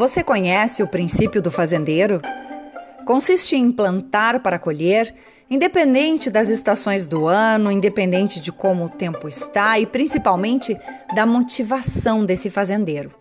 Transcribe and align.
Você 0.00 0.24
conhece 0.24 0.82
o 0.82 0.86
princípio 0.86 1.42
do 1.42 1.50
fazendeiro? 1.50 2.22
Consiste 3.04 3.54
em 3.54 3.70
plantar 3.70 4.40
para 4.40 4.58
colher, 4.58 5.14
independente 5.50 6.30
das 6.30 6.48
estações 6.48 7.06
do 7.06 7.26
ano, 7.26 7.70
independente 7.70 8.40
de 8.40 8.50
como 8.50 8.86
o 8.86 8.88
tempo 8.88 9.28
está 9.28 9.78
e 9.78 9.84
principalmente 9.84 10.74
da 11.14 11.26
motivação 11.26 12.24
desse 12.24 12.48
fazendeiro. 12.48 13.12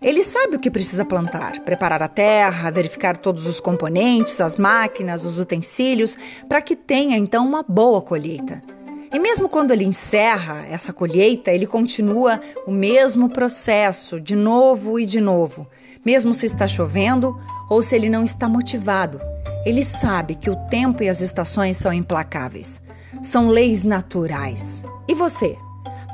Ele 0.00 0.22
sabe 0.22 0.54
o 0.54 0.60
que 0.60 0.70
precisa 0.70 1.04
plantar, 1.04 1.58
preparar 1.62 2.04
a 2.04 2.08
terra, 2.08 2.70
verificar 2.70 3.16
todos 3.16 3.48
os 3.48 3.58
componentes, 3.58 4.40
as 4.40 4.54
máquinas, 4.54 5.24
os 5.24 5.40
utensílios, 5.40 6.16
para 6.48 6.62
que 6.62 6.76
tenha 6.76 7.16
então 7.16 7.44
uma 7.44 7.64
boa 7.64 8.00
colheita. 8.00 8.62
E 9.12 9.18
mesmo 9.18 9.48
quando 9.48 9.72
ele 9.72 9.84
encerra 9.84 10.64
essa 10.70 10.92
colheita, 10.92 11.50
ele 11.50 11.66
continua 11.66 12.40
o 12.64 12.70
mesmo 12.70 13.28
processo, 13.28 14.20
de 14.20 14.36
novo 14.36 15.00
e 15.00 15.04
de 15.04 15.20
novo, 15.20 15.66
mesmo 16.04 16.34
se 16.34 16.46
está 16.46 16.66
chovendo 16.66 17.38
ou 17.68 17.82
se 17.82 17.94
ele 17.94 18.08
não 18.08 18.24
está 18.24 18.48
motivado. 18.48 19.20
Ele 19.64 19.84
sabe 19.84 20.34
que 20.34 20.50
o 20.50 20.56
tempo 20.68 21.02
e 21.02 21.08
as 21.08 21.20
estações 21.20 21.76
são 21.76 21.92
implacáveis. 21.92 22.80
São 23.22 23.48
leis 23.48 23.82
naturais. 23.82 24.84
E 25.06 25.14
você? 25.14 25.56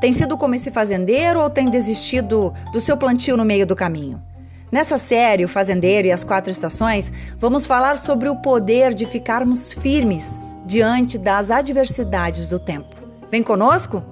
Tem 0.00 0.12
sido 0.12 0.36
como 0.36 0.54
esse 0.54 0.70
fazendeiro 0.70 1.40
ou 1.40 1.50
tem 1.50 1.68
desistido 1.68 2.52
do 2.72 2.80
seu 2.80 2.96
plantio 2.96 3.36
no 3.36 3.44
meio 3.44 3.66
do 3.66 3.74
caminho? 3.74 4.22
Nessa 4.70 4.98
série, 4.98 5.44
O 5.44 5.48
Fazendeiro 5.48 6.08
e 6.08 6.12
as 6.12 6.24
Quatro 6.24 6.52
Estações, 6.52 7.10
vamos 7.38 7.64
falar 7.64 7.98
sobre 7.98 8.28
o 8.28 8.36
poder 8.36 8.92
de 8.92 9.06
ficarmos 9.06 9.72
firmes 9.72 10.38
diante 10.66 11.16
das 11.16 11.50
adversidades 11.50 12.48
do 12.48 12.58
tempo. 12.58 12.94
Vem 13.30 13.42
conosco? 13.42 14.04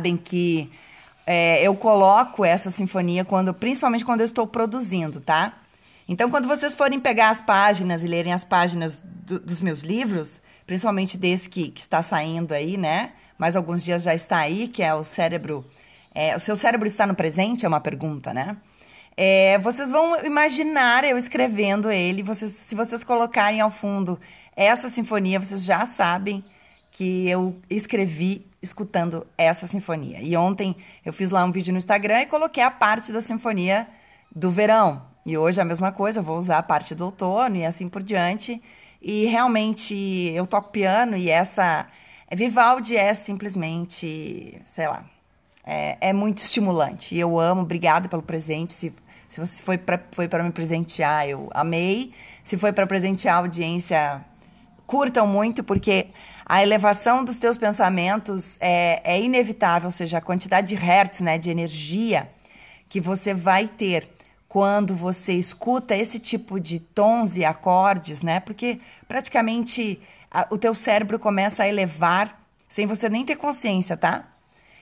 Sabem 0.00 0.16
que 0.16 0.70
é, 1.26 1.62
eu 1.62 1.74
coloco 1.74 2.42
essa 2.42 2.70
sinfonia 2.70 3.22
quando, 3.22 3.52
principalmente 3.52 4.02
quando 4.02 4.20
eu 4.20 4.24
estou 4.24 4.46
produzindo, 4.46 5.20
tá? 5.20 5.58
Então, 6.08 6.30
quando 6.30 6.48
vocês 6.48 6.74
forem 6.74 6.98
pegar 6.98 7.28
as 7.28 7.42
páginas 7.42 8.02
e 8.02 8.06
lerem 8.06 8.32
as 8.32 8.42
páginas 8.42 8.98
do, 9.04 9.38
dos 9.38 9.60
meus 9.60 9.80
livros, 9.80 10.40
principalmente 10.66 11.18
desse 11.18 11.50
que, 11.50 11.68
que, 11.68 11.82
está 11.82 12.00
saindo 12.00 12.54
aí, 12.54 12.78
né? 12.78 13.12
Mas 13.36 13.56
alguns 13.56 13.84
dias 13.84 14.02
já 14.02 14.14
está 14.14 14.38
aí, 14.38 14.68
que 14.68 14.82
é 14.82 14.94
o 14.94 15.04
cérebro. 15.04 15.66
É, 16.14 16.34
o 16.34 16.40
seu 16.40 16.56
cérebro 16.56 16.86
está 16.86 17.06
no 17.06 17.14
presente? 17.14 17.66
É 17.66 17.68
uma 17.68 17.78
pergunta, 17.78 18.32
né? 18.32 18.56
É, 19.14 19.58
vocês 19.58 19.90
vão 19.90 20.24
imaginar 20.24 21.04
eu 21.04 21.18
escrevendo 21.18 21.90
ele. 21.90 22.22
Vocês, 22.22 22.52
se 22.52 22.74
vocês 22.74 23.04
colocarem 23.04 23.60
ao 23.60 23.70
fundo 23.70 24.18
essa 24.56 24.88
sinfonia, 24.88 25.38
vocês 25.38 25.62
já 25.62 25.84
sabem 25.84 26.42
que 26.90 27.28
eu 27.28 27.60
escrevi 27.68 28.49
escutando 28.62 29.26
essa 29.36 29.66
sinfonia. 29.66 30.20
E 30.22 30.36
ontem 30.36 30.76
eu 31.04 31.12
fiz 31.12 31.30
lá 31.30 31.44
um 31.44 31.50
vídeo 31.50 31.72
no 31.72 31.78
Instagram 31.78 32.22
e 32.22 32.26
coloquei 32.26 32.62
a 32.62 32.70
parte 32.70 33.12
da 33.12 33.20
sinfonia 33.20 33.88
do 34.34 34.50
verão. 34.50 35.02
E 35.24 35.36
hoje 35.36 35.60
a 35.60 35.64
mesma 35.64 35.92
coisa, 35.92 36.22
vou 36.22 36.38
usar 36.38 36.58
a 36.58 36.62
parte 36.62 36.94
do 36.94 37.04
outono 37.04 37.56
e 37.56 37.64
assim 37.64 37.88
por 37.88 38.02
diante. 38.02 38.62
E 39.00 39.26
realmente 39.26 39.94
eu 40.34 40.46
toco 40.46 40.70
piano 40.70 41.16
e 41.16 41.30
essa 41.30 41.86
Vivaldi 42.32 42.96
é 42.96 43.12
simplesmente, 43.12 44.60
sei 44.64 44.86
lá, 44.86 45.04
é, 45.64 45.96
é 46.00 46.12
muito 46.12 46.38
estimulante. 46.38 47.14
E 47.14 47.20
eu 47.20 47.40
amo, 47.40 47.62
obrigada 47.62 48.08
pelo 48.08 48.22
presente. 48.22 48.72
Se, 48.72 48.92
se 49.28 49.40
você 49.40 49.62
foi 49.62 49.76
para 49.78 50.00
foi 50.12 50.28
me 50.42 50.52
presentear, 50.52 51.28
eu 51.28 51.48
amei. 51.52 52.12
Se 52.44 52.56
foi 52.56 52.72
para 52.72 52.86
presentear 52.86 53.36
a 53.36 53.38
audiência, 53.38 54.24
curtam 54.86 55.26
muito, 55.26 55.64
porque 55.64 56.08
a 56.50 56.64
elevação 56.64 57.22
dos 57.22 57.38
teus 57.38 57.56
pensamentos 57.56 58.56
é, 58.58 59.00
é 59.04 59.22
inevitável, 59.22 59.86
ou 59.86 59.92
seja, 59.92 60.18
a 60.18 60.20
quantidade 60.20 60.66
de 60.66 60.74
hertz, 60.74 61.20
né, 61.20 61.38
de 61.38 61.48
energia 61.48 62.28
que 62.88 63.00
você 63.00 63.32
vai 63.32 63.68
ter 63.68 64.08
quando 64.48 64.92
você 64.92 65.32
escuta 65.32 65.94
esse 65.94 66.18
tipo 66.18 66.58
de 66.58 66.80
tons 66.80 67.36
e 67.36 67.44
acordes, 67.44 68.20
né? 68.20 68.40
Porque 68.40 68.80
praticamente 69.06 70.00
a, 70.28 70.48
o 70.50 70.58
teu 70.58 70.74
cérebro 70.74 71.20
começa 71.20 71.62
a 71.62 71.68
elevar 71.68 72.44
sem 72.68 72.84
você 72.84 73.08
nem 73.08 73.24
ter 73.24 73.36
consciência, 73.36 73.96
tá? 73.96 74.24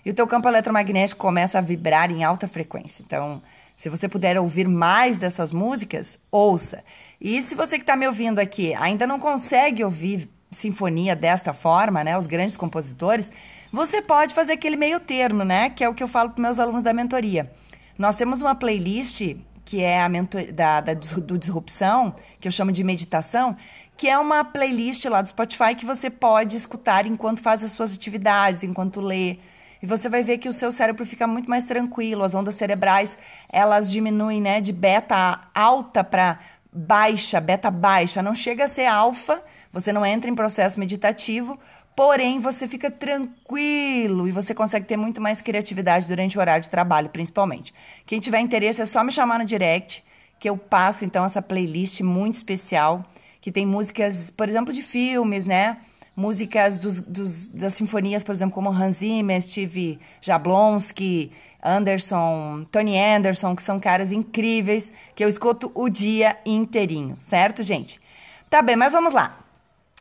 E 0.06 0.10
o 0.10 0.14
teu 0.14 0.26
campo 0.26 0.48
eletromagnético 0.48 1.20
começa 1.20 1.58
a 1.58 1.60
vibrar 1.60 2.10
em 2.10 2.24
alta 2.24 2.48
frequência. 2.48 3.02
Então, 3.06 3.42
se 3.76 3.90
você 3.90 4.08
puder 4.08 4.38
ouvir 4.38 4.66
mais 4.66 5.18
dessas 5.18 5.52
músicas, 5.52 6.18
ouça. 6.30 6.82
E 7.20 7.42
se 7.42 7.54
você 7.54 7.76
que 7.76 7.82
está 7.82 7.94
me 7.94 8.06
ouvindo 8.06 8.38
aqui 8.38 8.72
ainda 8.72 9.06
não 9.06 9.20
consegue 9.20 9.84
ouvir 9.84 10.30
sinfonia 10.50 11.14
desta 11.14 11.52
forma, 11.52 12.02
né, 12.02 12.16
os 12.16 12.26
grandes 12.26 12.56
compositores, 12.56 13.30
você 13.72 14.00
pode 14.00 14.32
fazer 14.34 14.52
aquele 14.52 14.76
meio 14.76 14.98
termo, 14.98 15.44
né, 15.44 15.70
que 15.70 15.84
é 15.84 15.88
o 15.88 15.94
que 15.94 16.02
eu 16.02 16.08
falo 16.08 16.30
para 16.30 16.42
meus 16.42 16.58
alunos 16.58 16.82
da 16.82 16.92
mentoria. 16.92 17.50
Nós 17.98 18.16
temos 18.16 18.40
uma 18.40 18.54
playlist 18.54 19.36
que 19.68 19.82
é 19.82 20.00
a 20.00 20.08
mentor, 20.08 20.50
da, 20.50 20.80
da, 20.80 20.94
do 20.94 21.38
Disrupção, 21.38 22.14
que 22.40 22.48
eu 22.48 22.52
chamo 22.52 22.72
de 22.72 22.82
meditação, 22.82 23.54
que 23.98 24.08
é 24.08 24.18
uma 24.18 24.42
playlist 24.42 25.04
lá 25.04 25.20
do 25.20 25.28
Spotify 25.28 25.74
que 25.76 25.84
você 25.84 26.08
pode 26.08 26.56
escutar 26.56 27.04
enquanto 27.04 27.42
faz 27.42 27.62
as 27.62 27.72
suas 27.72 27.92
atividades, 27.92 28.62
enquanto 28.62 28.98
lê. 28.98 29.36
E 29.82 29.86
você 29.86 30.08
vai 30.08 30.22
ver 30.24 30.38
que 30.38 30.48
o 30.48 30.54
seu 30.54 30.72
cérebro 30.72 31.04
fica 31.04 31.26
muito 31.26 31.50
mais 31.50 31.64
tranquilo, 31.64 32.24
as 32.24 32.34
ondas 32.34 32.54
cerebrais, 32.54 33.18
elas 33.46 33.90
diminuem, 33.90 34.40
né, 34.40 34.62
de 34.62 34.72
beta 34.72 35.38
alta 35.54 36.02
para 36.02 36.38
baixa, 36.72 37.38
beta 37.38 37.70
baixa, 37.70 38.22
não 38.22 38.34
chega 38.34 38.64
a 38.64 38.68
ser 38.68 38.86
alfa, 38.86 39.42
você 39.72 39.92
não 39.92 40.04
entra 40.04 40.30
em 40.30 40.34
processo 40.34 40.78
meditativo, 40.78 41.58
porém 41.98 42.38
você 42.38 42.68
fica 42.68 42.90
tranquilo 42.90 44.28
e 44.28 44.30
você 44.30 44.54
consegue 44.54 44.86
ter 44.86 44.96
muito 44.96 45.20
mais 45.20 45.42
criatividade 45.42 46.06
durante 46.06 46.38
o 46.38 46.40
horário 46.40 46.62
de 46.62 46.68
trabalho, 46.68 47.08
principalmente. 47.08 47.74
Quem 48.06 48.20
tiver 48.20 48.38
interesse 48.38 48.80
é 48.80 48.86
só 48.86 49.02
me 49.02 49.10
chamar 49.10 49.38
no 49.40 49.44
direct, 49.44 50.04
que 50.38 50.48
eu 50.48 50.56
passo 50.56 51.04
então 51.04 51.24
essa 51.24 51.42
playlist 51.42 52.00
muito 52.00 52.36
especial, 52.36 53.04
que 53.40 53.50
tem 53.50 53.66
músicas, 53.66 54.30
por 54.30 54.48
exemplo, 54.48 54.72
de 54.72 54.80
filmes, 54.80 55.44
né? 55.44 55.78
Músicas 56.14 56.78
dos, 56.78 57.00
dos, 57.00 57.48
das 57.48 57.74
sinfonias, 57.74 58.22
por 58.22 58.32
exemplo, 58.32 58.54
como 58.54 58.70
Hans 58.70 58.98
Zimmer, 58.98 59.42
Steve 59.42 59.98
Jablonski, 60.20 61.32
Anderson, 61.60 62.64
Tony 62.70 62.96
Anderson, 62.96 63.56
que 63.56 63.62
são 63.62 63.80
caras 63.80 64.12
incríveis, 64.12 64.92
que 65.16 65.24
eu 65.24 65.28
escuto 65.28 65.70
o 65.74 65.88
dia 65.88 66.36
inteirinho, 66.46 67.16
certo, 67.18 67.62
gente? 67.62 68.00
Tá 68.48 68.62
bem, 68.62 68.76
mas 68.76 68.92
vamos 68.92 69.12
lá. 69.12 69.47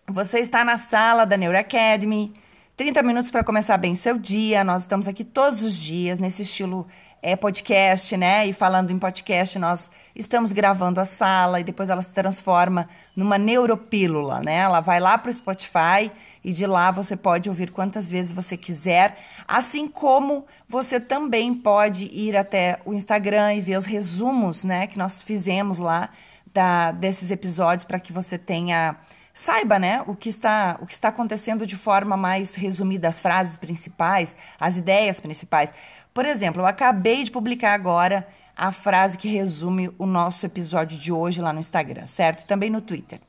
Você 0.09 0.39
está 0.39 0.63
na 0.63 0.77
sala 0.77 1.25
da 1.25 1.35
Neuro 1.35 1.57
Academy. 1.57 2.33
30 2.77 3.03
minutos 3.03 3.29
para 3.29 3.43
começar 3.43 3.77
bem 3.77 3.91
o 3.91 3.97
seu 3.97 4.17
dia. 4.17 4.63
Nós 4.63 4.83
estamos 4.83 5.05
aqui 5.05 5.21
todos 5.21 5.61
os 5.61 5.75
dias 5.75 6.17
nesse 6.17 6.43
estilo 6.43 6.87
é, 7.21 7.35
podcast, 7.35 8.15
né? 8.15 8.47
E 8.47 8.53
falando 8.53 8.89
em 8.89 8.97
podcast, 8.97 9.59
nós 9.59 9.91
estamos 10.15 10.53
gravando 10.53 11.01
a 11.01 11.05
sala 11.05 11.59
e 11.59 11.63
depois 11.63 11.89
ela 11.89 12.01
se 12.01 12.13
transforma 12.13 12.87
numa 13.17 13.37
neuropílula, 13.37 14.39
né? 14.39 14.59
Ela 14.59 14.79
vai 14.79 14.97
lá 15.01 15.17
para 15.17 15.29
o 15.29 15.33
Spotify 15.33 16.09
e 16.41 16.53
de 16.53 16.65
lá 16.65 16.89
você 16.89 17.17
pode 17.17 17.49
ouvir 17.49 17.69
quantas 17.69 18.09
vezes 18.09 18.31
você 18.31 18.55
quiser, 18.55 19.17
assim 19.45 19.89
como 19.89 20.45
você 20.69 21.01
também 21.01 21.53
pode 21.53 22.05
ir 22.13 22.37
até 22.37 22.79
o 22.85 22.93
Instagram 22.93 23.55
e 23.55 23.61
ver 23.61 23.77
os 23.77 23.85
resumos, 23.85 24.63
né? 24.63 24.87
Que 24.87 24.97
nós 24.97 25.21
fizemos 25.21 25.79
lá 25.79 26.09
da, 26.53 26.93
desses 26.93 27.29
episódios 27.29 27.83
para 27.83 27.99
que 27.99 28.13
você 28.13 28.37
tenha 28.37 28.95
saiba, 29.37 29.77
né, 29.77 30.03
o 30.07 30.15
que 30.15 30.29
está 30.29 30.77
o 30.81 30.85
que 30.85 30.93
está 30.93 31.09
acontecendo 31.09 31.67
de 31.67 31.75
forma 31.75 32.17
mais 32.17 32.55
resumida, 32.55 33.07
as 33.07 33.19
frases 33.19 33.55
principais, 33.55 34.35
as 34.59 34.77
ideias 34.77 35.19
principais. 35.19 35.71
Por 36.13 36.25
exemplo, 36.25 36.63
eu 36.63 36.65
acabei 36.65 37.23
de 37.23 37.29
publicar 37.29 37.73
agora 37.73 38.27
a 38.55 38.71
frase 38.71 39.17
que 39.17 39.27
resume 39.27 39.93
o 39.99 40.07
nosso 40.07 40.43
episódio 40.43 40.97
de 40.97 41.11
hoje 41.11 41.39
lá 41.39 41.53
no 41.53 41.59
Instagram, 41.59 42.07
certo? 42.07 42.47
Também 42.47 42.71
no 42.71 42.81
Twitter. 42.81 43.19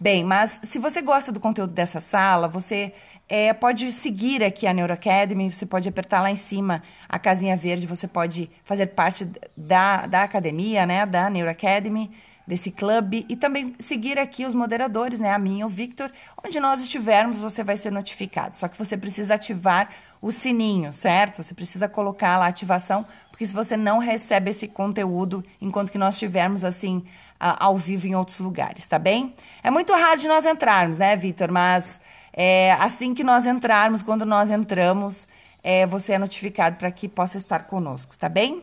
Bem, 0.00 0.24
mas 0.24 0.60
se 0.62 0.78
você 0.78 1.02
gosta 1.02 1.30
do 1.30 1.38
conteúdo 1.38 1.74
dessa 1.74 2.00
sala, 2.00 2.48
você 2.48 2.94
é, 3.28 3.52
pode 3.52 3.92
seguir 3.92 4.42
aqui 4.42 4.66
a 4.66 4.72
Neuro 4.72 4.94
Academy, 4.94 5.52
você 5.52 5.66
pode 5.66 5.86
apertar 5.86 6.22
lá 6.22 6.30
em 6.30 6.36
cima 6.36 6.82
a 7.06 7.18
casinha 7.18 7.54
verde, 7.54 7.86
você 7.86 8.08
pode 8.08 8.50
fazer 8.64 8.86
parte 8.86 9.30
da, 9.54 10.06
da 10.06 10.22
academia, 10.22 10.86
né, 10.86 11.04
da 11.04 11.28
Neuro 11.28 11.50
Academy 11.50 12.10
desse 12.50 12.72
clube 12.72 13.24
e 13.28 13.36
também 13.36 13.74
seguir 13.78 14.18
aqui 14.18 14.44
os 14.44 14.54
moderadores, 14.54 15.20
né, 15.20 15.32
a 15.32 15.38
mim 15.38 15.60
e 15.60 15.64
o 15.64 15.68
Victor, 15.68 16.10
onde 16.44 16.58
nós 16.58 16.80
estivermos, 16.80 17.38
você 17.38 17.62
vai 17.62 17.76
ser 17.76 17.92
notificado. 17.92 18.56
Só 18.56 18.66
que 18.66 18.76
você 18.76 18.96
precisa 18.96 19.34
ativar 19.34 19.90
o 20.20 20.32
sininho, 20.32 20.92
certo? 20.92 21.42
Você 21.42 21.54
precisa 21.54 21.88
colocar 21.88 22.36
lá 22.38 22.46
a 22.46 22.48
ativação, 22.48 23.06
porque 23.30 23.46
se 23.46 23.52
você 23.52 23.76
não 23.76 23.98
recebe 23.98 24.50
esse 24.50 24.66
conteúdo 24.66 25.44
enquanto 25.60 25.92
que 25.92 25.96
nós 25.96 26.16
estivermos 26.16 26.64
assim 26.64 27.04
ao 27.38 27.76
vivo 27.76 28.06
em 28.06 28.16
outros 28.16 28.40
lugares, 28.40 28.86
tá 28.86 28.98
bem? 28.98 29.32
É 29.62 29.70
muito 29.70 29.94
raro 29.94 30.18
de 30.18 30.26
nós 30.26 30.44
entrarmos, 30.44 30.98
né, 30.98 31.16
Victor? 31.16 31.52
Mas 31.52 32.00
é, 32.32 32.72
assim 32.72 33.14
que 33.14 33.22
nós 33.22 33.46
entrarmos, 33.46 34.02
quando 34.02 34.26
nós 34.26 34.50
entramos, 34.50 35.26
é, 35.62 35.86
você 35.86 36.14
é 36.14 36.18
notificado 36.18 36.76
para 36.76 36.90
que 36.90 37.08
possa 37.08 37.38
estar 37.38 37.60
conosco, 37.60 38.18
tá 38.18 38.28
bem? 38.28 38.62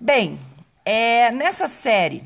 Bem, 0.00 0.40
é, 0.84 1.30
nessa 1.30 1.68
série 1.68 2.24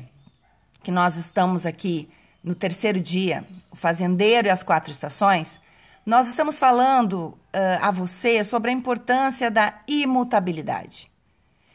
que 0.83 0.91
nós 0.91 1.15
estamos 1.15 1.65
aqui 1.65 2.09
no 2.43 2.55
terceiro 2.55 2.99
dia, 2.99 3.43
o 3.69 3.75
fazendeiro 3.75 4.47
e 4.47 4.51
as 4.51 4.63
quatro 4.63 4.91
estações, 4.91 5.59
Nós 6.05 6.29
estamos 6.29 6.57
falando 6.57 7.37
uh, 7.53 7.81
a 7.81 7.91
você 7.91 8.41
sobre 8.41 8.71
a 8.71 8.73
importância 8.73 9.51
da 9.51 9.73
imutabilidade. 9.85 11.11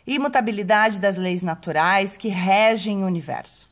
Imutabilidade 0.06 0.98
das 0.98 1.18
leis 1.18 1.42
naturais 1.42 2.16
que 2.16 2.28
regem 2.28 3.04
o 3.04 3.06
universo. 3.06 3.68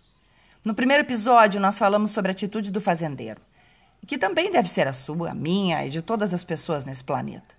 No 0.62 0.74
primeiro 0.74 1.02
episódio, 1.02 1.58
nós 1.58 1.78
falamos 1.78 2.10
sobre 2.10 2.30
a 2.30 2.32
atitude 2.32 2.70
do 2.70 2.78
fazendeiro, 2.78 3.40
que 4.06 4.18
também 4.18 4.52
deve 4.52 4.68
ser 4.68 4.86
a 4.86 4.92
sua, 4.92 5.30
a 5.30 5.34
minha 5.34 5.86
e 5.86 5.88
de 5.88 6.02
todas 6.02 6.34
as 6.34 6.44
pessoas 6.44 6.84
nesse 6.84 7.04
planeta. 7.04 7.54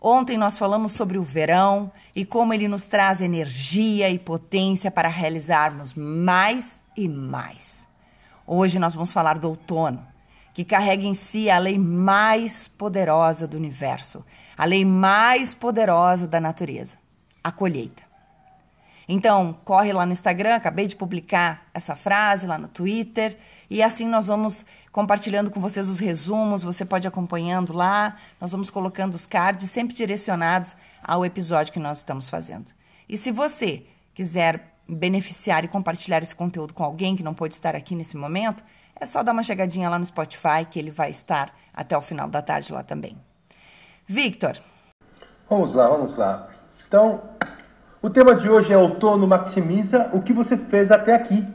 Ontem 0.00 0.38
nós 0.38 0.56
falamos 0.56 0.92
sobre 0.92 1.18
o 1.18 1.24
verão 1.24 1.90
e 2.14 2.24
como 2.24 2.54
ele 2.54 2.68
nos 2.68 2.84
traz 2.84 3.20
energia 3.20 4.08
e 4.10 4.18
potência 4.18 4.92
para 4.92 5.08
realizarmos 5.08 5.92
mais 5.94 6.78
e 6.96 7.08
mais. 7.08 7.86
Hoje 8.46 8.78
nós 8.78 8.94
vamos 8.94 9.12
falar 9.12 9.38
do 9.38 9.48
outono, 9.48 10.06
que 10.52 10.64
carrega 10.64 11.04
em 11.04 11.14
si 11.14 11.50
a 11.50 11.58
lei 11.58 11.78
mais 11.78 12.68
poderosa 12.68 13.46
do 13.48 13.56
universo, 13.56 14.24
a 14.56 14.64
lei 14.64 14.84
mais 14.84 15.54
poderosa 15.54 16.28
da 16.28 16.40
natureza, 16.40 16.96
a 17.42 17.50
colheita. 17.50 18.02
Então, 19.08 19.58
corre 19.64 19.92
lá 19.92 20.06
no 20.06 20.12
Instagram, 20.12 20.54
acabei 20.54 20.86
de 20.86 20.96
publicar 20.96 21.66
essa 21.74 21.94
frase 21.94 22.46
lá 22.46 22.56
no 22.56 22.68
Twitter, 22.68 23.36
e 23.68 23.82
assim 23.82 24.08
nós 24.08 24.28
vamos 24.28 24.64
compartilhando 24.92 25.50
com 25.50 25.60
vocês 25.60 25.88
os 25.88 25.98
resumos, 25.98 26.62
você 26.62 26.84
pode 26.84 27.06
ir 27.06 27.08
acompanhando 27.08 27.72
lá, 27.72 28.16
nós 28.40 28.52
vamos 28.52 28.70
colocando 28.70 29.14
os 29.14 29.26
cards 29.26 29.68
sempre 29.68 29.94
direcionados 29.94 30.76
ao 31.02 31.24
episódio 31.24 31.72
que 31.72 31.80
nós 31.80 31.98
estamos 31.98 32.28
fazendo. 32.28 32.70
E 33.08 33.16
se 33.16 33.30
você 33.30 33.84
quiser 34.14 34.73
beneficiar 34.88 35.64
e 35.64 35.68
compartilhar 35.68 36.22
esse 36.22 36.34
conteúdo 36.34 36.74
com 36.74 36.84
alguém 36.84 37.16
que 37.16 37.22
não 37.22 37.34
pôde 37.34 37.54
estar 37.54 37.74
aqui 37.74 37.94
nesse 37.94 38.16
momento, 38.16 38.62
é 38.98 39.06
só 39.06 39.22
dar 39.22 39.32
uma 39.32 39.42
chegadinha 39.42 39.88
lá 39.88 39.98
no 39.98 40.06
Spotify 40.06 40.64
que 40.70 40.78
ele 40.78 40.90
vai 40.90 41.10
estar 41.10 41.54
até 41.72 41.96
o 41.96 42.02
final 42.02 42.28
da 42.28 42.40
tarde 42.40 42.72
lá 42.72 42.82
também. 42.82 43.16
Victor. 44.06 44.58
Vamos 45.48 45.72
lá, 45.72 45.88
vamos 45.88 46.16
lá. 46.16 46.48
Então, 46.86 47.22
o 48.00 48.10
tema 48.10 48.34
de 48.34 48.48
hoje 48.48 48.72
é 48.72 48.76
outono 48.76 49.26
maximiza 49.26 50.10
o 50.12 50.22
que 50.22 50.32
você 50.32 50.56
fez 50.56 50.92
até 50.92 51.14
aqui. 51.14 51.46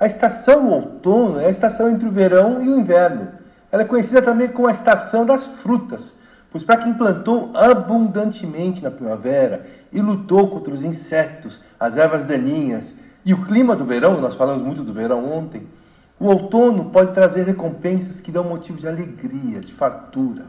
A 0.00 0.06
estação 0.06 0.68
outono 0.68 1.38
é 1.38 1.46
a 1.46 1.50
estação 1.50 1.88
entre 1.88 2.08
o 2.08 2.10
verão 2.10 2.62
e 2.62 2.68
o 2.68 2.80
inverno. 2.80 3.32
Ela 3.70 3.82
é 3.82 3.86
conhecida 3.86 4.20
também 4.20 4.48
como 4.48 4.68
a 4.68 4.72
estação 4.72 5.24
das 5.24 5.46
frutas, 5.46 6.14
pois 6.52 6.62
para 6.62 6.76
quem 6.76 6.94
plantou 6.94 7.56
abundantemente 7.56 8.82
na 8.82 8.90
primavera 8.90 9.66
e 9.90 10.00
lutou 10.00 10.48
contra 10.48 10.72
os 10.72 10.84
insetos, 10.84 11.62
as 11.80 11.96
ervas 11.96 12.26
daninhas 12.26 12.94
e 13.24 13.32
o 13.32 13.44
clima 13.44 13.74
do 13.74 13.86
verão, 13.86 14.20
nós 14.20 14.36
falamos 14.36 14.62
muito 14.62 14.84
do 14.84 14.92
verão 14.92 15.24
ontem, 15.32 15.66
o 16.20 16.26
outono 16.26 16.90
pode 16.90 17.12
trazer 17.12 17.44
recompensas 17.44 18.20
que 18.20 18.30
dão 18.30 18.44
motivo 18.44 18.78
de 18.78 18.86
alegria, 18.86 19.60
de 19.60 19.72
fartura. 19.72 20.44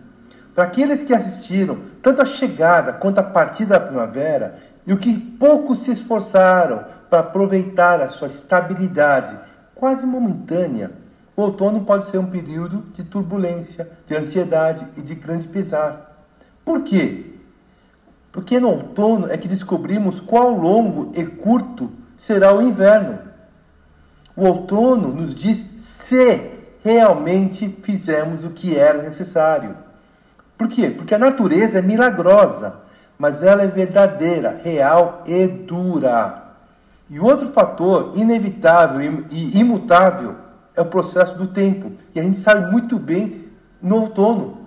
Para 0.53 0.65
aqueles 0.65 1.01
que 1.01 1.13
assistiram 1.13 1.79
tanto 2.01 2.21
a 2.21 2.25
chegada 2.25 2.94
quanto 2.94 3.17
a 3.17 3.23
partida 3.23 3.79
da 3.79 3.85
primavera 3.85 4.56
e 4.85 4.94
o 4.94 4.97
que 4.97 5.17
poucos 5.17 5.79
se 5.79 5.91
esforçaram 5.91 6.83
para 7.09 7.21
aproveitar 7.21 8.01
a 8.01 8.09
sua 8.09 8.27
estabilidade 8.27 9.35
quase 9.73 10.06
momentânea, 10.06 10.91
o 11.35 11.41
outono 11.41 11.81
pode 11.81 12.06
ser 12.06 12.18
um 12.18 12.25
período 12.25 12.83
de 12.94 13.03
turbulência, 13.03 13.89
de 14.07 14.15
ansiedade 14.15 14.85
e 14.97 15.01
de 15.01 15.15
grande 15.15 15.47
pesar. 15.47 16.25
Por 16.63 16.83
quê? 16.83 17.33
Porque 18.31 18.59
no 18.59 18.69
outono 18.69 19.31
é 19.31 19.38
que 19.38 19.47
descobrimos 19.47 20.19
qual 20.19 20.51
longo 20.51 21.12
e 21.15 21.25
curto 21.25 21.91
será 22.15 22.53
o 22.53 22.62
inverno. 22.62 23.19
O 24.35 24.45
outono 24.45 25.09
nos 25.09 25.35
diz 25.35 25.63
se 25.77 26.51
realmente 26.83 27.68
fizemos 27.81 28.44
o 28.44 28.50
que 28.50 28.77
era 28.77 29.01
necessário. 29.01 29.75
Por 30.57 30.68
quê? 30.68 30.89
Porque 30.89 31.13
a 31.13 31.19
natureza 31.19 31.80
é 31.80 31.81
milagrosa 31.81 32.83
mas 33.18 33.44
ela 33.44 33.63
é 33.63 33.68
verdadeira, 33.68 34.59
real 34.63 35.24
e 35.25 35.47
dura. 35.47 36.44
E 37.09 37.19
outro 37.19 37.51
fator 37.51 38.13
inevitável 38.18 39.25
e 39.30 39.57
imutável 39.57 40.35
é 40.75 40.81
o 40.81 40.85
processo 40.85 41.37
do 41.37 41.47
tempo. 41.47 41.91
E 42.13 42.19
a 42.19 42.23
gente 42.23 42.39
sabe 42.39 42.71
muito 42.71 42.97
bem 42.97 43.45
no 43.81 44.01
outono. 44.01 44.57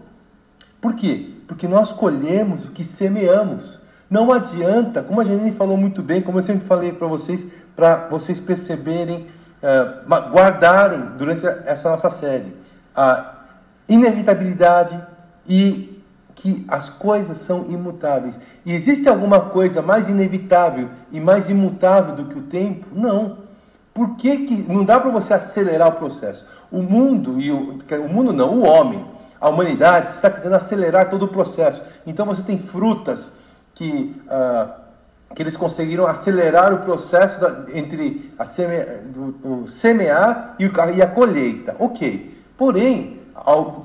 Por 0.81 0.95
quê? 0.95 1.35
Porque 1.47 1.67
nós 1.67 1.93
colhemos 1.93 2.69
o 2.69 2.73
que 2.73 2.85
semeamos. 2.85 3.81
Não 4.09 4.31
adianta, 4.31 5.03
como 5.03 5.21
a 5.21 5.25
Janine 5.25 5.53
falou 5.53 5.77
muito 5.77 6.03
bem, 6.03 6.23
como 6.23 6.39
eu 6.39 6.43
sempre 6.43 6.67
falei 6.67 6.93
para 6.93 7.09
vocês, 7.09 7.47
para 7.75 8.09
vocês 8.09 8.41
perceberem, 8.41 9.27
uh, 9.63 10.31
guardarem 10.31 11.01
durante 11.19 11.45
essa 11.45 11.91
nossa 11.91 12.11
série 12.11 12.67
a 12.97 13.35
inevitabilidade 13.89 14.99
e 15.47 16.03
que 16.35 16.65
as 16.69 16.89
coisas 16.89 17.39
são 17.39 17.67
imutáveis. 17.71 18.39
E 18.65 18.73
existe 18.73 19.09
alguma 19.09 19.41
coisa 19.41 19.83
mais 19.83 20.09
inevitável 20.09 20.89
e 21.13 21.21
mais 21.21 21.51
imutável 21.51 22.15
do 22.15 22.27
que 22.27 22.39
o 22.39 22.43
tempo? 22.43 22.87
Não. 22.93 23.46
Por 23.97 24.17
que, 24.17 24.45
que 24.45 24.71
não 24.71 24.85
dá 24.85 25.01
para 25.01 25.11
você 25.11 25.33
acelerar 25.33 25.89
o 25.89 25.93
processo? 25.93 26.47
O 26.71 26.83
mundo 26.83 27.41
e 27.41 27.51
o, 27.51 27.79
o 28.05 28.09
mundo 28.09 28.31
não, 28.31 28.59
o 28.59 28.67
homem, 28.67 29.03
a 29.41 29.49
humanidade 29.49 30.11
está 30.11 30.29
tentando 30.29 30.55
acelerar 30.55 31.09
todo 31.09 31.25
o 31.25 31.29
processo. 31.29 31.83
Então 32.07 32.27
você 32.27 32.43
tem 32.43 32.59
frutas 32.59 33.31
que 33.75 34.15
ah, 34.29 34.83
que 35.35 35.43
eles 35.43 35.57
conseguiram 35.57 36.07
acelerar 36.07 36.73
o 36.73 36.79
processo 36.79 37.41
da, 37.41 37.67
entre 37.73 38.33
a 38.39 38.45
seme, 38.45 38.85
do, 39.07 39.65
o 39.65 39.69
semear 39.69 40.57
e, 40.59 40.65
e 40.97 41.03
a 41.03 41.07
colheita. 41.07 41.75
Ok. 41.79 42.43
Porém, 42.57 43.21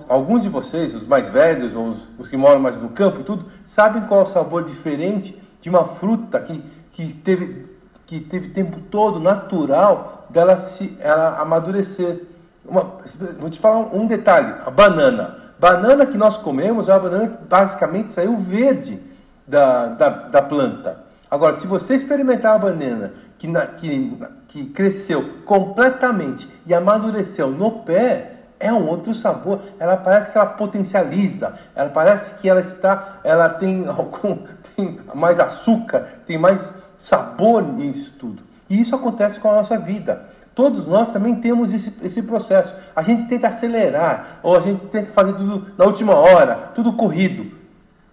alguns 0.07 0.43
de 0.43 0.49
vocês, 0.49 0.95
os 0.95 1.05
mais 1.05 1.29
velhos, 1.29 1.75
ou 1.75 1.87
os, 1.87 2.07
os, 2.19 2.27
que 2.27 2.37
moram 2.37 2.59
mais 2.59 2.81
no 2.81 2.89
campo 2.89 3.21
e 3.21 3.23
tudo, 3.23 3.45
sabem 3.65 4.03
qual 4.03 4.21
é 4.21 4.23
o 4.23 4.27
sabor 4.27 4.63
diferente 4.63 5.37
de 5.61 5.69
uma 5.69 5.83
fruta 5.83 6.39
que, 6.39 6.63
que, 6.93 7.13
teve, 7.15 7.65
que 8.11 8.19
teve 8.19 8.49
tempo 8.49 8.77
todo 8.91 9.21
natural 9.21 10.25
dela 10.29 10.57
se 10.57 10.97
ela 10.99 11.39
amadurecer. 11.39 12.23
Uma, 12.65 12.97
vou 13.39 13.49
te 13.49 13.57
falar 13.57 13.95
um 13.95 14.05
detalhe: 14.05 14.53
a 14.65 14.69
banana. 14.69 15.37
Banana 15.57 16.05
que 16.05 16.17
nós 16.17 16.35
comemos 16.35 16.89
é 16.89 16.93
uma 16.93 16.99
banana 16.99 17.27
que 17.29 17.45
basicamente 17.45 18.11
saiu 18.11 18.35
verde 18.35 18.99
da, 19.47 19.85
da, 19.87 20.09
da 20.09 20.41
planta. 20.41 21.05
Agora, 21.29 21.55
se 21.55 21.65
você 21.65 21.95
experimentar 21.95 22.55
a 22.55 22.57
banana 22.57 23.13
que, 23.37 23.47
na, 23.47 23.65
que, 23.67 24.17
que 24.49 24.65
cresceu 24.65 25.43
completamente 25.45 26.49
e 26.65 26.73
amadureceu 26.73 27.49
no 27.49 27.83
pé, 27.83 28.33
é 28.59 28.73
um 28.73 28.87
outro 28.87 29.15
sabor. 29.15 29.61
Ela 29.79 29.95
parece 29.95 30.31
que 30.31 30.37
ela 30.37 30.47
potencializa. 30.47 31.57
Ela 31.73 31.89
parece 31.89 32.35
que 32.41 32.49
ela 32.49 32.59
está, 32.59 33.19
ela 33.23 33.47
tem 33.47 33.87
algum, 33.89 34.39
tem 34.75 34.99
mais 35.15 35.39
açúcar, 35.39 36.21
tem 36.25 36.37
mais 36.37 36.80
sabor 37.01 37.63
nisso 37.63 38.13
tudo. 38.19 38.43
E 38.69 38.79
isso 38.79 38.95
acontece 38.95 39.39
com 39.39 39.49
a 39.49 39.55
nossa 39.55 39.77
vida. 39.77 40.29
Todos 40.55 40.87
nós 40.87 41.09
também 41.09 41.35
temos 41.35 41.73
esse, 41.73 41.93
esse 42.01 42.21
processo. 42.21 42.73
A 42.95 43.01
gente 43.03 43.25
tenta 43.27 43.47
acelerar, 43.47 44.39
ou 44.43 44.55
a 44.55 44.59
gente 44.59 44.85
tenta 44.87 45.11
fazer 45.11 45.33
tudo 45.33 45.67
na 45.77 45.85
última 45.85 46.13
hora, 46.13 46.71
tudo 46.75 46.93
corrido. 46.93 47.51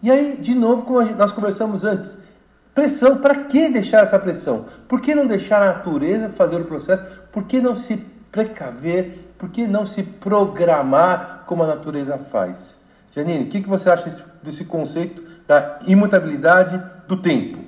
E 0.02 0.10
aí, 0.10 0.36
de 0.36 0.54
novo, 0.54 0.82
como 0.82 1.02
gente, 1.02 1.16
nós 1.16 1.32
conversamos 1.32 1.84
antes, 1.84 2.18
pressão. 2.74 3.18
Para 3.18 3.44
que 3.44 3.68
deixar 3.68 4.02
essa 4.02 4.18
pressão? 4.18 4.64
Por 4.88 5.00
que 5.00 5.14
não 5.14 5.26
deixar 5.26 5.62
a 5.62 5.74
natureza 5.74 6.28
fazer 6.30 6.60
o 6.60 6.64
processo? 6.64 7.04
Por 7.32 7.44
que 7.44 7.60
não 7.60 7.76
se 7.76 7.96
precaver 8.30 9.28
por 9.38 9.48
que 9.50 9.66
não 9.68 9.86
se 9.86 10.02
programar 10.02 11.44
como 11.46 11.62
a 11.62 11.66
natureza 11.68 12.18
faz? 12.18 12.76
Janine, 13.14 13.44
o 13.44 13.48
que, 13.48 13.62
que 13.62 13.68
você 13.68 13.88
acha 13.88 14.12
desse 14.42 14.64
conceito 14.64 15.22
da 15.46 15.78
imutabilidade 15.86 16.82
do 17.06 17.22
tempo? 17.22 17.64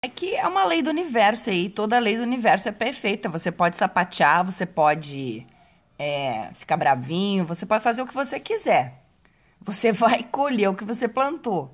É 0.00 0.05
que 0.16 0.34
é 0.34 0.48
uma 0.48 0.64
lei 0.64 0.82
do 0.82 0.88
universo 0.88 1.50
aí, 1.50 1.68
toda 1.68 1.98
lei 1.98 2.16
do 2.16 2.22
universo 2.22 2.68
é 2.68 2.72
perfeita. 2.72 3.28
Você 3.28 3.52
pode 3.52 3.76
sapatear, 3.76 4.44
você 4.44 4.64
pode 4.64 5.46
é, 5.98 6.50
ficar 6.54 6.78
bravinho, 6.78 7.44
você 7.44 7.66
pode 7.66 7.84
fazer 7.84 8.02
o 8.02 8.06
que 8.06 8.14
você 8.14 8.40
quiser. 8.40 9.04
Você 9.60 9.92
vai 9.92 10.22
colher 10.24 10.68
o 10.70 10.74
que 10.74 10.84
você 10.84 11.06
plantou. 11.06 11.72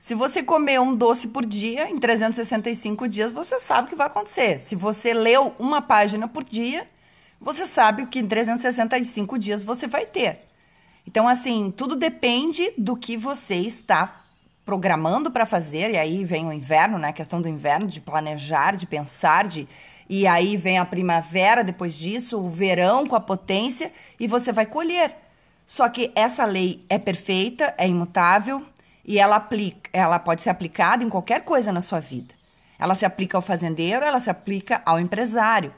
Se 0.00 0.14
você 0.14 0.42
comer 0.42 0.80
um 0.80 0.94
doce 0.94 1.28
por 1.28 1.46
dia, 1.46 1.88
em 1.88 1.98
365 1.98 3.08
dias, 3.08 3.32
você 3.32 3.58
sabe 3.58 3.86
o 3.86 3.90
que 3.90 3.96
vai 3.96 4.08
acontecer. 4.08 4.58
Se 4.58 4.74
você 4.74 5.14
leu 5.14 5.54
uma 5.58 5.80
página 5.80 6.28
por 6.28 6.44
dia, 6.44 6.86
você 7.40 7.66
sabe 7.66 8.02
o 8.02 8.06
que 8.08 8.18
em 8.18 8.26
365 8.26 9.38
dias 9.38 9.62
você 9.62 9.86
vai 9.86 10.04
ter. 10.04 10.40
Então, 11.06 11.28
assim, 11.28 11.70
tudo 11.70 11.96
depende 11.96 12.72
do 12.76 12.96
que 12.96 13.16
você 13.16 13.54
está 13.54 14.23
programando 14.64 15.30
para 15.30 15.44
fazer, 15.44 15.90
e 15.90 15.98
aí 15.98 16.24
vem 16.24 16.46
o 16.46 16.52
inverno, 16.52 16.98
né? 16.98 17.08
A 17.08 17.12
questão 17.12 17.40
do 17.40 17.48
inverno, 17.48 17.86
de 17.86 18.00
planejar, 18.00 18.76
de 18.76 18.86
pensar, 18.86 19.46
de. 19.46 19.68
E 20.08 20.26
aí 20.26 20.56
vem 20.56 20.78
a 20.78 20.84
primavera 20.84 21.62
depois 21.62 21.94
disso, 21.94 22.38
o 22.38 22.48
verão 22.48 23.06
com 23.06 23.16
a 23.16 23.20
potência, 23.20 23.92
e 24.18 24.26
você 24.26 24.52
vai 24.52 24.66
colher. 24.66 25.16
Só 25.66 25.88
que 25.88 26.12
essa 26.14 26.44
lei 26.44 26.84
é 26.88 26.98
perfeita, 26.98 27.74
é 27.78 27.88
imutável, 27.88 28.64
e 29.04 29.18
ela, 29.18 29.36
aplica, 29.36 29.90
ela 29.92 30.18
pode 30.18 30.42
ser 30.42 30.50
aplicada 30.50 31.04
em 31.04 31.08
qualquer 31.08 31.42
coisa 31.42 31.72
na 31.72 31.80
sua 31.80 32.00
vida. 32.00 32.34
Ela 32.78 32.94
se 32.94 33.04
aplica 33.04 33.36
ao 33.38 33.42
fazendeiro, 33.42 34.04
ela 34.04 34.20
se 34.20 34.30
aplica 34.30 34.82
ao 34.84 34.98
empresário. 34.98 35.72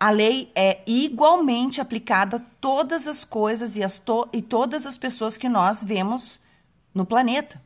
a 0.00 0.10
lei 0.10 0.50
é 0.56 0.80
igualmente 0.84 1.80
aplicada 1.80 2.38
a 2.38 2.40
todas 2.60 3.06
as 3.06 3.24
coisas 3.24 3.76
e, 3.76 3.84
as 3.84 3.98
to 3.98 4.28
e 4.32 4.42
todas 4.42 4.84
as 4.84 4.98
pessoas 4.98 5.36
que 5.36 5.48
nós 5.48 5.80
vemos 5.80 6.40
no 6.92 7.06
planeta. 7.06 7.60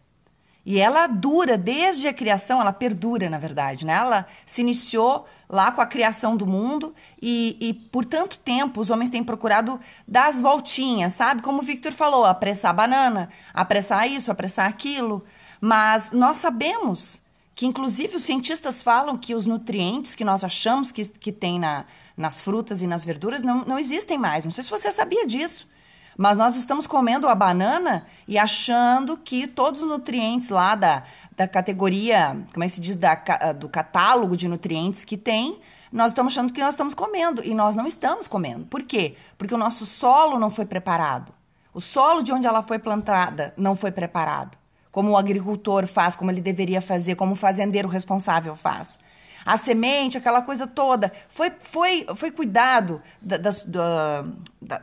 E 0.67 0.81
ela 0.81 1.07
dura 1.07 1.57
desde 1.57 2.09
a 2.09 2.13
criação, 2.13 2.61
ela 2.61 2.73
perdura, 2.73 3.31
na 3.31 3.39
verdade, 3.39 3.87
né? 3.87 3.93
Ela 3.93 4.27
se 4.45 4.63
iniciou 4.63 5.25
lá 5.49 5.71
com 5.71 5.81
a 5.81 5.87
criação 5.87 6.37
do 6.37 6.45
mundo 6.45 6.93
e, 7.23 7.57
e 7.61 7.73
por 7.73 8.05
tanto 8.05 8.37
tempo 8.37 8.81
os 8.81 8.91
homens 8.91 9.09
têm 9.09 9.23
procurado 9.23 9.79
dar 10.09 10.29
as 10.29 10.41
voltinhas, 10.41 11.13
sabe? 11.13 11.41
Como 11.41 11.61
o 11.61 11.65
Victor 11.65 11.93
falou, 11.93 12.25
apressar 12.25 12.73
a 12.73 12.75
banana, 12.75 13.29
apressar 13.55 14.11
isso, 14.11 14.29
apressar 14.29 14.67
aquilo. 14.67 15.25
Mas 15.61 16.11
nós 16.11 16.39
sabemos 16.39 17.21
que, 17.55 17.65
inclusive, 17.65 18.17
os 18.17 18.25
cientistas 18.25 18.83
falam 18.83 19.17
que 19.17 19.37
os 19.37 19.47
nutrientes 19.47 20.17
que 20.17 20.25
nós 20.25 20.43
achamos 20.43 20.91
que, 20.91 21.09
que 21.09 21.31
tem 21.31 21.61
na, 21.61 21.85
nas 22.17 22.41
frutas 22.41 22.83
e 22.83 22.89
nas 22.89 23.05
verduras 23.05 23.41
não, 23.41 23.65
não 23.65 23.79
existem 23.79 24.19
mais. 24.19 24.45
Não 24.45 24.51
sei 24.51 24.65
se 24.65 24.71
você 24.71 24.91
sabia 24.91 25.25
disso. 25.25 25.69
Mas 26.17 26.37
nós 26.37 26.57
estamos 26.57 26.87
comendo 26.87 27.29
a 27.29 27.35
banana 27.35 28.07
e 28.27 28.39
achando 28.39 29.17
que 29.17 29.47
todos 29.47 29.83
os 29.83 29.89
nutrientes 29.89 30.49
lá 30.49 30.75
da, 30.75 31.03
da 31.37 31.47
categoria, 31.47 32.37
como 32.53 32.65
é 32.65 32.67
que 32.67 32.73
se 32.73 32.81
diz, 32.81 32.97
da, 32.97 33.15
do 33.53 33.69
catálogo 33.69 34.37
de 34.37 34.49
nutrientes 34.49 35.05
que 35.05 35.17
tem, 35.17 35.61
nós 35.93 36.13
estamos 36.13 36.33
achando 36.33 36.53
que 36.53 36.61
nós 36.61 36.71
estamos 36.71 36.95
comendo. 36.95 37.45
E 37.45 37.55
nós 37.55 37.75
não 37.75 37.87
estamos 37.87 38.27
comendo. 38.27 38.65
Por 38.67 38.83
quê? 38.83 39.15
Porque 39.37 39.55
o 39.55 39.59
nosso 39.59 39.85
solo 39.85 40.39
não 40.39 40.51
foi 40.51 40.65
preparado. 40.65 41.33
O 41.75 41.81
solo 41.81 42.23
de 42.23 42.33
onde 42.33 42.47
ela 42.47 42.63
foi 42.63 42.79
plantada 42.79 43.53
não 43.57 43.77
foi 43.77 43.93
preparado. 43.93 44.57
Como 44.91 45.11
o 45.11 45.17
agricultor 45.17 45.87
faz, 45.87 46.15
como 46.15 46.31
ele 46.31 46.41
deveria 46.41 46.81
fazer, 46.81 47.17
como 47.17 47.33
o 47.33 47.37
fazendeiro 47.37 47.89
responsável 47.89 48.57
faz 48.57 48.99
a 49.47 49.57
semente, 49.57 50.19
aquela 50.19 50.43
coisa 50.43 50.67
toda. 50.67 51.13
Foi, 51.29 51.53
foi, 51.63 52.05
foi 52.17 52.33
cuidado 52.33 53.01
das, 53.23 53.65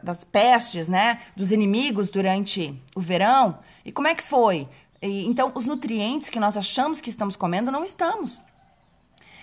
das 0.02 0.24
pestes, 0.24 0.88
né? 0.88 1.20
Dos 1.36 1.52
inimigos 1.52 2.10
durante 2.10 2.82
o 2.96 3.02
verão. 3.02 3.60
E 3.84 3.92
como 3.92 4.08
é 4.08 4.16
que 4.16 4.24
foi? 4.24 4.70
E, 5.02 5.26
então, 5.28 5.52
os 5.54 5.66
nutrientes 5.66 6.30
que 6.30 6.40
nós 6.40 6.56
achamos 6.56 7.02
que 7.02 7.10
estamos 7.10 7.36
comendo, 7.36 7.70
não 7.70 7.84
estamos. 7.84 8.42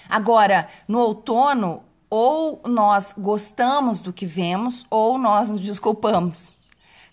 Agora, 0.08 0.68
no 0.88 0.98
outono, 0.98 1.84
ou 2.08 2.62
nós 2.66 3.14
gostamos 3.16 4.00
do 4.00 4.12
que 4.12 4.24
vemos, 4.24 4.86
ou 4.88 5.18
nós 5.18 5.50
nos 5.50 5.60
desculpamos. 5.60 6.58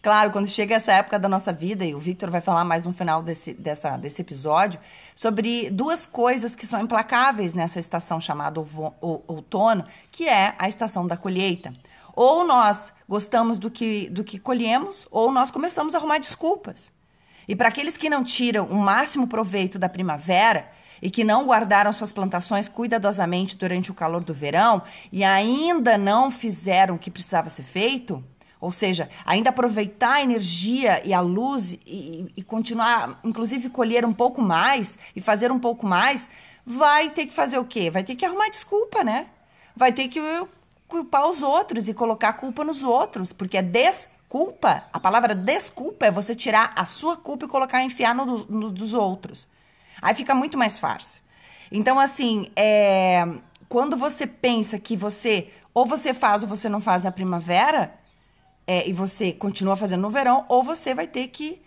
Claro, 0.08 0.32
quando 0.32 0.48
chega 0.48 0.74
essa 0.74 0.94
época 0.94 1.20
da 1.20 1.28
nossa 1.28 1.52
vida, 1.52 1.84
e 1.84 1.94
o 1.94 2.00
Victor 2.00 2.32
vai 2.32 2.40
falar 2.40 2.64
mais 2.64 2.86
no 2.86 2.94
final 2.94 3.22
desse, 3.22 3.54
dessa, 3.54 3.98
desse 3.98 4.22
episódio, 4.22 4.80
sobre 5.14 5.70
duas 5.70 6.06
coisas 6.06 6.56
que 6.56 6.66
são 6.66 6.80
implacáveis 6.80 7.54
nessa 7.54 7.78
estação 7.78 8.22
chamada 8.22 8.58
outono, 9.02 9.84
que 10.10 10.26
é 10.26 10.56
a 10.58 10.70
estação 10.70 11.06
da 11.06 11.18
colheita. 11.18 11.74
Ou 12.16 12.48
nós 12.48 12.94
gostamos 13.06 13.60
do 13.60 13.70
que, 13.70 14.10
do 14.10 14.24
que 14.24 14.40
colhemos, 14.40 15.06
ou 15.12 15.30
nós 15.30 15.52
começamos 15.52 15.94
a 15.94 15.98
arrumar 15.98 16.20
desculpas. 16.20 16.90
E 17.46 17.54
para 17.54 17.68
aqueles 17.68 17.98
que 17.98 18.10
não 18.10 18.24
tiram 18.24 18.64
o 18.68 18.78
máximo 18.78 19.28
proveito 19.28 19.78
da 19.78 19.90
primavera, 19.90 20.72
e 21.02 21.12
que 21.12 21.26
não 21.26 21.46
guardaram 21.46 21.92
suas 21.92 22.14
plantações 22.14 22.70
cuidadosamente 22.70 23.58
durante 23.58 23.92
o 23.92 23.94
calor 23.94 24.24
do 24.24 24.34
verão 24.34 24.82
e 25.12 25.22
ainda 25.22 25.98
não 25.98 26.32
fizeram 26.32 26.96
o 26.96 26.98
que 26.98 27.12
precisava 27.12 27.50
ser 27.50 27.64
feito, 27.64 28.24
ou 28.60 28.72
seja, 28.72 29.10
ainda 29.26 29.50
aproveitar 29.50 30.14
a 30.14 30.22
energia 30.22 31.02
e 31.06 31.14
a 31.14 31.20
luz 31.20 31.74
e, 31.86 32.32
e, 32.36 32.44
continuar, 32.44 33.20
inclusive, 33.24 33.70
colher 33.70 34.04
um 34.04 34.14
pouco 34.14 34.42
mais 34.42 34.98
e 35.16 35.22
fazer 35.22 35.52
um 35.52 35.60
pouco 35.60 35.86
mais, 35.86 36.28
vai 36.66 37.10
ter 37.12 37.28
que 37.28 37.34
fazer 37.34 37.60
o 37.60 37.66
quê? 37.66 37.92
Vai 37.92 38.04
ter 38.04 38.16
que 38.16 38.26
arrumar 38.26 38.50
desculpa, 38.50 39.04
né? 39.04 39.28
Vai 39.76 39.92
ter 39.92 40.08
que 40.08 40.20
culpar 40.88 41.30
os 41.30 41.42
outros 41.44 41.88
e 41.88 41.94
colocar 41.94 42.30
a 42.30 42.34
culpa 42.34 42.64
nos 42.64 42.84
outros, 42.84 43.32
porque 43.32 43.58
é 43.58 43.62
desculpa. 43.62 44.84
A 44.92 45.00
palavra 45.00 45.36
desculpa 45.36 46.08
é 46.08 46.12
você 46.12 46.34
tirar 46.34 46.74
a 46.76 46.84
sua 46.84 47.16
culpa 47.16 47.46
e 47.46 47.48
colocar, 47.48 47.84
enfiar 47.84 48.16
no, 48.16 48.46
no 48.46 48.72
dos 48.72 48.94
outros. 48.94 49.48
Aí 50.02 50.16
fica 50.16 50.34
muito 50.34 50.58
mais 50.58 50.80
fácil. 50.80 51.22
Então, 51.72 52.00
assim, 52.00 52.50
é, 52.56 53.24
quando 53.70 53.96
você 53.98 54.26
pensa 54.26 54.80
que 54.80 54.96
você 54.96 55.52
ou 55.74 55.86
você 55.86 56.12
faz 56.12 56.42
ou 56.42 56.50
você 56.50 56.68
não 56.68 56.82
faz 56.82 57.04
na 57.04 57.12
primavera, 57.12 57.94
é, 58.68 58.88
e 58.88 58.92
você 58.92 59.32
continua 59.32 59.78
fazendo 59.78 60.02
no 60.02 60.10
verão, 60.10 60.46
ou 60.50 60.62
você 60.62 60.94
vai 60.94 61.08
ter 61.08 61.30
que. 61.30 61.62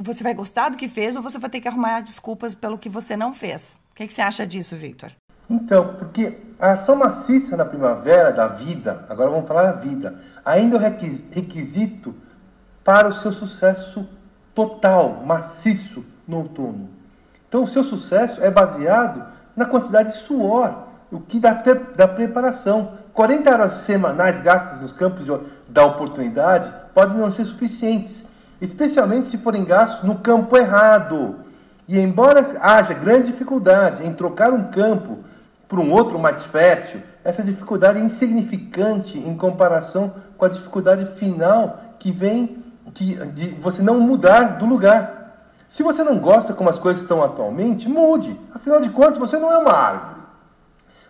Você 0.00 0.24
vai 0.24 0.34
gostar 0.34 0.70
do 0.70 0.76
que 0.76 0.88
fez, 0.88 1.14
ou 1.16 1.22
você 1.22 1.38
vai 1.38 1.50
ter 1.50 1.60
que 1.60 1.68
arrumar 1.68 2.00
desculpas 2.00 2.54
pelo 2.54 2.78
que 2.78 2.88
você 2.88 3.16
não 3.16 3.34
fez. 3.34 3.76
O 3.92 3.94
que, 3.94 4.06
que 4.06 4.14
você 4.14 4.22
acha 4.22 4.46
disso, 4.46 4.74
Victor? 4.76 5.12
Então, 5.48 5.94
porque 5.96 6.38
a 6.58 6.72
ação 6.72 6.96
maciça 6.96 7.56
na 7.56 7.64
primavera 7.64 8.32
da 8.32 8.48
vida, 8.48 9.04
agora 9.08 9.30
vamos 9.30 9.46
falar 9.46 9.72
da 9.72 9.72
vida, 9.72 10.18
ainda 10.44 10.76
é 10.76 10.78
o 10.78 10.80
requisito 10.80 12.14
para 12.82 13.08
o 13.08 13.12
seu 13.12 13.32
sucesso 13.32 14.08
total, 14.54 15.22
maciço 15.24 16.04
no 16.26 16.38
outono. 16.38 16.88
Então, 17.48 17.64
o 17.64 17.68
seu 17.68 17.84
sucesso 17.84 18.42
é 18.42 18.50
baseado 18.50 19.26
na 19.54 19.66
quantidade 19.66 20.12
de 20.12 20.18
suor, 20.18 20.88
o 21.12 21.20
que 21.20 21.38
dá, 21.38 21.54
preparação. 22.08 22.92
40 23.12 23.50
horas 23.50 23.72
semanais 23.84 24.40
gastas 24.40 24.80
nos 24.80 24.92
campos 24.92 25.26
da 25.68 25.84
oportunidade 25.84 26.72
podem 26.94 27.18
não 27.18 27.30
ser 27.30 27.44
suficientes, 27.44 28.24
especialmente 28.60 29.28
se 29.28 29.36
forem 29.36 29.64
gastos 29.64 30.08
no 30.08 30.16
campo 30.16 30.56
errado. 30.56 31.36
E 31.86 31.98
embora 31.98 32.40
haja 32.62 32.94
grande 32.94 33.30
dificuldade 33.30 34.06
em 34.06 34.14
trocar 34.14 34.50
um 34.52 34.70
campo 34.70 35.18
por 35.68 35.78
um 35.78 35.92
outro 35.92 36.18
mais 36.18 36.44
fértil, 36.44 37.02
essa 37.22 37.42
dificuldade 37.42 37.98
é 37.98 38.02
insignificante 38.02 39.18
em 39.18 39.36
comparação 39.36 40.14
com 40.38 40.46
a 40.46 40.48
dificuldade 40.48 41.04
final 41.16 41.78
que 41.98 42.10
vem 42.10 42.62
que, 42.94 43.14
de 43.26 43.48
você 43.48 43.82
não 43.82 44.00
mudar 44.00 44.58
do 44.58 44.64
lugar. 44.64 45.22
Se 45.68 45.82
você 45.82 46.02
não 46.02 46.18
gosta 46.18 46.54
como 46.54 46.70
as 46.70 46.78
coisas 46.78 47.02
estão 47.02 47.22
atualmente, 47.22 47.88
mude. 47.88 48.38
Afinal 48.54 48.80
de 48.80 48.90
contas, 48.90 49.18
você 49.18 49.38
não 49.38 49.52
é 49.52 49.58
uma 49.58 49.72
árvore. 49.72 50.21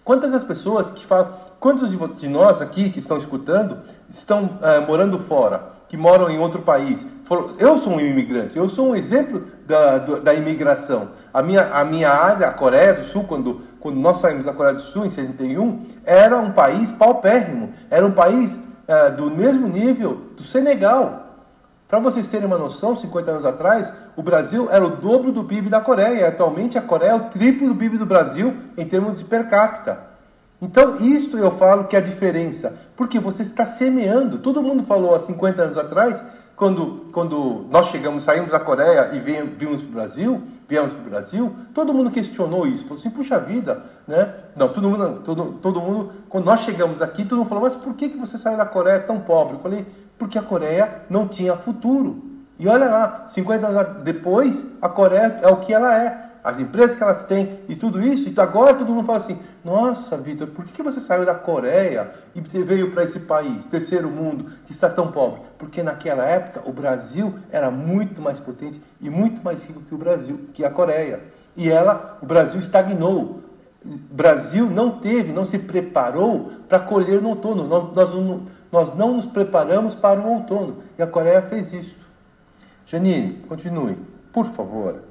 Quantas 0.04 0.34
as 0.34 0.42
pessoas 0.42 0.90
que 0.90 1.06
falam, 1.06 1.32
quantos 1.60 1.90
de 2.16 2.28
nós 2.28 2.60
aqui 2.60 2.90
que 2.90 2.98
estão 2.98 3.16
escutando 3.16 3.78
estão 4.10 4.44
uh, 4.44 4.86
morando 4.86 5.18
fora, 5.18 5.70
que 5.88 5.96
moram 5.96 6.28
em 6.28 6.38
outro 6.38 6.62
país? 6.62 7.06
eu 7.58 7.78
sou 7.78 7.94
um 7.94 8.00
imigrante, 8.00 8.58
eu 8.58 8.68
sou 8.68 8.90
um 8.90 8.96
exemplo 8.96 9.44
da, 9.66 9.98
da 9.98 10.34
imigração. 10.34 11.10
A 11.32 11.42
minha, 11.42 11.62
a 11.72 11.84
minha 11.84 12.10
área, 12.10 12.46
a 12.46 12.52
Coreia 12.52 12.94
do 12.94 13.04
Sul, 13.04 13.24
quando, 13.24 13.62
quando 13.80 13.96
nós 13.96 14.18
saímos 14.18 14.44
da 14.44 14.52
Coreia 14.52 14.74
do 14.74 14.82
Sul 14.82 15.06
em 15.06 15.10
71, 15.10 15.86
era 16.04 16.36
um 16.36 16.52
país 16.52 16.92
paupérrimo, 16.92 17.72
era 17.88 18.04
um 18.04 18.10
país 18.10 18.52
uh, 18.52 19.16
do 19.16 19.30
mesmo 19.30 19.68
nível 19.68 20.20
do 20.36 20.42
Senegal. 20.42 21.21
Para 21.92 22.00
vocês 22.00 22.26
terem 22.26 22.46
uma 22.46 22.56
noção, 22.56 22.96
50 22.96 23.30
anos 23.30 23.44
atrás, 23.44 23.92
o 24.16 24.22
Brasil 24.22 24.66
era 24.70 24.82
o 24.82 24.96
dobro 24.96 25.30
do 25.30 25.44
PIB 25.44 25.68
da 25.68 25.78
Coreia. 25.78 26.26
Atualmente 26.26 26.78
a 26.78 26.80
Coreia 26.80 27.10
é 27.10 27.14
o 27.14 27.24
triplo 27.24 27.68
do 27.68 27.74
PIB 27.74 27.98
do 27.98 28.06
Brasil 28.06 28.56
em 28.78 28.88
termos 28.88 29.18
de 29.18 29.24
per 29.24 29.46
capita. 29.50 29.98
Então, 30.62 30.96
isto 30.96 31.36
eu 31.36 31.50
falo 31.50 31.84
que 31.84 31.94
é 31.94 31.98
a 31.98 32.02
diferença. 32.02 32.74
Porque 32.96 33.20
você 33.20 33.42
está 33.42 33.66
semeando. 33.66 34.38
Todo 34.38 34.62
mundo 34.62 34.84
falou 34.84 35.14
há 35.14 35.20
50 35.20 35.62
anos 35.64 35.76
atrás, 35.76 36.24
quando, 36.56 37.08
quando 37.12 37.66
nós 37.68 37.88
chegamos, 37.88 38.22
saímos 38.22 38.50
da 38.50 38.58
Coreia 38.58 39.10
e 39.12 39.18
vimos 39.18 39.82
para 39.82 39.90
o 39.90 39.92
Brasil, 39.92 40.42
viemos 40.66 40.94
para 40.94 41.02
o 41.02 41.10
Brasil, 41.10 41.56
todo 41.74 41.92
mundo 41.92 42.10
questionou 42.10 42.66
isso. 42.66 42.84
Falou 42.84 42.98
assim, 42.98 43.10
puxa 43.10 43.38
vida, 43.38 43.82
né? 44.08 44.32
Não, 44.56 44.68
todo 44.68 44.88
mundo, 44.88 45.20
todo, 45.22 45.58
todo 45.60 45.78
mundo, 45.78 46.10
quando 46.30 46.46
nós 46.46 46.60
chegamos 46.60 47.02
aqui, 47.02 47.24
todo 47.26 47.36
mundo 47.40 47.48
falou, 47.48 47.64
mas 47.64 47.76
por 47.76 47.92
que, 47.94 48.08
que 48.08 48.16
você 48.16 48.38
saiu 48.38 48.56
da 48.56 48.64
Coreia 48.64 49.00
tão 49.00 49.20
pobre? 49.20 49.56
Eu 49.56 49.60
falei, 49.60 49.86
porque 50.22 50.38
a 50.38 50.42
Coreia 50.42 51.02
não 51.10 51.26
tinha 51.26 51.56
futuro. 51.56 52.22
E 52.56 52.68
olha 52.68 52.88
lá, 52.88 53.24
50 53.26 53.66
anos 53.66 54.04
depois, 54.04 54.64
a 54.80 54.88
Coreia 54.88 55.40
é 55.42 55.48
o 55.48 55.56
que 55.56 55.74
ela 55.74 56.00
é. 56.00 56.30
As 56.44 56.60
empresas 56.60 56.94
que 56.94 57.02
elas 57.02 57.24
têm 57.24 57.58
e 57.68 57.74
tudo 57.74 58.00
isso. 58.00 58.28
E 58.28 58.40
agora 58.40 58.74
todo 58.74 58.92
mundo 58.92 59.04
fala 59.04 59.18
assim: 59.18 59.36
Nossa, 59.64 60.16
Vitor, 60.16 60.46
por 60.48 60.64
que 60.64 60.80
você 60.80 61.00
saiu 61.00 61.26
da 61.26 61.34
Coreia 61.34 62.12
e 62.36 62.40
veio 62.62 62.92
para 62.92 63.02
esse 63.02 63.18
país, 63.20 63.66
terceiro 63.66 64.08
mundo, 64.08 64.46
que 64.64 64.70
está 64.70 64.88
tão 64.88 65.10
pobre? 65.10 65.40
Porque 65.58 65.82
naquela 65.82 66.24
época 66.24 66.62
o 66.64 66.72
Brasil 66.72 67.34
era 67.50 67.68
muito 67.68 68.22
mais 68.22 68.38
potente 68.38 68.80
e 69.00 69.10
muito 69.10 69.42
mais 69.42 69.64
rico 69.64 69.80
que 69.80 69.94
o 69.94 69.98
Brasil, 69.98 70.48
que 70.54 70.64
a 70.64 70.70
Coreia. 70.70 71.20
E 71.56 71.68
ela, 71.68 72.16
o 72.22 72.26
Brasil 72.26 72.60
estagnou. 72.60 73.40
Brasil 73.84 74.70
não 74.70 75.00
teve, 75.00 75.32
não 75.32 75.44
se 75.44 75.58
preparou 75.58 76.52
para 76.68 76.78
colher 76.78 77.20
no 77.20 77.30
outono. 77.30 77.66
Nós, 77.66 77.92
nós, 77.92 78.14
nós 78.72 78.96
não 78.96 79.14
nos 79.14 79.26
preparamos 79.26 79.94
para 79.94 80.18
o 80.18 80.26
outono. 80.26 80.82
E 80.98 81.02
a 81.02 81.06
Coreia 81.06 81.42
fez 81.42 81.74
isso. 81.74 82.00
Janine, 82.86 83.34
continue, 83.46 83.98
por 84.32 84.46
favor. 84.46 85.04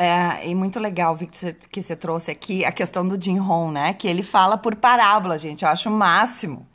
É, 0.00 0.48
e 0.48 0.54
muito 0.54 0.80
legal, 0.80 1.14
Victor, 1.14 1.54
que 1.70 1.80
você 1.80 1.94
trouxe 1.94 2.32
aqui 2.32 2.64
a 2.64 2.72
questão 2.72 3.06
do 3.06 3.22
Jim 3.22 3.38
Hong, 3.38 3.72
né? 3.72 3.94
Que 3.94 4.08
ele 4.08 4.24
fala 4.24 4.58
por 4.58 4.74
parábola, 4.74 5.38
gente. 5.38 5.64
Eu 5.64 5.70
acho 5.70 5.88
o 5.88 5.92
máximo. 5.92 6.66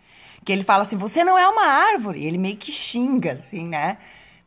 Que 0.45 0.53
ele 0.53 0.63
fala 0.63 0.83
assim: 0.83 0.95
você 0.95 1.25
não 1.25 1.37
é 1.37 1.45
uma 1.45 1.65
árvore. 1.65 2.23
Ele 2.23 2.37
meio 2.37 2.55
que 2.55 2.71
xinga, 2.71 3.33
assim, 3.33 3.67
né? 3.67 3.97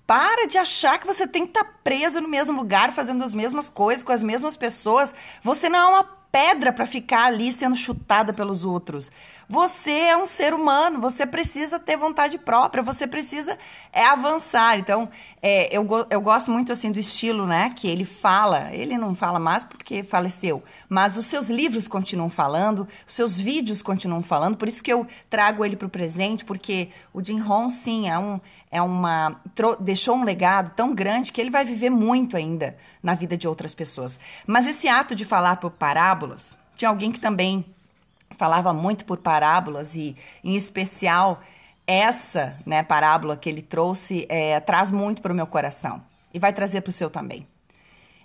Para 0.07 0.47
de 0.47 0.57
achar 0.57 0.99
que 0.99 1.07
você 1.07 1.27
tem 1.27 1.43
que 1.43 1.51
estar 1.51 1.65
tá 1.65 1.75
preso 1.85 2.21
no 2.21 2.29
mesmo 2.29 2.57
lugar, 2.57 2.91
fazendo 2.91 3.23
as 3.23 3.35
mesmas 3.35 3.69
coisas, 3.69 4.03
com 4.03 4.13
as 4.13 4.23
mesmas 4.23 4.57
pessoas. 4.57 5.15
Você 5.43 5.69
não 5.69 5.79
é 5.79 5.87
uma 5.87 6.20
pedra 6.33 6.73
para 6.73 6.87
ficar 6.87 7.25
ali 7.25 7.53
sendo 7.53 7.77
chutada 7.77 8.33
pelos 8.33 8.65
outros. 8.65 9.11
Você 9.49 9.91
é 9.91 10.17
um 10.17 10.27
ser 10.27 10.55
humano, 10.55 11.01
você 11.01 11.27
precisa 11.27 11.77
ter 11.77 11.97
vontade 11.97 12.39
própria, 12.39 12.85
você 12.85 13.05
precisa 13.05 13.59
é, 13.93 14.05
avançar. 14.07 14.79
Então, 14.79 15.09
é, 15.43 15.77
eu, 15.77 15.85
eu 16.09 16.21
gosto 16.21 16.53
muito 16.53 16.71
assim 16.71 16.93
do 16.93 17.01
estilo, 17.01 17.47
né? 17.49 17.73
Que 17.75 17.89
ele 17.89 18.05
fala, 18.05 18.69
ele 18.73 18.97
não 18.97 19.13
fala 19.13 19.41
mais 19.41 19.65
porque 19.65 20.05
faleceu, 20.05 20.63
mas 20.89 21.17
os 21.17 21.27
seus 21.27 21.51
livros 21.51 21.89
continuam 21.89 22.31
falando, 22.31 22.87
os 23.09 23.15
seus 23.15 23.41
vídeos 23.41 23.83
continuam 23.83 24.23
falando, 24.23 24.57
por 24.57 24.69
isso 24.69 24.83
que 24.83 24.93
eu 24.93 25.05
trago 25.29 25.65
ele 25.65 25.75
para 25.75 25.87
o 25.87 25.91
presente, 25.91 26.45
porque 26.45 26.91
o 27.13 27.21
Jim 27.21 27.41
Rohn, 27.41 27.71
sim, 27.71 28.09
é 28.09 28.17
um, 28.17 28.41
é 28.71 28.81
uma 28.81 29.41
deixou 29.81 30.15
um 30.15 30.23
legado 30.23 30.71
tão 30.77 30.95
grande 30.95 31.33
que 31.33 31.41
ele 31.41 31.51
vai 31.51 31.65
viver 31.65 31.91
muito 31.91 32.37
ainda 32.37 32.77
na 33.03 33.15
vida 33.15 33.37
de 33.37 33.49
outras 33.49 33.75
pessoas. 33.75 34.19
Mas 34.47 34.67
esse 34.67 34.87
ato 34.87 35.15
de 35.15 35.25
falar 35.25 35.57
por 35.57 35.73
parábolas, 36.21 36.57
tinha 36.77 36.89
alguém 36.89 37.11
que 37.11 37.21
também 37.21 37.65
falava 38.33 38.73
muito 38.73 39.05
por 39.05 39.19
parábolas 39.19 39.95
e, 39.95 40.17
em 40.45 40.55
especial, 40.55 41.41
essa 41.87 42.59
né, 42.67 42.83
parábola 42.83 43.37
que 43.37 43.49
ele 43.49 43.63
trouxe 43.63 44.27
é, 44.29 44.61
traz 44.61 44.91
muito 44.91 45.23
para 45.23 45.33
o 45.33 45.35
meu 45.35 45.47
coração 45.47 46.03
e 46.33 46.39
vai 46.39 46.53
trazer 46.53 46.83
para 46.83 46.91
o 46.91 46.93
seu 46.93 47.11
também. 47.11 47.47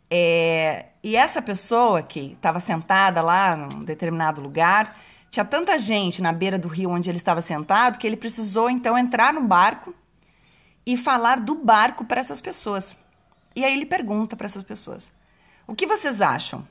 É, 0.09 0.87
e 1.03 1.15
essa 1.15 1.41
pessoa 1.41 2.03
que 2.03 2.33
estava 2.33 2.59
sentada 2.59 3.21
lá 3.21 3.55
num 3.55 3.83
determinado 3.83 4.41
lugar, 4.41 4.99
tinha 5.31 5.45
tanta 5.45 5.79
gente 5.79 6.21
na 6.21 6.31
beira 6.31 6.59
do 6.59 6.67
rio 6.67 6.91
onde 6.91 7.09
ele 7.09 7.17
estava 7.17 7.41
sentado 7.41 7.97
que 7.97 8.05
ele 8.05 8.17
precisou 8.17 8.69
então 8.69 8.97
entrar 8.97 9.33
no 9.33 9.41
barco 9.41 9.93
e 10.85 10.95
falar 10.95 11.39
do 11.39 11.55
barco 11.55 12.05
para 12.05 12.21
essas 12.21 12.39
pessoas. 12.39 12.95
E 13.55 13.65
aí 13.65 13.73
ele 13.73 13.85
pergunta 13.85 14.35
para 14.35 14.45
essas 14.45 14.63
pessoas: 14.63 15.11
O 15.65 15.73
que 15.73 15.87
vocês 15.87 16.21
acham? 16.21 16.67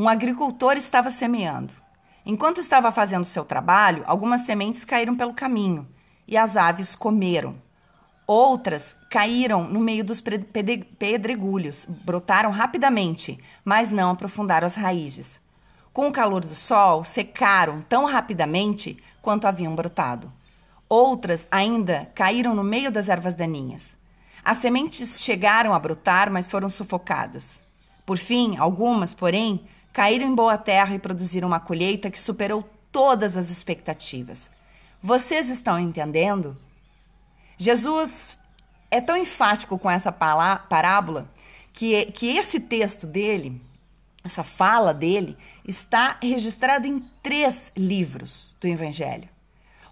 Um 0.00 0.08
agricultor 0.08 0.78
estava 0.78 1.10
semeando. 1.10 1.74
Enquanto 2.24 2.58
estava 2.58 2.90
fazendo 2.90 3.26
seu 3.26 3.44
trabalho, 3.44 4.02
algumas 4.06 4.40
sementes 4.46 4.82
caíram 4.82 5.14
pelo 5.14 5.34
caminho 5.34 5.86
e 6.26 6.38
as 6.38 6.56
aves 6.56 6.96
comeram. 6.96 7.56
Outras 8.26 8.96
caíram 9.10 9.64
no 9.64 9.78
meio 9.78 10.02
dos 10.02 10.22
pedregulhos, 10.22 11.84
brotaram 11.84 12.50
rapidamente, 12.50 13.38
mas 13.62 13.90
não 13.90 14.12
aprofundaram 14.12 14.66
as 14.66 14.74
raízes. 14.74 15.38
Com 15.92 16.08
o 16.08 16.12
calor 16.12 16.46
do 16.46 16.54
sol, 16.54 17.04
secaram 17.04 17.84
tão 17.86 18.06
rapidamente 18.06 18.96
quanto 19.20 19.46
haviam 19.46 19.76
brotado. 19.76 20.32
Outras 20.88 21.46
ainda 21.50 22.10
caíram 22.14 22.54
no 22.54 22.64
meio 22.64 22.90
das 22.90 23.10
ervas 23.10 23.34
daninhas. 23.34 23.98
As 24.42 24.56
sementes 24.56 25.20
chegaram 25.20 25.74
a 25.74 25.78
brotar, 25.78 26.30
mas 26.30 26.50
foram 26.50 26.70
sufocadas. 26.70 27.60
Por 28.06 28.16
fim, 28.16 28.56
algumas, 28.56 29.14
porém, 29.14 29.68
caíram 29.92 30.26
em 30.26 30.34
boa 30.34 30.56
terra 30.56 30.94
e 30.94 30.98
produziram 30.98 31.48
uma 31.48 31.60
colheita 31.60 32.10
que 32.10 32.18
superou 32.18 32.68
todas 32.92 33.36
as 33.36 33.48
expectativas. 33.48 34.50
Vocês 35.02 35.48
estão 35.48 35.78
entendendo? 35.78 36.56
Jesus 37.56 38.38
é 38.90 39.00
tão 39.00 39.16
enfático 39.16 39.78
com 39.78 39.90
essa 39.90 40.10
parábola 40.10 41.30
que, 41.72 42.06
que 42.06 42.36
esse 42.36 42.58
texto 42.58 43.06
dele, 43.06 43.60
essa 44.24 44.42
fala 44.42 44.92
dele, 44.92 45.36
está 45.66 46.18
registrado 46.22 46.86
em 46.86 47.00
três 47.22 47.72
livros 47.76 48.54
do 48.60 48.66
Evangelho. 48.66 49.28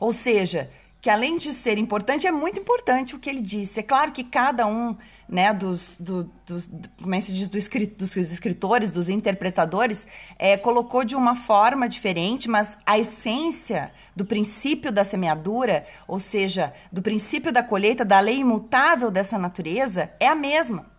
Ou 0.01 0.13
seja, 0.13 0.71
que 1.01 1.09
além 1.09 1.39
de 1.39 1.55
ser 1.55 1.79
importante, 1.79 2.27
é 2.27 2.33
muito 2.33 2.61
importante 2.61 3.15
o 3.15 3.19
que 3.19 3.31
ele 3.31 3.41
disse. 3.41 3.81
É 3.81 3.83
claro 3.83 4.11
que 4.11 4.25
cada 4.25 4.67
um 4.67 4.97
né, 5.29 5.53
dos, 5.53 5.97
do, 6.01 6.25
dos, 6.47 6.69
como 7.01 7.15
é 7.15 7.19
que 7.19 7.27
se 7.27 7.33
diz, 7.33 7.49
do 7.49 7.59
escrit, 7.59 7.95
dos 7.95 8.17
escritores, 8.17 8.91
dos 8.91 9.09
interpretadores, 9.09 10.07
é, 10.39 10.57
colocou 10.57 11.05
de 11.05 11.15
uma 11.15 11.37
forma 11.37 11.89
diferente, 11.89 12.49
mas 12.49 12.79
a 12.85 12.99
essência 12.99 13.93
do 14.17 14.25
princípio 14.25 14.91
da 14.91 15.05
semeadura, 15.05 15.87
ou 16.07 16.19
seja, 16.19 16.73
do 16.91 17.03
princípio 17.03 17.53
da 17.53 17.63
colheita, 17.63 18.05
da 18.05 18.19
lei 18.19 18.39
imutável 18.39 19.11
dessa 19.11 19.39
natureza, 19.39 20.11
é 20.19 20.27
a 20.27 20.35
mesma. 20.35 20.98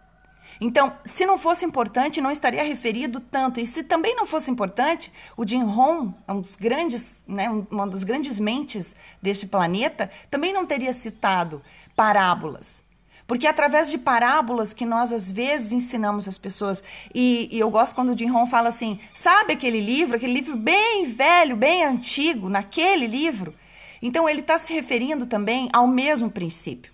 Então, 0.61 0.93
se 1.05 1.25
não 1.25 1.37
fosse 1.37 1.65
importante, 1.65 2.19
não 2.19 2.31
estaria 2.31 2.63
referido 2.63 3.19
tanto. 3.19 3.59
E 3.59 3.65
se 3.65 3.81
também 3.81 4.15
não 4.15 4.25
fosse 4.25 4.51
importante, 4.51 5.11
o 5.37 5.47
Jim 5.47 5.63
Rohn, 5.63 6.11
é 6.27 6.33
um 6.33 6.41
dos 6.41 6.55
grandes, 6.57 7.23
né, 7.25 7.49
uma 7.71 7.87
das 7.87 8.03
grandes 8.03 8.39
mentes 8.39 8.95
deste 9.21 9.47
planeta, 9.47 10.11
também 10.29 10.51
não 10.51 10.65
teria 10.65 10.91
citado 10.91 11.61
parábolas. 11.95 12.83
Porque 13.25 13.45
é 13.47 13.49
através 13.49 13.89
de 13.89 13.97
parábolas 13.97 14.73
que 14.73 14.85
nós 14.85 15.13
às 15.13 15.31
vezes 15.31 15.71
ensinamos 15.71 16.27
as 16.27 16.37
pessoas. 16.37 16.83
E, 17.13 17.47
e 17.51 17.59
eu 17.59 17.69
gosto 17.69 17.95
quando 17.95 18.13
o 18.13 18.17
Jim 18.17 18.27
Rohn 18.27 18.47
fala 18.47 18.69
assim: 18.69 18.99
sabe 19.13 19.53
aquele 19.53 19.79
livro, 19.79 20.15
aquele 20.15 20.33
livro 20.33 20.57
bem 20.57 21.05
velho, 21.05 21.55
bem 21.55 21.83
antigo, 21.83 22.49
naquele 22.49 23.05
livro? 23.05 23.53
Então 24.01 24.27
ele 24.27 24.39
está 24.39 24.57
se 24.57 24.73
referindo 24.73 25.25
também 25.25 25.69
ao 25.71 25.87
mesmo 25.87 26.31
princípio. 26.31 26.91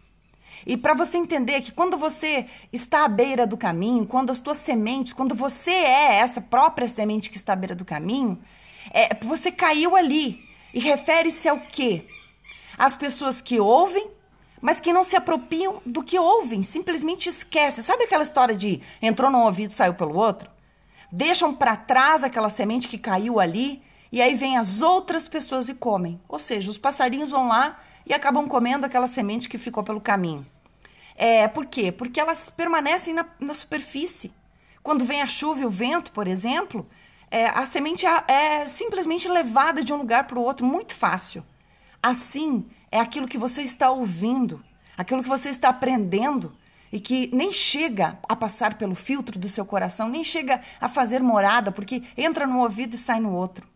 E 0.66 0.76
para 0.76 0.94
você 0.96 1.18
entender 1.18 1.62
que 1.62 1.72
quando 1.72 1.96
você 1.96 2.48
está 2.74 3.06
à 3.06 3.08
beira 3.08 3.46
do 3.46 3.56
caminho, 3.56 4.06
quando 4.06 4.32
as 4.32 4.40
tuas 4.40 4.58
sementes, 4.58 5.14
quando 5.14 5.36
você 5.36 5.70
é 5.72 6.16
essa 6.16 6.42
própria 6.42 6.88
semente 6.88 7.30
que 7.30 7.38
está 7.38 7.54
à 7.54 7.56
beira 7.56 7.76
do 7.76 7.86
caminho, 7.86 8.42
é, 8.92 9.14
você 9.24 9.52
caiu 9.52 9.96
ali. 9.96 10.44
E 10.74 10.80
refere-se 10.80 11.48
ao 11.48 11.60
quê? 11.60 12.06
As 12.78 12.98
pessoas 12.98 13.42
que 13.42 13.60
ouvem, 13.60 14.10
mas 14.60 14.80
que 14.80 14.92
não 14.92 15.04
se 15.04 15.16
apropriam 15.16 15.82
do 15.86 16.04
que 16.04 16.18
ouvem, 16.18 16.64
simplesmente 16.64 17.30
esquecem. 17.30 17.84
Sabe 17.84 18.04
aquela 18.04 18.24
história 18.24 18.56
de 18.56 18.82
entrou 19.02 19.30
num 19.30 19.44
ouvido 19.44 19.72
saiu 19.72 19.94
pelo 19.94 20.16
outro? 20.16 20.50
Deixam 21.12 21.54
para 21.54 21.78
trás 21.78 22.24
aquela 22.24 22.50
semente 22.50 22.88
que 22.88 22.98
caiu 22.98 23.40
ali 23.40 23.82
e 24.12 24.22
aí 24.22 24.34
vem 24.34 24.58
as 24.58 24.82
outras 24.82 25.30
pessoas 25.30 25.70
e 25.70 25.76
comem. 25.76 26.20
Ou 26.28 26.40
seja, 26.40 26.70
os 26.70 26.78
passarinhos 26.78 27.30
vão 27.30 27.48
lá 27.48 27.80
e 28.06 28.14
acabam 28.14 28.48
comendo 28.48 28.86
aquela 28.86 29.08
semente 29.08 29.48
que 29.48 29.58
ficou 29.58 29.84
pelo 29.84 30.02
caminho. 30.02 30.46
É, 31.16 31.48
por 31.48 31.66
quê? 31.66 31.92
Porque 31.92 32.20
elas 32.20 32.50
permanecem 32.50 33.14
na, 33.14 33.26
na 33.40 33.54
superfície. 33.54 34.34
Quando 34.84 35.06
vem 35.06 35.22
a 35.22 35.28
chuva 35.28 35.62
e 35.62 35.66
o 35.66 35.70
vento, 35.70 36.12
por 36.12 36.28
exemplo, 36.28 36.88
é, 37.32 37.48
a 37.48 37.66
semente 37.66 38.06
é, 38.06 38.24
é 38.28 38.66
simplesmente 38.68 39.28
levada 39.28 39.84
de 39.84 39.94
um 39.94 39.98
lugar 39.98 40.28
para 40.28 40.38
o 40.38 40.44
outro 40.44 40.66
muito 40.66 40.94
fácil. 40.94 41.44
Assim, 42.04 42.66
é 42.92 43.00
aquilo 43.00 43.28
que 43.28 43.38
você 43.38 43.62
está 43.62 43.90
ouvindo, 43.90 44.62
aquilo 44.98 45.24
que 45.24 45.30
você 45.30 45.50
está 45.50 45.70
aprendendo 45.70 46.56
e 46.92 47.00
que 47.00 47.30
nem 47.34 47.52
chega 47.52 48.20
a 48.28 48.36
passar 48.36 48.78
pelo 48.78 48.96
filtro 48.96 49.40
do 49.40 49.50
seu 49.50 49.66
coração, 49.66 50.08
nem 50.08 50.24
chega 50.24 50.62
a 50.80 50.88
fazer 50.88 51.24
morada, 51.24 51.72
porque 51.72 52.04
entra 52.16 52.46
no 52.46 52.60
ouvido 52.60 52.96
e 52.96 53.00
sai 53.00 53.20
no 53.20 53.34
outro. 53.34 53.68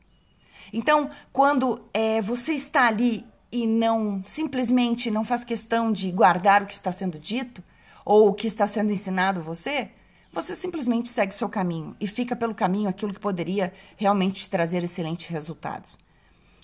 Então, 0.72 1.10
quando 1.34 1.84
é, 1.94 2.22
você 2.22 2.54
está 2.54 2.88
ali 2.88 3.26
e 3.52 3.66
não 3.66 4.24
simplesmente 4.26 5.10
não 5.10 5.24
faz 5.24 5.44
questão 5.44 5.92
de 5.92 6.12
guardar 6.12 6.64
o 6.64 6.66
que 6.66 6.74
está 6.74 6.92
sendo 6.92 7.18
dito 7.18 7.64
ou 8.06 8.30
o 8.30 8.34
que 8.34 8.48
está 8.48 8.68
sendo 8.68 8.92
ensinado 8.92 9.40
a 9.40 9.44
você, 9.44 9.90
você 10.32 10.56
simplesmente 10.56 11.10
segue 11.10 11.34
o 11.34 11.38
seu 11.38 11.50
caminho 11.50 11.96
e 12.00 12.08
fica 12.08 12.36
pelo 12.36 12.54
caminho 12.54 12.90
aquilo 12.90 13.14
que 13.14 13.20
poderia 13.20 13.74
realmente 13.98 14.42
te 14.42 14.50
trazer 14.50 14.84
excelentes 14.84 15.28
resultados. 15.28 15.98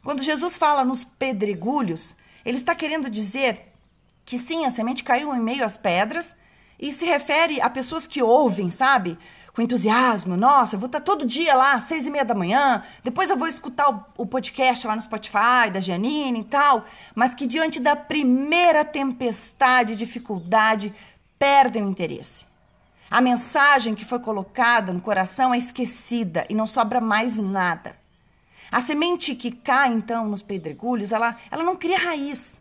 Quando 0.04 0.22
Jesus 0.22 0.56
fala 0.56 0.86
nos 0.86 1.04
pedregulhos, 1.04 2.16
ele 2.46 2.58
está 2.58 2.76
querendo 2.76 3.10
dizer 3.10 3.74
que 4.24 4.38
sim, 4.38 4.66
a 4.66 4.72
semente 4.72 5.04
caiu 5.04 5.34
em 5.36 5.40
meio 5.40 5.66
às 5.66 5.78
pedras 5.78 6.36
e 6.80 6.92
se 6.92 7.06
refere 7.06 7.60
a 7.60 7.70
pessoas 7.70 8.06
que 8.06 8.22
ouvem, 8.22 8.70
sabe? 8.70 9.18
Com 9.56 9.62
entusiasmo. 9.62 10.36
Nossa, 10.36 10.76
eu 10.76 10.80
vou 10.80 10.88
estar 10.88 11.00
todo 11.00 11.26
dia 11.26 11.56
lá, 11.56 11.80
seis 11.80 12.06
e 12.06 12.12
meia 12.12 12.26
da 12.26 12.36
manhã. 12.36 12.84
Depois 13.04 13.30
eu 13.30 13.38
vou 13.38 13.48
escutar 13.48 13.90
o, 13.90 14.24
o 14.24 14.26
podcast 14.26 14.86
lá 14.86 14.96
no 14.96 15.02
Spotify 15.02 15.72
da 15.72 15.80
Janine 15.80 16.42
e 16.42 16.44
tal. 16.44 16.84
Mas 17.16 17.34
que 17.34 17.48
diante 17.48 17.80
da 17.80 17.96
primeira 17.96 18.84
tempestade, 18.84 19.96
dificuldade, 19.96 20.94
perdem 21.40 21.84
o 21.84 21.90
interesse. 21.90 22.46
A 23.10 23.22
mensagem 23.22 23.96
que 23.96 24.04
foi 24.04 24.20
colocada 24.20 24.92
no 24.92 25.00
coração 25.00 25.54
é 25.54 25.58
esquecida 25.58 26.46
e 26.50 26.54
não 26.54 26.68
sobra 26.68 27.00
mais 27.00 27.38
nada. 27.38 27.96
A 28.70 28.82
semente 28.82 29.36
que 29.36 29.52
cai, 29.52 29.94
então, 29.94 30.28
nos 30.28 30.42
pedregulhos, 30.42 31.14
ela, 31.14 31.38
ela 31.50 31.64
não 31.64 31.78
cria 31.78 31.98
raiz. 31.98 32.60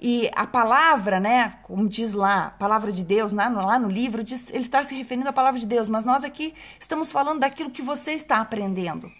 E 0.00 0.30
a 0.34 0.46
palavra, 0.46 1.18
né, 1.18 1.58
como 1.62 1.88
diz 1.88 2.12
lá, 2.12 2.48
a 2.48 2.50
palavra 2.50 2.92
de 2.92 3.04
Deus, 3.04 3.32
lá 3.32 3.48
no, 3.48 3.64
lá 3.64 3.78
no 3.78 3.88
livro, 3.88 4.22
diz, 4.22 4.50
ele 4.50 4.60
está 4.60 4.84
se 4.84 4.94
referindo 4.94 5.28
à 5.28 5.32
palavra 5.32 5.58
de 5.58 5.66
Deus, 5.66 5.88
mas 5.88 6.04
nós 6.04 6.22
aqui 6.22 6.54
estamos 6.78 7.10
falando 7.10 7.40
daquilo 7.40 7.70
que 7.70 7.82
você 7.82 8.12
está 8.12 8.38
aprendendo. 8.38 9.10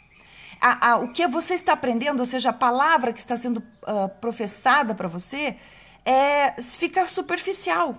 A, 0.61 0.91
a, 0.91 0.97
o 0.97 1.13
que 1.13 1.27
você 1.27 1.55
está 1.55 1.73
aprendendo, 1.73 2.21
ou 2.21 2.27
seja, 2.27 2.51
a 2.51 2.53
palavra 2.53 3.13
que 3.13 3.19
está 3.19 3.37
sendo 3.37 3.59
uh, 3.59 4.09
professada 4.21 4.95
para 4.95 5.09
você, 5.09 5.57
é, 6.05 6.61
fica 6.63 7.09
superficial 7.09 7.99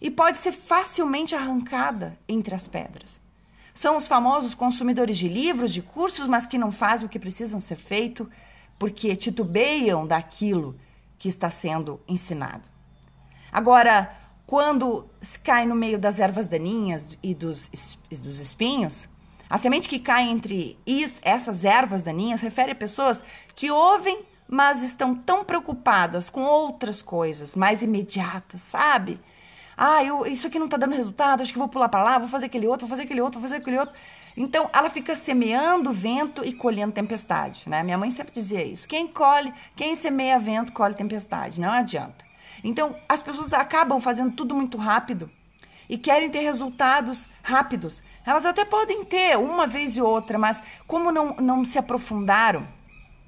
e 0.00 0.10
pode 0.10 0.36
ser 0.36 0.52
facilmente 0.52 1.34
arrancada 1.34 2.18
entre 2.28 2.54
as 2.54 2.66
pedras. 2.66 3.20
São 3.72 3.96
os 3.96 4.06
famosos 4.06 4.54
consumidores 4.54 5.16
de 5.16 5.28
livros, 5.28 5.72
de 5.72 5.80
cursos, 5.80 6.26
mas 6.26 6.44
que 6.44 6.58
não 6.58 6.72
fazem 6.72 7.06
o 7.06 7.08
que 7.08 7.18
precisam 7.18 7.60
ser 7.60 7.76
feito 7.76 8.28
porque 8.78 9.14
titubeiam 9.14 10.06
daquilo 10.06 10.74
que 11.20 11.28
está 11.28 11.48
sendo 11.50 12.00
ensinado. 12.08 12.68
Agora, 13.52 14.12
quando 14.44 15.08
cai 15.44 15.64
no 15.66 15.76
meio 15.76 16.00
das 16.00 16.18
ervas 16.18 16.48
daninhas 16.48 17.16
e 17.22 17.32
dos, 17.32 17.70
e 18.10 18.16
dos 18.16 18.40
espinhos, 18.40 19.08
A 19.50 19.58
semente 19.58 19.88
que 19.88 19.98
cai 19.98 20.28
entre 20.28 20.78
is, 20.86 21.18
essas 21.22 21.64
ervas 21.64 22.04
daninhas 22.04 22.40
refere 22.40 22.70
a 22.70 22.74
pessoas 22.74 23.20
que 23.56 23.68
ouvem, 23.68 24.22
mas 24.46 24.80
estão 24.80 25.12
tão 25.12 25.44
preocupadas 25.44 26.30
com 26.30 26.42
outras 26.42 27.02
coisas 27.02 27.56
mais 27.56 27.82
imediatas, 27.82 28.60
sabe? 28.60 29.20
Ah, 29.82 30.04
eu, 30.04 30.26
isso 30.26 30.46
aqui 30.46 30.58
não 30.58 30.66
está 30.66 30.76
dando 30.76 30.94
resultado, 30.94 31.40
acho 31.40 31.54
que 31.54 31.58
vou 31.58 31.66
pular 31.66 31.88
para 31.88 32.02
lá, 32.02 32.18
vou 32.18 32.28
fazer 32.28 32.44
aquele 32.44 32.66
outro, 32.66 32.86
vou 32.86 32.94
fazer 32.94 33.04
aquele 33.04 33.22
outro, 33.22 33.40
vou 33.40 33.48
fazer 33.48 33.62
aquele 33.62 33.78
outro. 33.78 33.94
Então, 34.36 34.68
ela 34.74 34.90
fica 34.90 35.16
semeando 35.16 35.90
vento 35.90 36.44
e 36.44 36.52
colhendo 36.52 36.92
tempestade, 36.92 37.66
né? 37.66 37.82
Minha 37.82 37.96
mãe 37.96 38.10
sempre 38.10 38.34
dizia 38.34 38.62
isso. 38.62 38.86
Quem 38.86 39.08
colhe, 39.08 39.50
quem 39.74 39.96
semeia 39.96 40.38
vento, 40.38 40.70
colhe 40.70 40.92
tempestade. 40.94 41.58
Não 41.58 41.70
adianta. 41.70 42.22
Então, 42.62 42.94
as 43.08 43.22
pessoas 43.22 43.54
acabam 43.54 44.02
fazendo 44.02 44.32
tudo 44.32 44.54
muito 44.54 44.76
rápido 44.76 45.30
e 45.88 45.96
querem 45.96 46.28
ter 46.28 46.40
resultados 46.40 47.26
rápidos. 47.42 48.02
Elas 48.26 48.44
até 48.44 48.66
podem 48.66 49.02
ter 49.06 49.38
uma 49.38 49.66
vez 49.66 49.96
e 49.96 50.02
outra, 50.02 50.38
mas 50.38 50.62
como 50.86 51.10
não, 51.10 51.36
não 51.36 51.64
se 51.64 51.78
aprofundaram, 51.78 52.68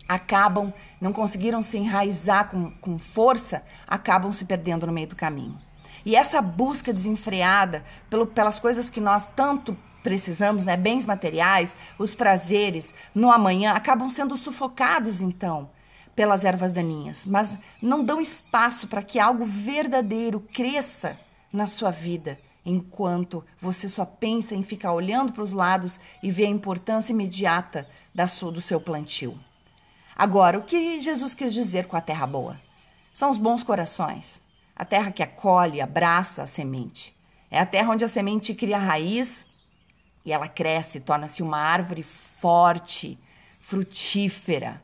acabam, 0.07 0.71
não 1.01 1.15
conseguiram 1.15 1.62
se 1.62 1.79
enraizar 1.79 2.51
com, 2.51 2.71
com 2.73 2.99
força, 2.99 3.65
acabam 3.88 4.31
se 4.35 4.45
perdendo 4.45 4.87
no 4.87 4.93
meio 4.93 5.09
do 5.09 5.17
caminho. 5.17 5.59
E 6.05 6.17
essa 6.17 6.41
busca 6.41 6.93
desenfreada 6.93 7.85
pelo, 8.11 8.27
pelas 8.27 8.59
coisas 8.59 8.91
que 8.91 9.01
nós 9.01 9.27
tanto 9.27 9.77
precisamos, 10.03 10.65
né, 10.65 10.77
bens 10.77 11.07
materiais, 11.07 11.77
os 11.99 12.15
prazeres 12.15 12.93
no 13.15 13.31
amanhã, 13.31 13.73
acabam 13.73 14.11
sendo 14.11 14.37
sufocados 14.37 15.23
então 15.23 15.71
pelas 16.15 16.45
ervas 16.45 16.73
daninhas, 16.73 17.25
mas 17.25 17.57
não 17.81 18.05
dão 18.05 18.21
espaço 18.21 18.87
para 18.87 19.03
que 19.03 19.19
algo 19.19 19.45
verdadeiro 19.45 20.41
cresça 20.41 21.19
na 21.53 21.67
sua 21.67 21.91
vida, 21.91 22.38
enquanto 22.65 23.45
você 23.59 23.88
só 23.88 24.05
pensa 24.05 24.55
em 24.55 24.62
ficar 24.62 24.93
olhando 24.93 25.33
para 25.33 25.43
os 25.43 25.53
lados 25.53 25.99
e 26.23 26.31
ver 26.31 26.47
a 26.47 26.51
importância 26.51 27.12
imediata 27.12 27.88
da 28.15 28.27
do 28.27 28.61
seu 28.61 28.81
plantio. 28.81 29.38
Agora, 30.15 30.59
o 30.59 30.62
que 30.62 31.01
Jesus 31.01 31.33
quis 31.33 31.55
dizer 31.55 31.87
com 31.87 31.97
a 31.97 32.01
terra 32.01 32.27
boa? 32.27 32.61
São 33.12 33.31
os 33.31 33.38
bons 33.38 33.62
corações, 33.62 34.41
a 34.75 34.85
terra 34.85 35.11
que 35.13 35.23
acolhe, 35.23 35.81
abraça 35.81 36.43
a 36.43 36.47
semente. 36.47 37.17
É 37.51 37.61
a 37.61 37.67
terra 37.67 37.93
onde 37.93 38.05
a 38.05 38.09
semente 38.09 38.55
cria 38.55 38.79
raiz 38.79 39.47
e 40.25 40.33
ela 40.33 40.49
cresce, 40.49 41.01
torna-se 41.01 41.43
uma 41.43 41.59
árvore 41.59 42.03
forte, 42.03 43.19
frutífera. 43.61 44.83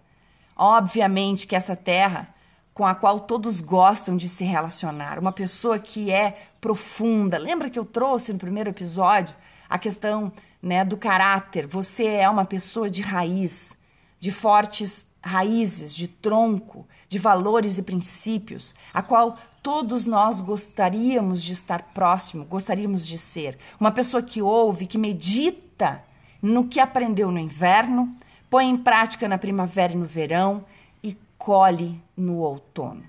Obviamente 0.56 1.46
que 1.46 1.56
essa 1.56 1.76
terra 1.76 2.34
com 2.78 2.86
a 2.86 2.94
qual 2.94 3.18
todos 3.18 3.60
gostam 3.60 4.16
de 4.16 4.28
se 4.28 4.44
relacionar, 4.44 5.18
uma 5.18 5.32
pessoa 5.32 5.80
que 5.80 6.12
é 6.12 6.38
profunda. 6.60 7.36
Lembra 7.36 7.68
que 7.68 7.76
eu 7.76 7.84
trouxe 7.84 8.32
no 8.32 8.38
primeiro 8.38 8.70
episódio 8.70 9.34
a 9.68 9.76
questão 9.80 10.32
né, 10.62 10.84
do 10.84 10.96
caráter? 10.96 11.66
Você 11.66 12.06
é 12.06 12.30
uma 12.30 12.44
pessoa 12.44 12.88
de 12.88 13.02
raiz, 13.02 13.76
de 14.20 14.30
fortes 14.30 15.08
raízes, 15.28 15.94
de 15.94 16.08
tronco, 16.08 16.86
de 17.08 17.18
valores 17.18 17.78
e 17.78 17.82
princípios, 17.82 18.74
a 18.92 19.02
qual 19.02 19.36
todos 19.62 20.04
nós 20.04 20.40
gostaríamos 20.40 21.42
de 21.42 21.52
estar 21.52 21.82
próximo, 21.94 22.44
gostaríamos 22.44 23.06
de 23.06 23.18
ser. 23.18 23.58
Uma 23.78 23.92
pessoa 23.92 24.22
que 24.22 24.42
ouve, 24.42 24.86
que 24.86 24.98
medita 24.98 26.02
no 26.42 26.66
que 26.66 26.80
aprendeu 26.80 27.30
no 27.30 27.38
inverno, 27.38 28.16
põe 28.48 28.68
em 28.68 28.76
prática 28.76 29.28
na 29.28 29.38
primavera 29.38 29.92
e 29.92 29.96
no 29.96 30.06
verão 30.06 30.64
e 31.02 31.16
colhe 31.36 32.02
no 32.16 32.38
outono. 32.38 33.02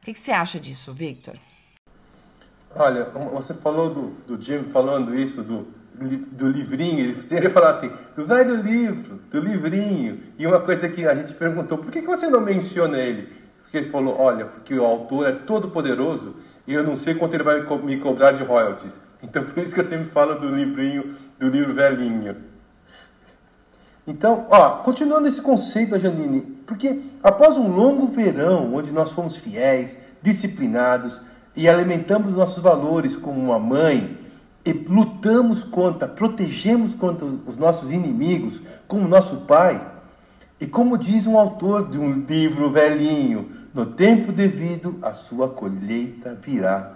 O 0.00 0.04
que, 0.04 0.12
que 0.12 0.20
você 0.20 0.32
acha 0.32 0.60
disso, 0.60 0.92
Victor? 0.92 1.38
Olha, 2.76 3.04
você 3.04 3.54
falou 3.54 3.94
do, 3.94 4.10
do 4.26 4.42
Jim 4.42 4.64
falando 4.64 5.14
isso, 5.18 5.42
do 5.42 5.66
do 5.94 6.48
livrinho, 6.48 6.98
ele 6.98 7.22
teria 7.22 7.48
assim, 7.68 7.90
do 8.16 8.26
velho 8.26 8.56
livro, 8.56 9.20
do 9.30 9.40
livrinho. 9.40 10.20
E 10.38 10.46
uma 10.46 10.60
coisa 10.60 10.88
que 10.88 11.06
a 11.06 11.14
gente 11.14 11.32
perguntou, 11.34 11.78
por 11.78 11.90
que 11.90 12.00
você 12.00 12.28
não 12.28 12.40
menciona 12.40 12.98
ele? 12.98 13.28
Porque 13.62 13.78
ele 13.78 13.90
falou, 13.90 14.18
olha, 14.18 14.46
porque 14.46 14.74
o 14.74 14.84
autor 14.84 15.28
é 15.28 15.32
todo 15.32 15.70
poderoso 15.70 16.36
e 16.66 16.74
eu 16.74 16.82
não 16.82 16.96
sei 16.96 17.14
quanto 17.14 17.34
ele 17.34 17.44
vai 17.44 17.60
me 17.82 17.98
cobrar 17.98 18.32
de 18.32 18.42
royalties. 18.42 19.00
Então 19.24 19.42
por 19.42 19.56
isso 19.62 19.72
que 19.72 19.80
eu 19.80 19.84
sempre 19.84 20.10
falo 20.10 20.34
do 20.34 20.54
livrinho, 20.54 21.14
do 21.38 21.48
livro 21.48 21.72
velhinho. 21.72 22.36
Então, 24.06 24.46
ó, 24.50 24.82
continuando 24.82 25.26
esse 25.26 25.40
conceito, 25.40 25.98
Janine, 25.98 26.42
porque 26.66 27.00
após 27.22 27.56
um 27.56 27.68
longo 27.68 28.08
verão, 28.08 28.74
onde 28.74 28.92
nós 28.92 29.12
fomos 29.12 29.38
fiéis, 29.38 29.96
disciplinados 30.20 31.18
e 31.56 31.66
alimentamos 31.66 32.34
nossos 32.34 32.62
valores 32.62 33.16
como 33.16 33.40
uma 33.40 33.58
mãe, 33.58 34.18
e 34.64 34.72
lutamos 34.72 35.62
contra, 35.62 36.08
protegemos 36.08 36.94
contra 36.94 37.24
os 37.24 37.56
nossos 37.56 37.90
inimigos, 37.90 38.62
como 38.88 39.06
nosso 39.06 39.42
Pai. 39.42 39.84
E 40.58 40.66
como 40.66 40.96
diz 40.96 41.26
um 41.26 41.38
autor 41.38 41.90
de 41.90 41.98
um 41.98 42.12
livro 42.12 42.70
velhinho, 42.70 43.50
no 43.74 43.84
tempo 43.84 44.32
devido 44.32 44.98
a 45.02 45.12
sua 45.12 45.48
colheita 45.48 46.38
virá. 46.40 46.92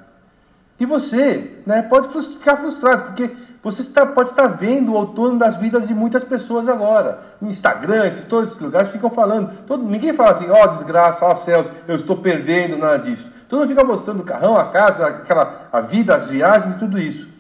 E 0.81 0.87
você 0.87 1.59
né, 1.67 1.83
pode 1.83 2.09
ficar 2.09 2.57
frustrado, 2.57 3.07
porque 3.07 3.31
você 3.63 3.83
está, 3.83 4.07
pode 4.07 4.31
estar 4.31 4.47
vendo 4.47 4.93
o 4.93 4.95
outono 4.95 5.39
das 5.39 5.57
vidas 5.57 5.89
de 5.89 5.93
muitas 5.93 6.23
pessoas 6.23 6.69
agora. 6.69 7.19
Instagram, 7.43 8.07
esses, 8.07 8.25
todos 8.25 8.51
esses 8.51 8.63
lugares 8.63 8.91
ficam 8.91 9.11
falando. 9.11 9.51
Todo, 9.67 9.85
ninguém 9.85 10.15
fala 10.15 10.31
assim, 10.31 10.49
ó 10.49 10.65
oh, 10.65 10.69
desgraça, 10.69 11.25
ó 11.25 11.33
oh, 11.33 11.37
céus, 11.37 11.67
eu 11.87 11.97
estou 11.97 12.17
perdendo, 12.17 12.79
nada 12.79 12.99
disso. 12.99 13.29
Todo 13.49 13.61
mundo 13.61 13.69
fica 13.69 13.85
mostrando 13.85 14.21
o 14.21 14.25
carrão, 14.25 14.57
a 14.57 14.67
casa, 14.67 15.07
aquela, 15.07 15.69
a 15.73 15.81
vida, 15.81 16.15
as 16.15 16.29
viagens, 16.29 16.77
tudo 16.77 16.99
isso. 16.99 17.38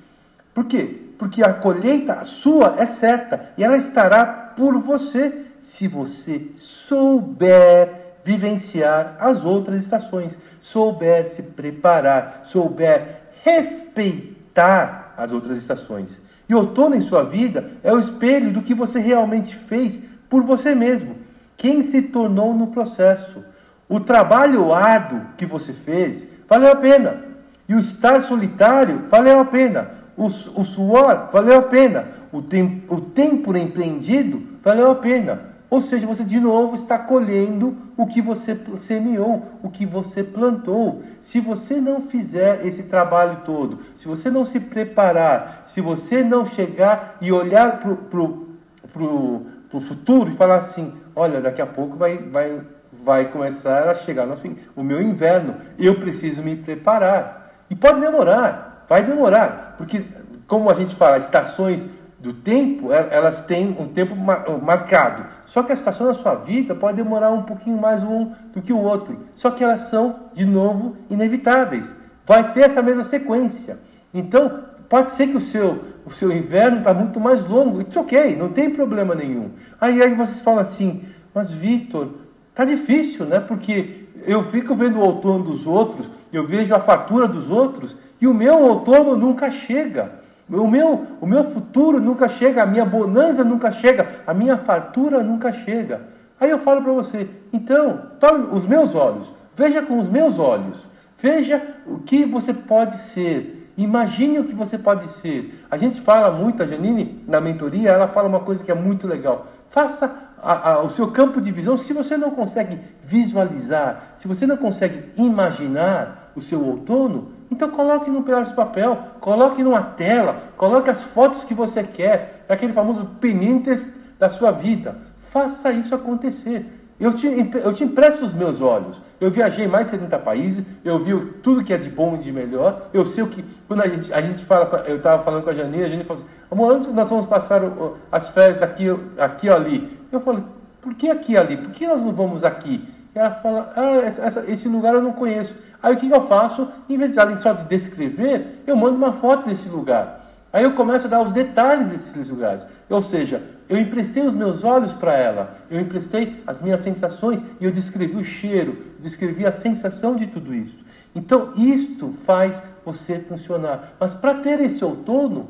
Por 0.54 0.66
quê? 0.66 1.02
Porque 1.18 1.42
a 1.42 1.52
colheita 1.52 2.24
sua 2.24 2.76
é 2.78 2.86
certa 2.86 3.50
e 3.56 3.64
ela 3.64 3.76
estará 3.76 4.24
por 4.56 4.78
você 4.80 5.46
se 5.60 5.88
você 5.88 6.48
souber 6.56 8.08
vivenciar 8.24 9.16
as 9.18 9.44
outras 9.44 9.78
estações, 9.78 10.36
souber 10.60 11.26
se 11.28 11.42
preparar, 11.42 12.40
souber 12.44 13.22
respeitar 13.42 15.14
as 15.16 15.32
outras 15.32 15.58
estações. 15.58 16.10
E 16.48 16.54
outono 16.54 16.94
em 16.94 17.02
sua 17.02 17.24
vida 17.24 17.72
é 17.82 17.92
o 17.92 17.98
espelho 17.98 18.52
do 18.52 18.62
que 18.62 18.74
você 18.74 18.98
realmente 18.98 19.54
fez 19.54 20.00
por 20.28 20.42
você 20.42 20.74
mesmo, 20.74 21.16
quem 21.56 21.82
se 21.82 22.02
tornou 22.02 22.54
no 22.54 22.68
processo. 22.68 23.44
O 23.88 23.98
trabalho 23.98 24.72
árduo 24.72 25.22
que 25.36 25.46
você 25.46 25.72
fez 25.72 26.26
valeu 26.48 26.70
a 26.70 26.76
pena. 26.76 27.24
E 27.68 27.74
o 27.74 27.80
estar 27.80 28.22
solitário 28.22 29.04
valeu 29.08 29.40
a 29.40 29.44
pena. 29.44 29.90
O, 30.18 30.64
suor 30.64 31.28
valeu 31.32 31.60
a 31.60 31.62
pena. 31.62 32.08
O, 32.32 32.42
tem, 32.42 32.82
o 32.88 33.00
tempo 33.00 33.56
empreendido 33.56 34.42
valeu 34.62 34.90
a 34.90 34.96
pena. 34.96 35.48
Ou 35.70 35.80
seja, 35.80 36.06
você 36.06 36.24
de 36.24 36.40
novo 36.40 36.74
está 36.74 36.98
colhendo 36.98 37.76
o 37.96 38.06
que 38.06 38.20
você 38.20 38.58
semeou, 38.76 39.46
o 39.62 39.70
que 39.70 39.86
você 39.86 40.24
plantou. 40.24 41.02
Se 41.20 41.40
você 41.40 41.80
não 41.80 42.00
fizer 42.00 42.66
esse 42.66 42.84
trabalho 42.84 43.42
todo, 43.44 43.78
se 43.94 44.08
você 44.08 44.30
não 44.30 44.44
se 44.44 44.58
preparar, 44.58 45.64
se 45.66 45.80
você 45.80 46.24
não 46.24 46.44
chegar 46.44 47.16
e 47.20 47.30
olhar 47.30 47.78
para 47.80 47.92
o 47.92 47.96
pro, 47.96 48.48
pro, 48.92 49.46
pro 49.70 49.80
futuro 49.80 50.30
e 50.30 50.36
falar 50.36 50.56
assim: 50.56 50.94
olha, 51.14 51.40
daqui 51.40 51.62
a 51.62 51.66
pouco 51.66 51.96
vai, 51.96 52.16
vai, 52.16 52.60
vai 52.90 53.24
começar 53.26 53.88
a 53.88 53.94
chegar 53.94 54.26
no 54.26 54.36
fim, 54.36 54.56
o 54.74 54.82
meu 54.82 55.00
inverno, 55.00 55.54
eu 55.78 56.00
preciso 56.00 56.42
me 56.42 56.56
preparar. 56.56 57.52
E 57.70 57.76
pode 57.76 58.00
demorar, 58.00 58.67
Vai 58.88 59.04
demorar, 59.04 59.74
porque, 59.76 60.02
como 60.46 60.70
a 60.70 60.74
gente 60.74 60.94
fala, 60.94 61.18
estações 61.18 61.86
do 62.18 62.32
tempo, 62.32 62.92
é, 62.92 63.08
elas 63.10 63.42
têm 63.42 63.76
um 63.78 63.86
tempo 63.86 64.16
marcado. 64.16 65.26
Só 65.44 65.62
que 65.62 65.72
a 65.72 65.74
estação 65.74 66.06
da 66.06 66.14
sua 66.14 66.34
vida 66.34 66.74
pode 66.74 66.96
demorar 66.96 67.30
um 67.30 67.42
pouquinho 67.42 67.78
mais 67.78 68.02
um 68.02 68.32
do 68.52 68.62
que 68.62 68.72
o 68.72 68.78
outro. 68.78 69.26
Só 69.34 69.50
que 69.50 69.62
elas 69.62 69.82
são, 69.82 70.16
de 70.32 70.44
novo, 70.44 70.96
inevitáveis. 71.10 71.94
Vai 72.26 72.52
ter 72.52 72.62
essa 72.62 72.82
mesma 72.82 73.04
sequência. 73.04 73.78
Então, 74.12 74.64
pode 74.88 75.10
ser 75.10 75.28
que 75.28 75.36
o 75.36 75.40
seu, 75.40 75.84
o 76.04 76.10
seu 76.10 76.32
inverno 76.32 76.78
está 76.78 76.92
muito 76.92 77.20
mais 77.20 77.46
longo. 77.46 77.80
It's 77.80 77.96
ok, 77.96 78.36
não 78.36 78.48
tem 78.48 78.70
problema 78.70 79.14
nenhum. 79.14 79.50
Aí, 79.80 80.02
aí 80.02 80.14
vocês 80.14 80.40
falam 80.40 80.60
assim, 80.60 81.04
mas 81.34 81.52
Vitor, 81.52 82.08
tá 82.54 82.64
difícil, 82.64 83.26
né? 83.26 83.38
Porque 83.38 84.08
eu 84.24 84.42
fico 84.44 84.74
vendo 84.74 84.98
o 84.98 85.02
outono 85.02 85.44
dos 85.44 85.66
outros, 85.66 86.10
eu 86.32 86.46
vejo 86.46 86.74
a 86.74 86.80
fatura 86.80 87.28
dos 87.28 87.50
outros 87.50 87.94
e 88.20 88.26
o 88.26 88.34
meu 88.34 88.60
outono 88.60 89.16
nunca 89.16 89.50
chega. 89.50 90.12
O 90.50 90.66
meu, 90.66 91.06
o 91.20 91.26
meu 91.26 91.44
futuro 91.44 92.00
nunca 92.00 92.28
chega, 92.28 92.62
a 92.62 92.66
minha 92.66 92.84
bonança 92.84 93.44
nunca 93.44 93.70
chega, 93.70 94.22
a 94.26 94.32
minha 94.32 94.56
fartura 94.56 95.22
nunca 95.22 95.52
chega. 95.52 96.00
Aí 96.40 96.48
eu 96.48 96.58
falo 96.58 96.82
para 96.82 96.92
você, 96.92 97.28
então, 97.52 98.00
tome 98.18 98.46
os 98.52 98.66
meus 98.66 98.94
olhos, 98.94 99.34
veja 99.54 99.82
com 99.82 99.98
os 99.98 100.08
meus 100.08 100.38
olhos, 100.38 100.88
veja 101.20 101.60
o 101.86 101.98
que 101.98 102.24
você 102.24 102.54
pode 102.54 102.96
ser, 102.98 103.70
imagine 103.76 104.38
o 104.38 104.44
que 104.44 104.54
você 104.54 104.78
pode 104.78 105.08
ser. 105.08 105.64
A 105.70 105.76
gente 105.76 106.00
fala 106.00 106.30
muito, 106.30 106.62
a 106.62 106.66
Janine, 106.66 107.22
na 107.26 107.40
mentoria, 107.40 107.90
ela 107.90 108.08
fala 108.08 108.28
uma 108.28 108.40
coisa 108.40 108.64
que 108.64 108.70
é 108.70 108.74
muito 108.74 109.06
legal. 109.06 109.48
Faça 109.66 110.28
a, 110.42 110.70
a, 110.70 110.82
o 110.82 110.88
seu 110.88 111.10
campo 111.10 111.40
de 111.40 111.50
visão, 111.50 111.76
se 111.76 111.92
você 111.92 112.16
não 112.16 112.30
consegue 112.30 112.78
visualizar, 113.02 114.12
se 114.16 114.26
você 114.26 114.46
não 114.46 114.56
consegue 114.56 115.10
imaginar 115.16 116.32
o 116.34 116.40
seu 116.40 116.64
outono, 116.64 117.32
então 117.50 117.70
coloque 117.70 118.10
num 118.10 118.22
pedaço 118.22 118.50
de 118.50 118.56
papel, 118.56 118.98
coloque 119.20 119.62
numa 119.62 119.82
tela, 119.82 120.42
coloque 120.56 120.90
as 120.90 121.02
fotos 121.02 121.44
que 121.44 121.54
você 121.54 121.82
quer, 121.82 122.44
aquele 122.48 122.72
famoso 122.72 123.04
peninters 123.20 123.94
da 124.18 124.28
sua 124.28 124.50
vida. 124.50 124.96
Faça 125.16 125.72
isso 125.72 125.94
acontecer. 125.94 126.66
Eu 127.00 127.12
te, 127.14 127.28
eu 127.62 127.72
te 127.72 127.84
empresto 127.84 128.24
os 128.24 128.34
meus 128.34 128.60
olhos. 128.60 129.00
Eu 129.20 129.30
viajei 129.30 129.68
mais 129.68 129.86
de 129.86 129.92
70 129.92 130.18
países, 130.18 130.64
eu 130.84 130.98
vi 130.98 131.14
tudo 131.42 131.62
que 131.62 131.72
é 131.72 131.78
de 131.78 131.88
bom 131.88 132.16
e 132.16 132.18
de 132.18 132.32
melhor. 132.32 132.88
Eu 132.92 133.06
sei 133.06 133.22
o 133.22 133.28
que. 133.28 133.44
Quando 133.68 133.82
a 133.82 133.88
gente, 133.88 134.12
a 134.12 134.20
gente 134.20 134.44
fala, 134.44 134.84
eu 134.86 134.96
estava 134.96 135.22
falando 135.22 135.44
com 135.44 135.50
a 135.50 135.54
Janine, 135.54 135.84
a 135.84 135.88
gente 135.88 136.04
falou 136.04 136.22
assim: 136.22 136.32
amor, 136.50 136.74
onde 136.74 136.88
nós 136.88 137.08
vamos 137.08 137.26
passar 137.26 137.62
as 138.10 138.30
férias 138.30 138.60
aqui, 138.62 138.86
aqui 139.16 139.48
ou 139.48 139.54
ali? 139.54 139.96
Eu 140.10 140.18
falei: 140.18 140.42
por 140.80 140.92
que 140.94 141.08
aqui 141.08 141.36
ali? 141.36 141.56
Por 141.56 141.70
que 141.70 141.86
nós 141.86 142.00
não 142.00 142.12
vamos 142.12 142.42
aqui? 142.42 142.88
E 143.14 143.18
ela 143.18 143.30
fala: 143.30 143.72
ah, 143.76 144.02
essa, 144.04 144.44
esse 144.48 144.68
lugar 144.68 144.92
eu 144.94 145.02
não 145.02 145.12
conheço. 145.12 145.54
Aí 145.82 145.94
o 145.94 145.98
que, 145.98 146.08
que 146.08 146.14
eu 146.14 146.22
faço? 146.22 146.68
Em 146.88 146.96
vez 146.96 147.12
de, 147.12 147.20
além 147.20 147.38
só 147.38 147.52
de 147.52 147.68
descrever, 147.68 148.62
eu 148.66 148.76
mando 148.76 148.96
uma 148.96 149.12
foto 149.12 149.48
desse 149.48 149.68
lugar. 149.68 150.26
Aí 150.52 150.64
eu 150.64 150.72
começo 150.72 151.06
a 151.06 151.10
dar 151.10 151.22
os 151.22 151.32
detalhes 151.32 151.90
desses 151.90 152.30
lugares. 152.30 152.66
Ou 152.88 153.02
seja, 153.02 153.42
eu 153.68 153.76
emprestei 153.76 154.22
os 154.22 154.34
meus 154.34 154.64
olhos 154.64 154.94
para 154.94 155.14
ela, 155.14 155.58
eu 155.70 155.78
emprestei 155.78 156.42
as 156.46 156.60
minhas 156.62 156.80
sensações 156.80 157.42
e 157.60 157.64
eu 157.64 157.70
descrevi 157.70 158.16
o 158.16 158.24
cheiro, 158.24 158.78
descrevi 158.98 159.46
a 159.46 159.52
sensação 159.52 160.16
de 160.16 160.26
tudo 160.26 160.54
isso. 160.54 160.78
Então, 161.14 161.52
isto 161.56 162.10
faz 162.12 162.62
você 162.84 163.18
funcionar. 163.18 163.92
Mas 164.00 164.14
para 164.14 164.34
ter 164.34 164.60
esse 164.60 164.84
outono, 164.84 165.48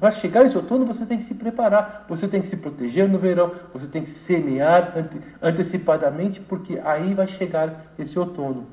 para 0.00 0.10
chegar 0.10 0.42
nesse 0.42 0.56
outono, 0.56 0.84
você 0.84 1.06
tem 1.06 1.18
que 1.18 1.24
se 1.24 1.34
preparar, 1.34 2.04
você 2.08 2.26
tem 2.26 2.40
que 2.40 2.46
se 2.46 2.56
proteger 2.56 3.08
no 3.08 3.18
verão, 3.18 3.52
você 3.72 3.86
tem 3.86 4.02
que 4.02 4.10
semear 4.10 4.92
ante, 4.96 5.20
antecipadamente, 5.42 6.40
porque 6.40 6.80
aí 6.84 7.14
vai 7.14 7.26
chegar 7.26 7.86
esse 7.98 8.18
outono. 8.18 8.66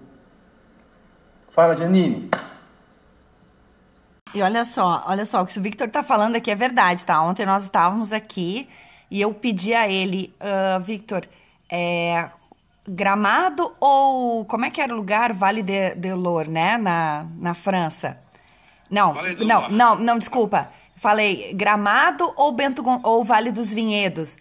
Fala, 1.52 1.76
Janine. 1.76 2.30
E 4.34 4.42
olha 4.42 4.64
só, 4.64 5.04
olha 5.06 5.26
só, 5.26 5.42
o 5.42 5.46
que 5.46 5.60
o 5.60 5.62
Victor 5.62 5.90
tá 5.90 6.02
falando 6.02 6.38
aqui 6.38 6.50
é 6.50 6.56
verdade, 6.56 7.06
tá? 7.06 7.22
Ontem 7.22 7.46
nós 7.46 7.64
estávamos 7.64 8.14
aqui 8.14 8.70
e 9.10 9.20
eu 9.20 9.34
pedi 9.34 9.74
a 9.74 9.90
ele, 9.90 10.34
uh, 10.40 10.82
Victor, 10.82 11.28
é, 11.70 12.30
Gramado 12.88 13.76
ou 13.82 14.46
como 14.46 14.64
é 14.64 14.70
que 14.70 14.80
era 14.80 14.94
o 14.94 14.96
lugar? 14.96 15.34
Vale 15.34 15.62
de, 15.62 15.94
de 15.96 16.14
Lour, 16.14 16.48
né? 16.48 16.78
Na, 16.78 17.26
na 17.38 17.54
França. 17.54 18.18
Não, 18.90 19.14
vale 19.14 19.46
não, 19.46 19.70
não, 19.70 19.96
não, 19.96 20.18
desculpa. 20.18 20.70
Falei 20.96 21.54
Gramado 21.54 22.32
ou 22.38 22.54
Bento 22.54 22.82
ou 23.04 23.24
Vale 23.26 23.52
dos 23.52 23.74
Vinhedos. 23.74 24.38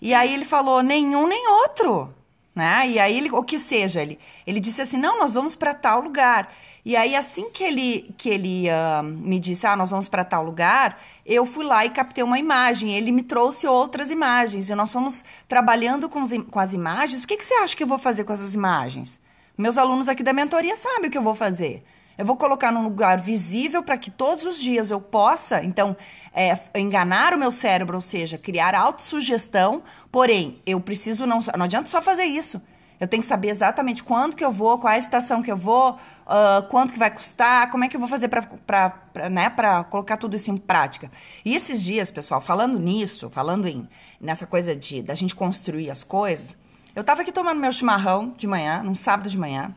E 0.00 0.14
aí 0.14 0.32
ele 0.32 0.44
falou 0.44 0.80
nenhum 0.80 1.26
nem 1.26 1.48
outro, 1.48 2.14
né? 2.54 2.88
E 2.88 2.98
aí 2.98 3.16
ele, 3.16 3.30
o 3.30 3.42
que 3.42 3.58
seja, 3.58 4.02
ele, 4.02 4.18
ele 4.46 4.60
disse 4.60 4.80
assim: 4.80 4.98
"Não, 4.98 5.18
nós 5.18 5.34
vamos 5.34 5.56
para 5.56 5.74
tal 5.74 6.00
lugar". 6.00 6.52
E 6.84 6.96
aí, 6.96 7.14
assim 7.14 7.48
que 7.48 7.62
ele, 7.62 8.12
que 8.18 8.28
ele 8.28 8.66
uh, 8.68 9.04
me 9.04 9.38
disse, 9.38 9.66
ah, 9.68 9.76
nós 9.76 9.90
vamos 9.90 10.08
para 10.08 10.24
tal 10.24 10.42
lugar, 10.42 11.00
eu 11.24 11.46
fui 11.46 11.64
lá 11.64 11.86
e 11.86 11.90
captei 11.90 12.24
uma 12.24 12.40
imagem. 12.40 12.92
Ele 12.92 13.12
me 13.12 13.22
trouxe 13.22 13.68
outras 13.68 14.10
imagens. 14.10 14.68
E 14.68 14.74
nós 14.74 14.92
fomos 14.92 15.24
trabalhando 15.46 16.08
com, 16.08 16.20
os, 16.20 16.30
com 16.50 16.58
as 16.58 16.72
imagens. 16.72 17.22
O 17.22 17.28
que, 17.28 17.36
que 17.36 17.44
você 17.44 17.54
acha 17.54 17.76
que 17.76 17.84
eu 17.84 17.86
vou 17.86 17.98
fazer 17.98 18.24
com 18.24 18.32
essas 18.32 18.54
imagens? 18.54 19.20
Meus 19.56 19.78
alunos 19.78 20.08
aqui 20.08 20.24
da 20.24 20.32
mentoria 20.32 20.74
sabem 20.74 21.08
o 21.08 21.10
que 21.10 21.18
eu 21.18 21.22
vou 21.22 21.36
fazer. 21.36 21.84
Eu 22.22 22.26
vou 22.26 22.36
colocar 22.36 22.70
num 22.70 22.84
lugar 22.84 23.20
visível 23.20 23.82
para 23.82 23.96
que 23.98 24.08
todos 24.08 24.44
os 24.44 24.60
dias 24.60 24.92
eu 24.92 25.00
possa, 25.00 25.60
então, 25.64 25.96
é, 26.32 26.56
enganar 26.76 27.34
o 27.34 27.36
meu 27.36 27.50
cérebro, 27.50 27.96
ou 27.96 28.00
seja, 28.00 28.38
criar 28.38 28.76
autossugestão. 28.76 29.82
Porém, 30.08 30.62
eu 30.64 30.80
preciso 30.80 31.26
não. 31.26 31.40
Não 31.58 31.64
adianta 31.64 31.90
só 31.90 32.00
fazer 32.00 32.22
isso. 32.22 32.62
Eu 33.00 33.08
tenho 33.08 33.22
que 33.22 33.26
saber 33.26 33.48
exatamente 33.48 34.04
quando 34.04 34.36
que 34.36 34.44
eu 34.44 34.52
vou, 34.52 34.78
qual 34.78 34.92
é 34.92 34.94
a 34.94 34.98
estação 35.00 35.42
que 35.42 35.50
eu 35.50 35.56
vou, 35.56 35.94
uh, 35.94 36.62
quanto 36.70 36.92
que 36.92 36.98
vai 37.00 37.10
custar, 37.10 37.68
como 37.72 37.82
é 37.82 37.88
que 37.88 37.96
eu 37.96 38.00
vou 38.00 38.08
fazer 38.08 38.28
para 38.28 39.28
né, 39.28 39.52
colocar 39.90 40.16
tudo 40.16 40.36
isso 40.36 40.48
em 40.48 40.56
prática. 40.56 41.10
E 41.44 41.56
esses 41.56 41.82
dias, 41.82 42.12
pessoal, 42.12 42.40
falando 42.40 42.78
nisso, 42.78 43.30
falando 43.30 43.66
em 43.66 43.88
nessa 44.20 44.46
coisa 44.46 44.76
de 44.76 45.02
da 45.02 45.16
gente 45.16 45.34
construir 45.34 45.90
as 45.90 46.04
coisas, 46.04 46.56
eu 46.94 47.00
estava 47.00 47.22
aqui 47.22 47.32
tomando 47.32 47.58
meu 47.58 47.72
chimarrão 47.72 48.32
de 48.36 48.46
manhã, 48.46 48.80
num 48.84 48.94
sábado 48.94 49.28
de 49.28 49.36
manhã, 49.36 49.74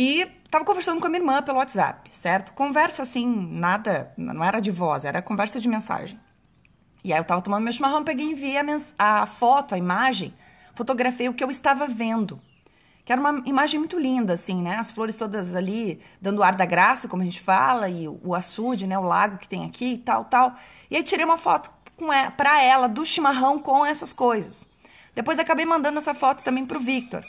e 0.00 0.30
estava 0.44 0.64
conversando 0.64 1.00
com 1.00 1.08
a 1.08 1.10
minha 1.10 1.20
irmã 1.20 1.42
pelo 1.42 1.58
WhatsApp, 1.58 2.08
certo? 2.14 2.52
Conversa 2.52 3.02
assim, 3.02 3.26
nada, 3.26 4.12
não 4.16 4.44
era 4.44 4.60
de 4.60 4.70
voz, 4.70 5.04
era 5.04 5.20
conversa 5.20 5.60
de 5.60 5.68
mensagem. 5.68 6.20
E 7.02 7.12
aí 7.12 7.18
eu 7.18 7.22
estava 7.22 7.42
tomando 7.42 7.64
meu 7.64 7.72
chimarrão, 7.72 8.04
peguei 8.04 8.26
e 8.26 8.30
enviei 8.30 8.58
a, 8.96 9.22
a 9.22 9.26
foto, 9.26 9.74
a 9.74 9.78
imagem 9.78 10.32
fotografei 10.76 11.28
o 11.28 11.34
que 11.34 11.42
eu 11.42 11.50
estava 11.50 11.88
vendo. 11.88 12.40
Que 13.04 13.10
era 13.10 13.20
uma 13.20 13.42
imagem 13.44 13.80
muito 13.80 13.98
linda, 13.98 14.34
assim, 14.34 14.62
né? 14.62 14.76
As 14.76 14.88
flores 14.88 15.16
todas 15.16 15.56
ali, 15.56 16.00
dando 16.20 16.44
ar 16.44 16.54
da 16.54 16.64
graça, 16.64 17.08
como 17.08 17.22
a 17.22 17.24
gente 17.24 17.40
fala, 17.40 17.88
e 17.88 18.06
o 18.06 18.36
açude, 18.36 18.86
né? 18.86 18.96
O 18.96 19.02
lago 19.02 19.38
que 19.38 19.48
tem 19.48 19.64
aqui 19.64 19.94
e 19.94 19.98
tal, 19.98 20.26
tal. 20.26 20.54
E 20.88 20.96
aí 20.96 21.02
tirei 21.02 21.24
uma 21.24 21.38
foto 21.38 21.72
com 21.96 22.12
ela, 22.12 22.30
pra 22.30 22.62
ela 22.62 22.86
do 22.86 23.04
chimarrão 23.04 23.58
com 23.58 23.84
essas 23.84 24.12
coisas. 24.12 24.68
Depois 25.12 25.40
acabei 25.40 25.66
mandando 25.66 25.98
essa 25.98 26.14
foto 26.14 26.44
também 26.44 26.64
pro 26.64 26.78
Victor. 26.78 27.24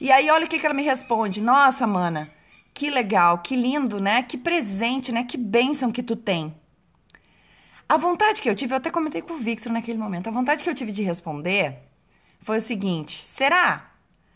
E 0.00 0.10
aí, 0.10 0.30
olha 0.30 0.46
o 0.46 0.48
que, 0.48 0.58
que 0.58 0.64
ela 0.64 0.74
me 0.74 0.82
responde. 0.82 1.42
Nossa, 1.42 1.86
mana, 1.86 2.30
que 2.72 2.88
legal, 2.88 3.38
que 3.38 3.54
lindo, 3.54 4.00
né? 4.00 4.22
Que 4.22 4.38
presente, 4.38 5.12
né? 5.12 5.24
Que 5.24 5.36
bênção 5.36 5.92
que 5.92 6.02
tu 6.02 6.16
tem. 6.16 6.54
A 7.86 7.96
vontade 7.96 8.40
que 8.40 8.48
eu 8.48 8.54
tive, 8.54 8.72
eu 8.72 8.78
até 8.78 8.90
comentei 8.90 9.20
com 9.20 9.34
o 9.34 9.38
Victor 9.38 9.70
naquele 9.72 9.98
momento, 9.98 10.28
a 10.28 10.30
vontade 10.30 10.64
que 10.64 10.70
eu 10.70 10.74
tive 10.74 10.90
de 10.90 11.02
responder 11.02 11.76
foi 12.40 12.58
o 12.58 12.60
seguinte: 12.62 13.20
será? 13.20 13.90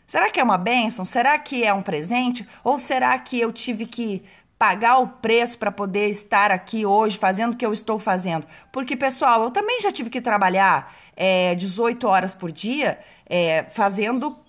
Será 0.05 0.29
que 0.29 0.39
é 0.39 0.43
uma 0.43 0.57
bênção? 0.57 1.03
Será 1.03 1.39
que 1.39 1.63
é 1.63 1.73
um 1.73 1.81
presente? 1.81 2.47
Ou 2.63 2.77
será 2.77 3.17
que 3.17 3.39
eu 3.39 3.51
tive 3.51 3.87
que 3.87 4.23
pagar 4.59 4.99
o 4.99 5.07
preço 5.07 5.57
para 5.57 5.71
poder 5.71 6.09
estar 6.09 6.51
aqui 6.51 6.85
hoje 6.85 7.17
fazendo 7.17 7.53
o 7.53 7.57
que 7.57 7.65
eu 7.65 7.73
estou 7.73 7.97
fazendo? 7.97 8.45
Porque, 8.71 8.95
pessoal, 8.95 9.41
eu 9.41 9.49
também 9.49 9.81
já 9.81 9.91
tive 9.91 10.11
que 10.11 10.21
trabalhar 10.21 10.95
é, 11.15 11.55
18 11.55 12.07
horas 12.07 12.35
por 12.35 12.51
dia 12.51 12.99
é, 13.25 13.63
fazendo 13.69 14.44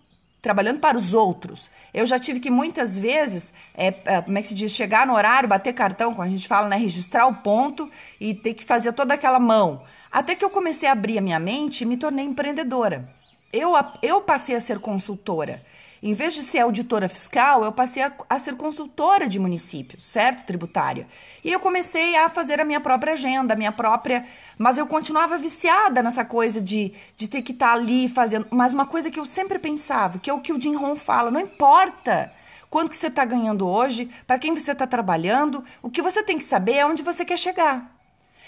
trabalhando 0.47 0.79
para 0.79 0.97
os 0.97 1.13
outros. 1.13 1.71
Eu 1.93 2.07
já 2.07 2.19
tive 2.19 2.39
que 2.41 2.51
muitas 2.51 2.97
vezes, 2.97 3.53
é, 3.75 3.89
é, 4.05 4.23
como 4.23 4.39
é 4.39 4.43
que 4.43 4.49
se 4.49 4.55
diz, 4.55 4.71
chegar 4.71 5.07
no 5.07 5.15
horário, 5.15 5.49
bater 5.49 5.73
cartão, 5.73 6.13
como 6.13 6.23
a 6.23 6.29
gente 6.29 6.47
fala, 6.47 6.69
né, 6.69 6.77
registrar 6.77 7.27
o 7.27 7.35
ponto 7.35 7.91
e 8.21 8.33
ter 8.33 8.55
que 8.55 8.65
fazer 8.65 8.93
toda 8.93 9.15
aquela 9.15 9.41
mão. 9.41 9.83
Até 10.11 10.35
que 10.35 10.45
eu 10.45 10.51
comecei 10.51 10.89
a 10.89 10.93
abrir 10.93 11.19
a 11.19 11.21
minha 11.21 11.41
mente 11.41 11.83
e 11.83 11.85
me 11.85 11.97
tornei 11.97 12.25
empreendedora 12.25 13.17
eu, 13.57 13.73
eu 14.03 14.21
passei 14.21 14.55
a 14.55 14.61
ser 14.61 14.79
consultora. 14.79 15.63
Em 16.03 16.13
vez 16.13 16.35
de 16.35 16.43
ser 16.43 16.59
auditora 16.61 17.09
fiscal, 17.09 17.65
eu 17.65 17.73
passei 17.73 18.03
a, 18.03 18.13
a, 18.29 18.39
ser 18.39 18.55
consultora 18.55 19.29
de 19.29 19.39
municípios, 19.39 20.05
certo? 20.05 20.45
Tributária. 20.45 21.07
E 21.43 21.51
eu 21.51 21.59
comecei 21.59 22.17
a 22.17 22.29
fazer 22.29 22.61
a 22.61 22.65
minha 22.65 22.81
própria 22.81 23.15
agenda, 23.15 23.55
a 23.55 23.57
minha 23.57 23.73
própria. 23.73 24.27
Mas 24.59 24.77
eu 24.77 24.87
continuava 24.87 25.39
viciada 25.39 26.03
nessa 26.03 26.25
coisa 26.25 26.61
de, 26.61 26.93
de 27.17 27.29
ter 27.29 27.41
que 27.43 27.53
estar 27.53 27.69
tá 27.69 27.73
ali 27.73 28.09
fazendo. 28.09 28.47
Mas 28.51 28.75
uma 28.75 28.85
coisa 28.85 29.11
que 29.11 29.19
eu 29.19 29.25
sempre 29.25 29.59
pensava, 29.59 30.19
que 30.19 30.29
é 30.29 30.35
o 30.35 30.41
que 30.41 30.53
o 30.53 30.61
Jim 30.61 30.75
Ron 30.75 30.97
fala: 30.97 31.31
não 31.31 31.41
importa 31.41 32.31
quanto 32.69 32.91
que 32.91 32.97
você 32.97 33.07
está 33.07 33.25
ganhando 33.25 33.67
hoje, 33.67 34.11
para 34.27 34.39
quem 34.39 34.53
você 34.53 34.73
está 34.73 34.87
trabalhando, 34.87 35.65
o 35.81 35.89
que 35.89 36.03
você 36.03 36.23
tem 36.23 36.37
que 36.37 36.45
saber 36.45 36.75
é 36.75 36.87
onde 36.87 37.03
você 37.03 37.25
quer 37.25 37.39
chegar. 37.39 37.91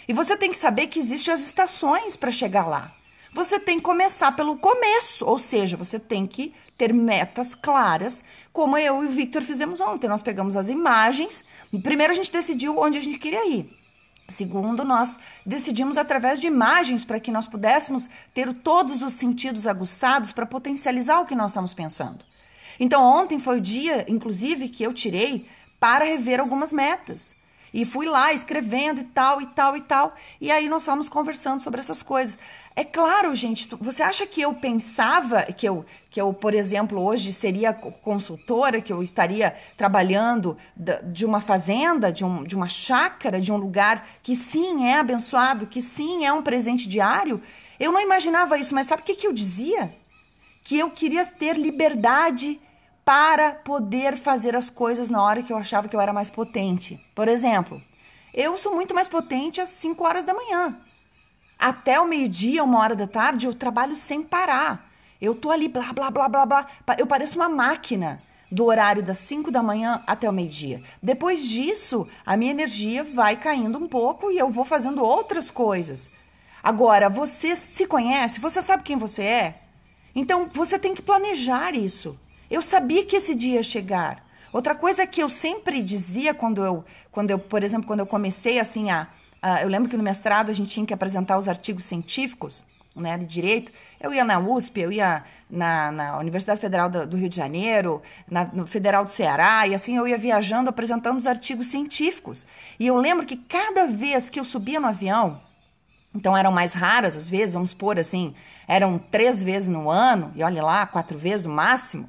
E 0.07 0.13
você 0.13 0.37
tem 0.37 0.51
que 0.51 0.59
saber 0.59 0.89
que 0.89 0.99
existem 0.99 1.33
as 1.33 1.41
estações 1.41 2.15
para 2.15 2.31
chegar 2.31 2.67
lá 2.67 2.98
você 3.33 3.59
tem 3.59 3.77
que 3.77 3.85
começar 3.85 4.33
pelo 4.33 4.57
começo, 4.57 5.25
ou 5.25 5.39
seja, 5.39 5.77
você 5.77 5.99
tem 5.99 6.27
que 6.27 6.55
ter 6.77 6.93
metas 6.93 7.55
claras, 7.55 8.23
como 8.53 8.79
eu 8.79 9.03
e 9.03 9.07
o 9.07 9.11
Victor 9.11 9.43
fizemos 9.43 9.81
ontem. 9.81 10.09
Nós 10.09 10.23
pegamos 10.23 10.57
as 10.57 10.69
imagens, 10.69 11.45
primeiro 11.83 12.13
a 12.13 12.17
gente 12.17 12.33
decidiu 12.33 12.79
onde 12.79 12.99
a 12.99 13.01
gente 13.01 13.19
queria 13.19 13.49
ir. 13.49 13.79
Segundo, 14.29 14.85
nós 14.85 15.19
decidimos 15.45 15.97
através 15.97 16.39
de 16.39 16.47
imagens 16.47 17.03
para 17.03 17.19
que 17.19 17.31
nós 17.31 17.47
pudéssemos 17.47 18.11
ter 18.35 18.53
todos 18.53 19.03
os 19.03 19.15
sentidos 19.15 19.67
aguçados 19.67 20.33
para 20.33 20.45
potencializar 20.45 21.21
o 21.21 21.25
que 21.25 21.35
nós 21.35 21.51
estamos 21.51 21.73
pensando. 21.73 22.25
Então, 22.79 23.03
ontem 23.03 23.39
foi 23.39 23.57
o 23.57 23.61
dia, 23.61 24.05
inclusive, 24.07 24.69
que 24.69 24.83
eu 24.83 24.93
tirei 24.93 25.47
para 25.81 26.05
rever 26.05 26.41
algumas 26.41 26.73
metas. 26.73 27.35
E 27.73 27.85
fui 27.85 28.07
lá 28.07 28.33
escrevendo 28.33 29.01
e 29.01 29.05
tal, 29.05 29.41
e 29.41 29.47
tal, 29.47 29.77
e 29.77 29.81
tal. 29.81 30.15
E 30.41 30.51
aí 30.51 30.69
nós 30.69 30.85
fomos 30.85 31.09
conversando 31.09 31.61
sobre 31.61 31.81
essas 31.81 32.03
coisas. 32.03 32.39
É 32.79 32.85
claro, 32.85 33.35
gente, 33.35 33.69
você 33.81 34.05
acha 34.05 34.25
que 34.25 34.41
eu 34.41 34.55
pensava 34.55 35.43
que 35.43 35.69
eu, 35.69 35.85
que 36.09 36.21
eu, 36.21 36.33
por 36.33 36.55
exemplo, 36.55 37.03
hoje 37.03 37.33
seria 37.33 37.73
consultora, 37.73 38.81
que 38.81 38.93
eu 38.93 39.03
estaria 39.03 39.53
trabalhando 39.77 40.57
de 41.13 41.27
uma 41.27 41.41
fazenda, 41.41 42.13
de, 42.13 42.25
um, 42.25 42.45
de 42.45 42.55
uma 42.55 42.69
chácara, 42.69 43.41
de 43.41 43.51
um 43.51 43.57
lugar 43.57 44.07
que 44.23 44.37
sim 44.37 44.87
é 44.87 45.01
abençoado, 45.01 45.67
que 45.67 45.83
sim 45.83 46.25
é 46.25 46.33
um 46.33 46.41
presente 46.41 46.89
diário? 46.89 47.43
Eu 47.81 47.91
não 47.91 48.01
imaginava 48.01 48.57
isso, 48.57 48.73
mas 48.73 48.87
sabe 48.87 49.03
o 49.03 49.05
que, 49.05 49.17
que 49.17 49.27
eu 49.27 49.33
dizia? 49.33 49.93
Que 50.63 50.79
eu 50.79 50.89
queria 50.89 51.27
ter 51.27 51.57
liberdade 51.57 52.61
para 53.05 53.55
poder 53.55 54.17
fazer 54.17 54.55
as 54.55 54.71
coisas 54.71 55.11
na 55.11 55.21
hora 55.21 55.43
que 55.43 55.53
eu 55.53 55.57
achava 55.57 55.89
que 55.89 55.97
eu 55.97 56.01
era 56.01 56.13
mais 56.13 56.31
potente. 56.31 57.05
Por 57.13 57.27
exemplo, 57.27 57.83
eu 58.33 58.57
sou 58.57 58.73
muito 58.73 58.95
mais 58.95 59.09
potente 59.09 59.61
às 59.61 59.69
5 59.71 60.05
horas 60.07 60.25
da 60.25 60.33
manhã. 60.33 60.79
Até 61.59 61.99
o 62.01 62.07
meio-dia, 62.07 62.63
uma 62.63 62.79
hora 62.79 62.95
da 62.95 63.07
tarde, 63.07 63.47
eu 63.47 63.55
trabalho 63.55 63.97
sem 63.97 64.23
parar. 64.23 64.89
Eu 65.21 65.35
tô 65.35 65.51
ali, 65.51 65.69
blá, 65.69 65.93
blá, 65.93 66.11
blá, 66.11 66.29
blá, 66.29 66.47
blá. 66.47 66.67
Eu 66.97 67.07
pareço 67.07 67.39
uma 67.39 67.49
máquina 67.49 68.23
do 68.51 68.65
horário 68.65 69.03
das 69.03 69.19
5 69.19 69.51
da 69.51 69.63
manhã 69.63 70.03
até 70.07 70.29
o 70.29 70.33
meio-dia. 70.33 70.83
Depois 71.03 71.43
disso, 71.43 72.07
a 72.25 72.37
minha 72.37 72.53
energia 72.53 73.03
vai 73.03 73.37
caindo 73.37 73.79
um 73.79 73.89
pouco 73.89 74.31
e 74.31 74.39
eu 74.39 74.49
vou 74.49 74.65
fazendo 74.65 75.03
outras 75.03 75.51
coisas. 75.51 76.09
Agora, 76.63 77.09
você 77.09 77.57
se 77.57 77.87
conhece, 77.87 78.41
você 78.41 78.63
sabe 78.63 78.85
quem 78.85 78.97
você 78.97 79.23
é? 79.23 79.63
Então, 80.15 80.47
você 80.47 80.79
tem 80.79 80.95
que 80.95 81.03
planejar 81.03 81.75
isso. 81.75 82.19
Eu 82.51 82.63
sabia 82.63 83.05
que 83.05 83.17
esse 83.17 83.35
dia 83.35 83.57
ia 83.57 83.63
chegar. 83.63 84.25
Outra 84.53 84.75
coisa 84.75 85.07
que 85.07 85.23
eu 85.23 85.29
sempre 85.29 85.83
dizia 85.83 86.33
quando 86.33 86.65
eu, 86.65 86.85
quando 87.13 87.31
eu 87.31 87.39
por 87.39 87.63
exemplo, 87.63 87.87
quando 87.87 88.01
eu 88.01 88.07
comecei 88.07 88.59
assim 88.59 88.91
a, 88.91 89.09
a 89.41 89.63
eu 89.63 89.69
lembro 89.69 89.89
que 89.89 89.97
no 89.97 90.03
mestrado 90.03 90.51
a 90.51 90.55
gente 90.55 90.71
tinha 90.71 90.87
que 90.87 90.95
apresentar 90.95 91.39
os 91.39 91.49
artigos 91.49 91.85
científicos, 91.85 92.65
né, 92.95 93.17
de 93.17 93.27
direito, 93.27 93.73
eu 94.01 94.13
ia 94.13 94.25
na 94.25 94.39
USP, 94.39 94.81
eu 94.81 94.93
ia 94.93 95.25
na, 95.49 95.93
na 95.93 96.19
Universidade 96.19 96.61
Federal 96.61 96.89
do, 96.89 97.07
do, 97.07 97.17
Rio 97.17 97.29
de 97.29 97.37
Janeiro, 97.37 98.03
na, 98.29 98.45
no 98.47 98.67
Federal 98.67 99.05
do 99.05 99.11
Ceará, 99.11 99.67
e 99.67 99.75
assim 99.75 99.97
eu 99.97 100.07
ia 100.07 100.19
viajando 100.19 100.69
apresentando 100.69 101.19
os 101.19 101.27
artigos 101.27 101.69
científicos. 101.69 102.47
E 102.79 102.87
eu 102.87 102.97
lembro 102.97 103.25
que 103.25 103.37
cada 103.37 103.87
vez 103.87 104.29
que 104.29 104.41
eu 104.41 104.45
subia 104.45 104.81
no 104.81 104.89
avião, 104.89 105.41
então 106.15 106.37
eram 106.37 106.51
mais 106.51 106.73
raras 106.73 107.15
às 107.15 107.27
vezes, 107.27 107.55
vamos 107.55 107.73
pôr 107.73 107.99
assim, 107.99 108.35
eram 108.67 108.99
três 108.99 109.43
vezes 109.43 109.69
no 109.69 109.91
ano, 109.91 110.33
e 110.35 110.43
olha 110.43 110.63
lá, 110.63 110.87
quatro 110.87 111.17
vezes 111.17 111.47
no 111.47 111.53
máximo. 111.53 112.09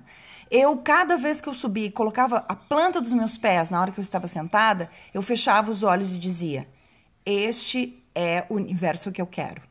Eu, 0.51 0.75
cada 0.77 1.15
vez 1.15 1.39
que 1.39 1.47
eu 1.47 1.53
subia 1.53 1.85
e 1.85 1.91
colocava 1.91 2.43
a 2.47 2.55
planta 2.55 2.99
dos 2.99 3.13
meus 3.13 3.37
pés 3.37 3.69
na 3.69 3.79
hora 3.79 3.91
que 3.91 3.99
eu 3.99 4.01
estava 4.01 4.25
sentada, 4.25 4.89
eu 5.13 5.21
fechava 5.21 5.69
os 5.69 5.83
olhos 5.83 6.15
e 6.15 6.19
dizia: 6.19 6.67
Este 7.25 8.01
é 8.15 8.45
o 8.49 8.55
universo 8.55 9.11
que 9.11 9.21
eu 9.21 9.27
quero. 9.27 9.61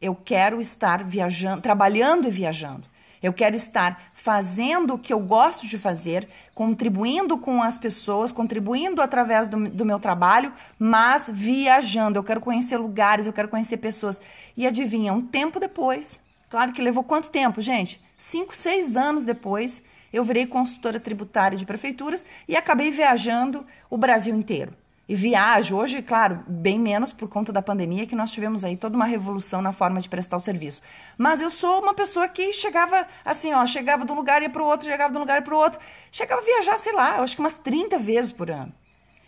Eu 0.00 0.14
quero 0.14 0.60
estar 0.60 1.02
viajando, 1.02 1.60
trabalhando 1.60 2.28
e 2.28 2.30
viajando. 2.30 2.86
Eu 3.20 3.32
quero 3.32 3.56
estar 3.56 4.10
fazendo 4.14 4.94
o 4.94 4.98
que 4.98 5.12
eu 5.12 5.18
gosto 5.18 5.66
de 5.66 5.76
fazer, 5.76 6.28
contribuindo 6.54 7.36
com 7.36 7.60
as 7.60 7.76
pessoas, 7.76 8.30
contribuindo 8.30 9.02
através 9.02 9.48
do, 9.48 9.68
do, 9.68 9.84
meu 9.84 9.98
trabalho, 9.98 10.52
mas 10.78 11.28
viajando. 11.32 12.18
Eu 12.18 12.22
quero 12.22 12.40
conhecer 12.40 12.76
lugares, 12.76 13.26
eu 13.26 13.32
quero 13.32 13.48
conhecer 13.48 13.78
pessoas. 13.78 14.20
E 14.56 14.66
adivinha, 14.66 15.12
um 15.12 15.22
tempo 15.22 15.58
depois, 15.58 16.20
claro 16.48 16.72
que 16.72 16.80
levou 16.80 17.02
quanto 17.02 17.30
tempo, 17.30 17.60
gente? 17.60 18.00
Cinco, 18.16 18.54
seis 18.54 18.94
anos 18.96 19.24
depois, 19.24 19.82
eu 20.12 20.22
virei 20.22 20.46
consultora 20.46 21.00
tributária 21.00 21.58
de 21.58 21.66
prefeituras 21.66 22.24
e 22.46 22.56
acabei 22.56 22.92
viajando 22.92 23.66
o 23.90 23.98
Brasil 23.98 24.34
inteiro 24.36 24.72
e 25.08 25.14
viajo. 25.14 25.74
Hoje, 25.74 26.02
claro, 26.02 26.44
bem 26.46 26.78
menos 26.78 27.12
por 27.12 27.28
conta 27.28 27.50
da 27.50 27.62
pandemia, 27.62 28.06
que 28.06 28.14
nós 28.14 28.30
tivemos 28.30 28.62
aí 28.62 28.76
toda 28.76 28.94
uma 28.94 29.06
revolução 29.06 29.62
na 29.62 29.72
forma 29.72 30.00
de 30.00 30.08
prestar 30.08 30.36
o 30.36 30.40
serviço. 30.40 30.82
Mas 31.16 31.40
eu 31.40 31.50
sou 31.50 31.80
uma 31.80 31.94
pessoa 31.94 32.28
que 32.28 32.52
chegava 32.52 33.06
assim, 33.24 33.52
ó, 33.54 33.66
chegava 33.66 34.04
de 34.04 34.12
um 34.12 34.14
lugar 34.14 34.42
e 34.42 34.44
ia 34.44 34.50
para 34.50 34.62
o 34.62 34.66
outro, 34.66 34.86
chegava 34.86 35.10
de 35.10 35.16
um 35.16 35.20
lugar 35.20 35.40
e 35.40 35.44
para 35.44 35.54
o 35.54 35.58
outro. 35.58 35.80
Chegava 36.12 36.42
a 36.42 36.44
viajar, 36.44 36.78
sei 36.78 36.92
lá, 36.92 37.16
eu 37.16 37.22
acho 37.22 37.34
que 37.34 37.40
umas 37.40 37.56
30 37.56 37.98
vezes 37.98 38.30
por 38.30 38.50
ano. 38.50 38.72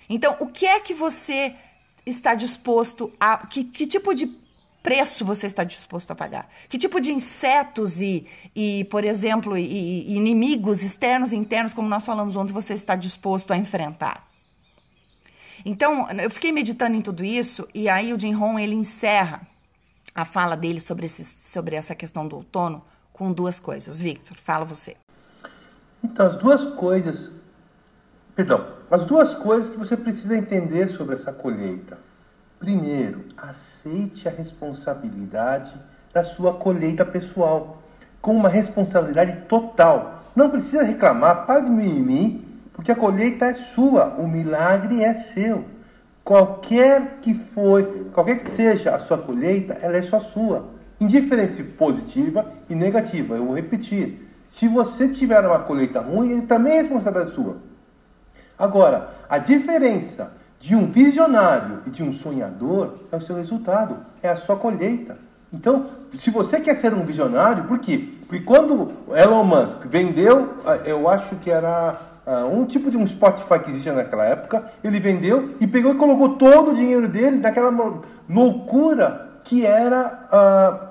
Então, 0.08 0.36
o 0.40 0.46
que 0.46 0.66
é 0.66 0.80
que 0.80 0.92
você 0.92 1.54
está 2.04 2.34
disposto 2.34 3.10
a. 3.18 3.38
Que, 3.46 3.64
que 3.64 3.86
tipo 3.86 4.14
de 4.14 4.38
preço 4.82 5.24
você 5.24 5.46
está 5.46 5.64
disposto 5.64 6.10
a 6.10 6.14
pagar? 6.14 6.50
Que 6.68 6.76
tipo 6.76 7.00
de 7.00 7.12
insetos 7.12 8.02
e, 8.02 8.26
e 8.54 8.84
por 8.84 9.04
exemplo, 9.04 9.56
e, 9.56 9.62
e 9.62 10.16
inimigos 10.16 10.82
externos 10.82 11.32
e 11.32 11.36
internos, 11.36 11.72
como 11.72 11.88
nós 11.88 12.04
falamos 12.04 12.36
ontem, 12.36 12.52
você 12.52 12.74
está 12.74 12.96
disposto 12.96 13.52
a 13.52 13.56
enfrentar? 13.56 14.29
Então, 15.64 16.08
eu 16.10 16.30
fiquei 16.30 16.52
meditando 16.52 16.96
em 16.96 17.00
tudo 17.00 17.24
isso 17.24 17.66
e 17.74 17.88
aí 17.88 18.12
o 18.12 18.20
Jim 18.20 18.32
Rohn, 18.32 18.58
ele 18.58 18.74
encerra 18.74 19.46
a 20.14 20.24
fala 20.24 20.56
dele 20.56 20.80
sobre, 20.80 21.06
esse, 21.06 21.24
sobre 21.24 21.76
essa 21.76 21.94
questão 21.94 22.26
do 22.26 22.36
outono 22.36 22.82
com 23.12 23.32
duas 23.32 23.60
coisas. 23.60 24.00
Victor, 24.00 24.36
fala 24.36 24.64
você. 24.64 24.96
Então, 26.02 26.26
as 26.26 26.36
duas 26.36 26.64
coisas, 26.74 27.30
perdão, 28.34 28.66
as 28.90 29.04
duas 29.04 29.34
coisas 29.34 29.70
que 29.70 29.78
você 29.78 29.96
precisa 29.96 30.36
entender 30.36 30.88
sobre 30.88 31.14
essa 31.14 31.32
colheita. 31.32 31.98
Primeiro, 32.58 33.24
aceite 33.36 34.28
a 34.28 34.30
responsabilidade 34.30 35.74
da 36.12 36.24
sua 36.24 36.54
colheita 36.54 37.04
pessoal, 37.04 37.82
com 38.20 38.34
uma 38.34 38.48
responsabilidade 38.48 39.46
total. 39.46 40.22
Não 40.34 40.50
precisa 40.50 40.82
reclamar, 40.82 41.46
para 41.46 41.60
de 41.60 41.70
mimimi, 41.70 42.49
porque 42.80 42.92
a 42.92 42.96
colheita 42.96 43.44
é 43.44 43.52
sua, 43.52 44.14
o 44.16 44.26
milagre 44.26 45.04
é 45.04 45.12
seu. 45.12 45.66
Qualquer 46.24 47.18
que 47.20 47.34
foi, 47.34 48.06
qualquer 48.10 48.38
que 48.38 48.48
seja 48.48 48.94
a 48.94 48.98
sua 48.98 49.18
colheita, 49.18 49.74
ela 49.82 49.98
é 49.98 50.02
só 50.02 50.18
sua. 50.18 50.70
Indiferente 50.98 51.56
se 51.56 51.62
positiva 51.62 52.50
e 52.70 52.74
negativa. 52.74 53.36
Eu 53.36 53.44
vou 53.44 53.54
repetir. 53.54 54.26
Se 54.48 54.66
você 54.66 55.08
tiver 55.08 55.46
uma 55.46 55.58
colheita 55.58 56.00
ruim, 56.00 56.30
ele 56.30 56.46
também 56.46 56.78
é 56.78 56.80
responsabilidade 56.80 57.34
sua. 57.34 57.58
Agora, 58.58 59.10
a 59.28 59.36
diferença 59.36 60.32
de 60.58 60.74
um 60.74 60.86
visionário 60.86 61.80
e 61.86 61.90
de 61.90 62.02
um 62.02 62.10
sonhador 62.10 62.94
é 63.12 63.16
o 63.16 63.20
seu 63.20 63.36
resultado, 63.36 63.98
é 64.22 64.30
a 64.30 64.36
sua 64.36 64.56
colheita. 64.56 65.18
Então, 65.52 65.84
se 66.16 66.30
você 66.30 66.58
quer 66.58 66.76
ser 66.76 66.94
um 66.94 67.04
visionário, 67.04 67.64
por 67.64 67.78
quê? 67.78 68.08
Porque 68.26 68.42
quando 68.42 68.90
Elon 69.14 69.44
Musk 69.44 69.84
vendeu, 69.84 70.54
eu 70.86 71.06
acho 71.10 71.36
que 71.36 71.50
era 71.50 72.08
um 72.38 72.64
tipo 72.64 72.90
de 72.90 72.96
um 72.96 73.06
Spotify 73.06 73.58
que 73.58 73.70
existia 73.70 73.92
naquela 73.92 74.24
época, 74.24 74.64
ele 74.84 75.00
vendeu 75.00 75.56
e 75.60 75.66
pegou 75.66 75.92
e 75.92 75.96
colocou 75.96 76.36
todo 76.36 76.70
o 76.70 76.74
dinheiro 76.74 77.08
dele 77.08 77.36
naquela 77.36 77.70
loucura 78.28 79.30
que 79.44 79.66
era 79.66 80.28
uh, 80.32 80.88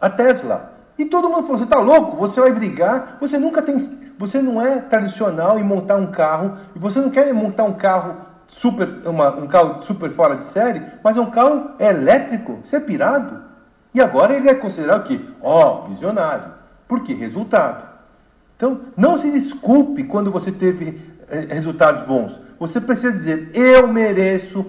a 0.00 0.10
Tesla. 0.10 0.72
E 0.98 1.04
todo 1.04 1.28
mundo 1.28 1.42
falou: 1.42 1.58
você 1.58 1.64
está 1.64 1.78
louco? 1.78 2.16
Você 2.16 2.40
vai 2.40 2.52
brigar? 2.52 3.16
Você 3.20 3.38
nunca 3.38 3.62
tem. 3.62 3.76
Você 4.18 4.40
não 4.40 4.60
é 4.60 4.80
tradicional 4.80 5.58
em 5.58 5.62
montar 5.62 5.96
um 5.96 6.10
carro 6.10 6.56
e 6.74 6.78
você 6.78 7.00
não 7.00 7.10
quer 7.10 7.32
montar 7.34 7.64
um 7.64 7.74
carro 7.74 8.16
super, 8.46 8.88
uma, 9.06 9.30
um 9.36 9.46
carro 9.46 9.80
super 9.80 10.10
fora 10.10 10.36
de 10.36 10.44
série, 10.44 10.82
mas 11.04 11.16
é 11.16 11.20
um 11.20 11.30
carro 11.30 11.72
elétrico. 11.78 12.60
Você 12.62 12.76
é 12.76 12.80
pirado? 12.80 13.44
E 13.92 14.00
agora 14.00 14.34
ele 14.34 14.48
é 14.48 14.54
considerado 14.54 15.00
o 15.00 15.04
quê? 15.04 15.20
Ó, 15.40 15.84
oh, 15.84 15.88
visionário. 15.88 16.52
Por 16.88 17.02
quê? 17.02 17.14
Resultado. 17.14 17.95
Então, 18.56 18.80
não 18.96 19.18
se 19.18 19.30
desculpe 19.30 20.04
quando 20.04 20.30
você 20.30 20.50
teve 20.50 21.00
eh, 21.28 21.46
resultados 21.50 22.06
bons. 22.06 22.40
Você 22.58 22.80
precisa 22.80 23.12
dizer: 23.12 23.50
eu 23.54 23.86
mereço, 23.86 24.64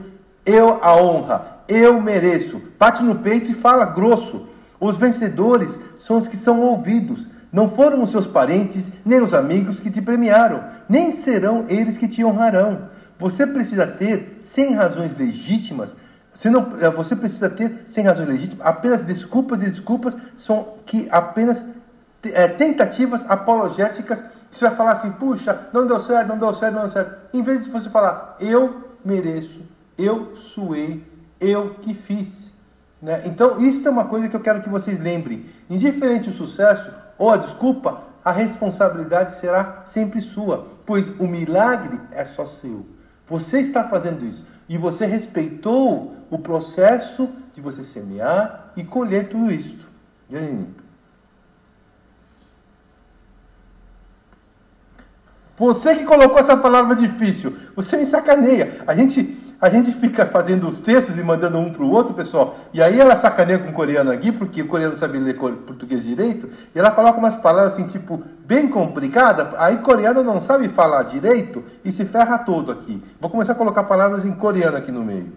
eu 0.46 0.84
a 0.84 0.96
honra, 0.96 1.62
eu 1.68 2.00
mereço. 2.02 2.62
Bate 2.78 3.02
no 3.02 3.16
peito 3.16 3.50
e 3.52 3.56
fala 3.56 3.86
grosso. 3.86 4.48
Os 4.80 4.98
vencedores 4.98 5.80
são 5.98 6.18
os 6.18 6.28
que 6.28 6.38
são 6.38 6.62
ouvidos. 6.62 7.28
Não 7.52 7.70
foram 7.70 8.04
os 8.04 8.12
seus 8.12 8.28
parentes, 8.28 8.92
nem 9.06 9.22
os 9.22 9.34
amigos 9.34 9.80
que 9.80 9.90
te 9.90 10.02
premiaram, 10.02 10.64
nem 10.88 11.14
serão 11.14 11.66
eles 11.70 11.98
que 11.98 12.08
te 12.08 12.24
honrarão. 12.24 12.90
Você 13.18 13.48
precisa 13.48 13.88
ter, 13.88 14.40
sem 14.42 14.76
razões 14.76 15.18
legítimas, 15.18 15.96
não, 16.46 16.78
eh, 16.80 16.90
você 16.92 17.16
precisa 17.16 17.50
ter, 17.50 17.86
sem 17.88 18.04
razões 18.04 18.28
legítimas, 18.28 18.66
apenas 18.66 19.06
desculpas 19.06 19.62
e 19.62 19.66
desculpas 19.66 20.14
são 20.36 20.76
que 20.86 21.08
apenas 21.10 21.66
é, 22.24 22.48
tentativas 22.48 23.30
apologéticas 23.30 24.20
que 24.50 24.58
você 24.58 24.68
vai 24.68 24.76
falar 24.76 24.92
assim, 24.94 25.12
puxa, 25.12 25.68
não 25.74 25.86
deu 25.86 26.00
certo, 26.00 26.28
não 26.28 26.38
deu 26.38 26.54
certo, 26.54 26.74
não 26.74 26.82
deu 26.82 26.90
certo. 26.90 27.16
Em 27.34 27.42
vez 27.42 27.66
de 27.66 27.70
você 27.70 27.90
falar, 27.90 28.36
eu 28.40 28.90
mereço, 29.04 29.62
eu 29.98 30.36
suei, 30.36 31.06
eu 31.40 31.76
que 31.82 31.94
fiz. 31.94 32.52
Né? 33.02 33.24
Então, 33.26 33.60
isso 33.60 33.88
é 33.88 33.92
uma 33.92 34.06
coisa 34.06 34.28
que 34.28 34.36
eu 34.36 34.40
quero 34.40 34.62
que 34.62 34.70
vocês 34.70 35.00
lembrem. 35.00 35.46
Indiferente 35.70 36.30
o 36.30 36.34
sucesso 36.34 36.92
ou 37.18 37.32
a 37.32 37.38
desculpa, 37.38 38.02
a 38.24 38.32
responsabilidade 38.32 39.40
será 39.40 39.84
sempre 39.86 40.22
sua, 40.22 40.68
pois 40.86 41.10
o 41.20 41.28
milagre 41.28 42.00
é 42.12 42.24
só 42.24 42.46
seu. 42.46 42.86
Você 43.28 43.60
está 43.60 43.84
fazendo 43.84 44.26
isso 44.26 44.46
e 44.68 44.78
você 44.78 45.06
respeitou 45.06 46.16
o 46.30 46.40
processo 46.40 47.30
de 47.54 47.62
você 47.62 47.84
semear 47.84 48.72
e 48.76 48.84
colher 48.84 49.30
tudo 49.30 49.52
isso. 49.52 49.88
Janine. 50.30 50.87
Você 55.58 55.96
que 55.96 56.04
colocou 56.04 56.38
essa 56.38 56.56
palavra 56.56 56.96
difícil, 56.96 57.58
você 57.76 57.98
me 57.98 58.06
sacaneia. 58.06 58.84
A 58.86 58.94
gente, 58.94 59.36
a 59.60 59.70
gente 59.70 59.92
fica 59.92 60.24
fazendo 60.24 60.68
os 60.68 60.82
textos 60.82 61.18
e 61.18 61.24
mandando 61.24 61.58
um 61.58 61.74
para 61.74 61.82
o 61.82 61.90
outro, 61.90 62.14
pessoal, 62.14 62.56
e 62.72 62.80
aí 62.80 63.00
ela 63.00 63.18
sacaneia 63.18 63.58
com 63.58 63.72
o 63.72 63.74
coreano 63.74 64.12
aqui, 64.12 64.32
porque 64.32 64.62
o 64.62 64.68
coreano 64.68 64.96
sabe 64.96 65.18
ler 65.18 65.36
português 65.36 66.04
direito, 66.04 66.48
e 66.76 66.78
ela 66.78 66.92
coloca 66.92 67.18
umas 67.18 67.36
palavras 67.38 67.74
assim, 67.74 67.88
tipo, 67.88 68.24
bem 68.46 68.68
complicada, 68.68 69.56
aí 69.58 69.78
coreano 69.78 70.24
não 70.24 70.40
sabe 70.40 70.70
falar 70.70 71.02
direito 71.04 71.64
e 71.84 71.92
se 71.92 72.06
ferra 72.06 72.38
todo 72.38 72.72
aqui. 72.72 73.04
Vou 73.20 73.28
começar 73.28 73.54
a 73.54 73.56
colocar 73.56 73.84
palavras 73.86 74.26
em 74.26 74.34
coreano 74.34 74.78
aqui 74.78 74.92
no 74.92 75.04
meio. 75.04 75.34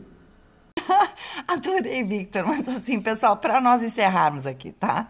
Adorei, 1.49 2.05
Victor, 2.05 2.47
mas 2.47 2.69
assim, 2.69 3.01
pessoal, 3.01 3.39
para 3.39 3.59
nós 3.59 3.83
encerrarmos 3.83 4.45
aqui, 4.45 4.71
tá? 4.73 5.09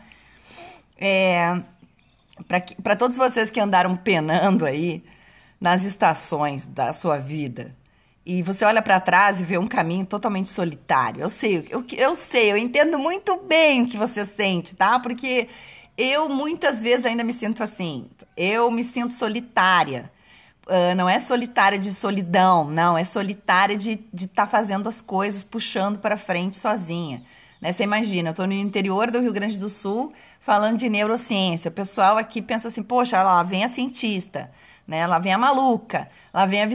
É, 0.96 1.62
para 2.82 2.96
todos 2.96 3.16
vocês 3.16 3.50
que 3.50 3.60
andaram 3.60 3.96
penando 3.96 4.64
aí 4.64 5.02
nas 5.60 5.84
estações 5.84 6.66
da 6.66 6.92
sua 6.92 7.18
vida 7.18 7.74
e 8.24 8.42
você 8.42 8.64
olha 8.64 8.82
para 8.82 9.00
trás 9.00 9.40
e 9.40 9.44
vê 9.44 9.58
um 9.58 9.66
caminho 9.66 10.04
totalmente 10.04 10.48
solitário. 10.48 11.22
Eu 11.22 11.28
sei, 11.28 11.66
eu, 11.70 11.84
eu 11.96 12.14
sei, 12.14 12.52
eu 12.52 12.56
entendo 12.56 12.98
muito 12.98 13.36
bem 13.38 13.82
o 13.82 13.88
que 13.88 13.96
você 13.96 14.26
sente, 14.26 14.74
tá? 14.76 14.98
Porque 15.00 15.48
eu 15.96 16.28
muitas 16.28 16.82
vezes 16.82 17.06
ainda 17.06 17.24
me 17.24 17.32
sinto 17.32 17.62
assim. 17.62 18.08
Eu 18.36 18.70
me 18.70 18.84
sinto 18.84 19.14
solitária. 19.14 20.10
Uh, 20.66 20.94
não 20.94 21.08
é 21.08 21.18
solitária 21.18 21.78
de 21.78 21.92
solidão, 21.92 22.70
não, 22.70 22.96
é 22.96 23.04
solitária 23.04 23.76
de 23.76 23.98
estar 24.14 24.44
tá 24.44 24.46
fazendo 24.46 24.88
as 24.88 25.00
coisas, 25.00 25.42
puxando 25.42 25.98
para 25.98 26.16
frente 26.16 26.56
sozinha. 26.56 27.22
Né? 27.60 27.72
Você 27.72 27.82
imagina, 27.82 28.30
eu 28.30 28.34
tô 28.34 28.46
no 28.46 28.52
interior 28.52 29.10
do 29.10 29.20
Rio 29.20 29.32
Grande 29.32 29.58
do 29.58 29.68
Sul 29.68 30.12
falando 30.40 30.78
de 30.78 30.88
neurociência. 30.88 31.68
O 31.68 31.72
pessoal 31.72 32.16
aqui 32.16 32.40
pensa 32.40 32.68
assim, 32.68 32.82
poxa, 32.82 33.22
lá 33.22 33.42
vem 33.42 33.64
a 33.64 33.68
cientista, 33.68 34.50
né? 34.86 35.06
Lá 35.06 35.18
vem 35.18 35.32
a 35.32 35.38
maluca, 35.38 36.08
lá 36.32 36.46
vem 36.46 36.62
a 36.62 36.66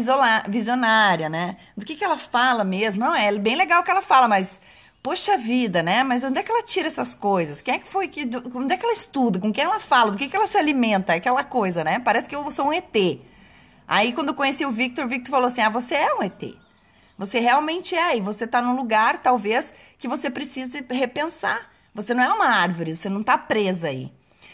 visionária, 0.47 1.27
né? 1.27 1.57
Do 1.75 1.85
que, 1.85 1.95
que 1.95 2.03
ela 2.03 2.17
fala 2.17 2.63
mesmo? 2.63 3.03
Não, 3.03 3.15
é 3.15 3.35
bem 3.37 3.55
legal 3.55 3.81
o 3.81 3.83
que 3.83 3.91
ela 3.91 4.01
fala, 4.01 4.27
mas 4.27 4.59
poxa 5.01 5.37
vida, 5.37 5.83
né? 5.83 6.03
Mas 6.03 6.23
onde 6.23 6.39
é 6.39 6.43
que 6.43 6.51
ela 6.51 6.63
tira 6.63 6.87
essas 6.87 7.15
coisas? 7.15 7.61
Quem 7.61 7.75
é 7.75 7.79
que 7.79 7.87
foi 7.87 8.07
que. 8.07 8.29
Onde 8.53 8.73
é 8.73 8.77
que 8.77 8.85
ela 8.85 8.93
estuda? 8.93 9.39
Com 9.39 9.51
quem 9.51 9.63
ela 9.63 9.79
fala? 9.79 10.11
Do 10.11 10.17
que, 10.17 10.27
que 10.27 10.35
ela 10.35 10.47
se 10.47 10.57
alimenta? 10.57 11.13
Aquela 11.13 11.43
coisa, 11.43 11.83
né? 11.83 11.99
Parece 11.99 12.29
que 12.29 12.35
eu 12.35 12.49
sou 12.51 12.67
um 12.67 12.73
ET. 12.73 12.95
Aí, 13.87 14.13
quando 14.13 14.29
eu 14.29 14.33
conheci 14.33 14.65
o 14.65 14.71
Victor, 14.71 15.05
o 15.05 15.07
Victor 15.07 15.29
falou 15.29 15.47
assim: 15.47 15.61
Ah, 15.61 15.69
você 15.69 15.95
é 15.95 16.13
um 16.15 16.23
ET. 16.23 16.64
Você 17.17 17.39
realmente 17.39 17.95
é. 17.95 18.17
E 18.17 18.21
você 18.21 18.45
está 18.45 18.61
num 18.61 18.75
lugar, 18.75 19.21
talvez, 19.21 19.73
que 19.97 20.07
você 20.07 20.29
precise 20.29 20.85
repensar. 20.89 21.69
Você 21.93 22.13
não 22.13 22.23
é 22.23 22.31
uma 22.31 22.47
árvore, 22.47 22.95
você 22.95 23.07
não 23.07 23.21
está 23.21 23.37
presa 23.37 23.87
aí. 23.87 24.11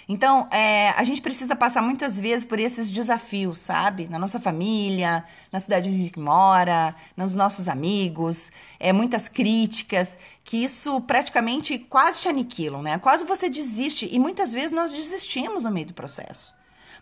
Então, 0.07 0.47
é, 0.51 0.89
a 0.89 1.03
gente 1.03 1.21
precisa 1.21 1.55
passar 1.55 1.81
muitas 1.81 2.19
vezes 2.19 2.43
por 2.43 2.59
esses 2.59 2.91
desafios, 2.91 3.59
sabe? 3.59 4.09
Na 4.09 4.19
nossa 4.19 4.39
família, 4.39 5.23
na 5.51 5.59
cidade 5.59 5.87
onde 5.87 5.99
a 5.99 6.03
gente 6.03 6.19
mora, 6.19 6.93
nos 7.15 7.33
nossos 7.33 7.69
amigos, 7.69 8.51
é, 8.77 8.91
muitas 8.91 9.27
críticas, 9.29 10.17
que 10.43 10.57
isso 10.57 10.99
praticamente 11.01 11.79
quase 11.79 12.21
te 12.21 12.27
aniquilam, 12.27 12.81
né? 12.81 12.99
Quase 12.99 13.23
você 13.23 13.49
desiste. 13.49 14.09
E 14.11 14.19
muitas 14.19 14.51
vezes 14.51 14.73
nós 14.73 14.91
desistimos 14.91 15.63
no 15.63 15.71
meio 15.71 15.87
do 15.87 15.93
processo. 15.93 16.53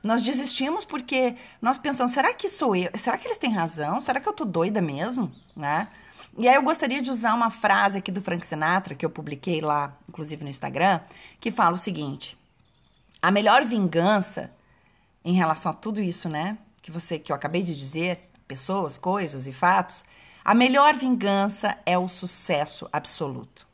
Nós 0.04 0.22
desistimos 0.22 0.86
porque 0.86 1.36
nós 1.62 1.78
pensamos, 1.78 2.12
será 2.12 2.34
que 2.34 2.48
sou 2.48 2.76
eu? 2.76 2.90
Será 2.96 3.18
que 3.18 3.28
eles 3.28 3.38
têm 3.38 3.52
razão? 3.52 4.00
Será 4.02 4.20
que 4.20 4.30
eu 4.30 4.34
tô 4.34 4.46
doida 4.46 4.82
mesmo? 4.82 5.32
Né? 5.60 5.90
E 6.38 6.48
aí 6.48 6.56
eu 6.56 6.64
gostaria 6.64 7.02
de 7.02 7.12
usar 7.12 7.34
uma 7.34 7.50
frase 7.50 7.98
aqui 7.98 8.12
do 8.12 8.22
Frank 8.22 8.46
Sinatra, 8.46 8.96
que 8.96 9.06
eu 9.06 9.10
publiquei 9.10 9.60
lá, 9.60 9.94
inclusive 10.08 10.42
no 10.42 10.50
Instagram, 10.50 11.02
que 11.40 11.52
fala 11.52 11.76
o 11.76 11.78
seguinte: 11.78 12.38
A 13.22 13.30
melhor 13.30 13.66
vingança 13.66 14.52
em 15.24 15.34
relação 15.34 15.72
a 15.72 15.76
tudo 15.76 16.00
isso, 16.00 16.30
né, 16.30 16.58
que 16.82 16.92
você 16.92 17.20
que 17.20 17.30
eu 17.30 17.36
acabei 17.36 17.62
de 17.62 17.78
dizer, 17.78 18.30
pessoas, 18.48 18.98
coisas 18.98 19.48
e 19.48 19.52
fatos, 19.52 20.06
a 20.46 20.54
melhor 20.54 20.96
vingança 20.96 21.78
é 21.86 21.98
o 21.98 22.08
sucesso 22.08 22.88
absoluto. 22.92 23.68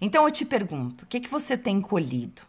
Então 0.00 0.24
eu 0.24 0.30
te 0.30 0.44
pergunto, 0.44 1.04
o 1.04 1.08
que 1.08 1.18
que 1.18 1.28
você 1.28 1.58
tem 1.58 1.80
colhido? 1.80 2.42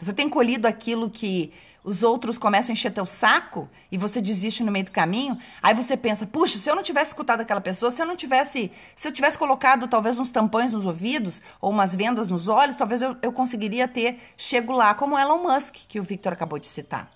Você 0.00 0.12
tem 0.12 0.28
colhido 0.28 0.66
aquilo 0.66 1.10
que 1.10 1.52
os 1.86 2.02
outros 2.02 2.36
começam 2.36 2.72
a 2.72 2.74
encher 2.74 2.92
teu 2.92 3.06
saco 3.06 3.70
e 3.92 3.96
você 3.96 4.20
desiste 4.20 4.64
no 4.64 4.72
meio 4.72 4.86
do 4.86 4.90
caminho, 4.90 5.38
aí 5.62 5.72
você 5.72 5.96
pensa, 5.96 6.26
puxa, 6.26 6.58
se 6.58 6.68
eu 6.68 6.74
não 6.74 6.82
tivesse 6.82 7.12
escutado 7.12 7.42
aquela 7.42 7.60
pessoa, 7.60 7.92
se 7.92 8.02
eu 8.02 8.06
não 8.06 8.16
tivesse, 8.16 8.72
se 8.96 9.06
eu 9.06 9.12
tivesse 9.12 9.38
colocado 9.38 9.86
talvez 9.86 10.18
uns 10.18 10.32
tampões 10.32 10.72
nos 10.72 10.84
ouvidos 10.84 11.40
ou 11.60 11.70
umas 11.70 11.94
vendas 11.94 12.28
nos 12.28 12.48
olhos, 12.48 12.74
talvez 12.74 13.02
eu, 13.02 13.16
eu 13.22 13.32
conseguiria 13.32 13.86
ter 13.86 14.18
chego 14.36 14.72
lá, 14.72 14.94
como 14.94 15.16
Elon 15.16 15.44
Musk, 15.44 15.76
que 15.88 16.00
o 16.00 16.02
Victor 16.02 16.32
acabou 16.32 16.58
de 16.58 16.66
citar. 16.66 17.08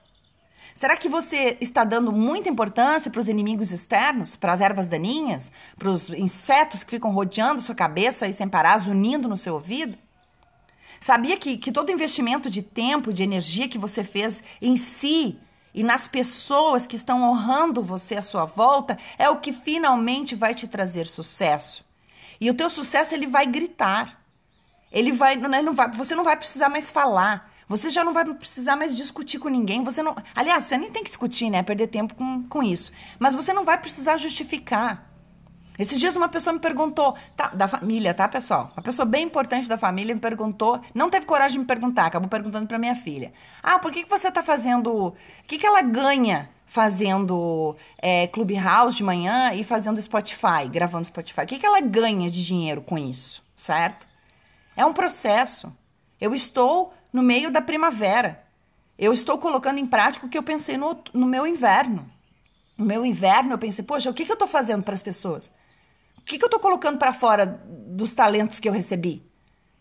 Será 0.72 0.96
que 0.96 1.08
você 1.08 1.58
está 1.60 1.82
dando 1.82 2.12
muita 2.12 2.48
importância 2.48 3.10
para 3.10 3.18
os 3.18 3.28
inimigos 3.28 3.72
externos, 3.72 4.36
para 4.36 4.52
as 4.52 4.60
ervas 4.60 4.86
daninhas, 4.86 5.50
para 5.76 5.90
os 5.90 6.10
insetos 6.10 6.84
que 6.84 6.92
ficam 6.92 7.10
rodeando 7.10 7.60
sua 7.60 7.74
cabeça 7.74 8.28
e 8.28 8.32
sem 8.32 8.48
parar, 8.48 8.78
zunindo 8.78 9.28
no 9.28 9.36
seu 9.36 9.54
ouvido? 9.54 9.98
Sabia 11.00 11.38
que, 11.38 11.56
que 11.56 11.72
todo 11.72 11.90
investimento 11.90 12.50
de 12.50 12.60
tempo, 12.60 13.12
de 13.12 13.22
energia 13.22 13.68
que 13.68 13.78
você 13.78 14.04
fez 14.04 14.42
em 14.60 14.76
si 14.76 15.38
e 15.72 15.82
nas 15.82 16.06
pessoas 16.06 16.86
que 16.86 16.94
estão 16.94 17.22
honrando 17.22 17.82
você 17.82 18.16
à 18.16 18.22
sua 18.22 18.44
volta 18.44 18.98
é 19.18 19.28
o 19.30 19.38
que 19.38 19.52
finalmente 19.52 20.34
vai 20.34 20.54
te 20.54 20.68
trazer 20.68 21.06
sucesso. 21.06 21.84
E 22.38 22.50
o 22.50 22.54
teu 22.54 22.68
sucesso 22.68 23.14
ele 23.14 23.26
vai 23.26 23.46
gritar. 23.46 24.20
Ele 24.92 25.12
vai, 25.12 25.36
não 25.36 25.72
vai, 25.72 25.90
você 25.90 26.14
não 26.14 26.24
vai 26.24 26.36
precisar 26.36 26.68
mais 26.68 26.90
falar. 26.90 27.50
Você 27.66 27.88
já 27.88 28.04
não 28.04 28.12
vai 28.12 28.24
precisar 28.34 28.76
mais 28.76 28.96
discutir 28.96 29.38
com 29.38 29.48
ninguém. 29.48 29.82
Você 29.84 30.02
não, 30.02 30.14
aliás, 30.34 30.64
você 30.64 30.76
nem 30.76 30.90
tem 30.90 31.02
que 31.02 31.08
discutir, 31.08 31.48
né? 31.48 31.62
Perder 31.62 31.86
tempo 31.86 32.14
com, 32.14 32.42
com 32.44 32.62
isso. 32.62 32.92
Mas 33.18 33.32
você 33.32 33.52
não 33.52 33.64
vai 33.64 33.78
precisar 33.78 34.16
justificar. 34.16 35.09
Esses 35.80 35.98
dias 35.98 36.14
uma 36.14 36.28
pessoa 36.28 36.52
me 36.52 36.60
perguntou, 36.60 37.16
tá, 37.34 37.48
da 37.54 37.66
família, 37.66 38.12
tá, 38.12 38.28
pessoal? 38.28 38.70
Uma 38.76 38.82
pessoa 38.82 39.06
bem 39.06 39.24
importante 39.24 39.66
da 39.66 39.78
família 39.78 40.14
me 40.14 40.20
perguntou, 40.20 40.78
não 40.94 41.08
teve 41.08 41.24
coragem 41.24 41.54
de 41.54 41.60
me 41.60 41.64
perguntar, 41.64 42.04
acabou 42.04 42.28
perguntando 42.28 42.66
para 42.66 42.78
minha 42.78 42.94
filha. 42.94 43.32
Ah, 43.62 43.78
por 43.78 43.90
que, 43.90 44.04
que 44.04 44.10
você 44.10 44.30
tá 44.30 44.42
fazendo. 44.42 45.06
O 45.06 45.14
que, 45.46 45.56
que 45.56 45.66
ela 45.66 45.80
ganha 45.80 46.50
fazendo 46.66 47.74
é, 47.96 48.26
Clubhouse 48.26 48.94
de 48.94 49.02
manhã 49.02 49.54
e 49.54 49.64
fazendo 49.64 49.98
Spotify, 50.02 50.68
gravando 50.70 51.06
Spotify? 51.06 51.44
O 51.44 51.46
que, 51.46 51.58
que 51.58 51.64
ela 51.64 51.80
ganha 51.80 52.30
de 52.30 52.44
dinheiro 52.44 52.82
com 52.82 52.98
isso, 52.98 53.42
certo? 53.56 54.06
É 54.76 54.84
um 54.84 54.92
processo. 54.92 55.74
Eu 56.20 56.34
estou 56.34 56.92
no 57.10 57.22
meio 57.22 57.50
da 57.50 57.62
primavera. 57.62 58.44
Eu 58.98 59.14
estou 59.14 59.38
colocando 59.38 59.78
em 59.78 59.86
prática 59.86 60.26
o 60.26 60.28
que 60.28 60.36
eu 60.36 60.42
pensei 60.42 60.76
no, 60.76 61.02
no 61.14 61.26
meu 61.26 61.46
inverno. 61.46 62.06
No 62.76 62.84
meu 62.84 63.02
inverno, 63.02 63.52
eu 63.54 63.58
pensei, 63.58 63.82
poxa, 63.82 64.10
o 64.10 64.14
que, 64.14 64.26
que 64.26 64.30
eu 64.30 64.34
estou 64.34 64.46
fazendo 64.46 64.82
para 64.82 64.92
as 64.92 65.02
pessoas? 65.02 65.50
O 66.20 66.24
que, 66.24 66.38
que 66.38 66.44
eu 66.44 66.46
estou 66.46 66.60
colocando 66.60 66.98
para 66.98 67.12
fora 67.12 67.46
dos 67.46 68.12
talentos 68.12 68.60
que 68.60 68.68
eu 68.68 68.72
recebi? 68.72 69.22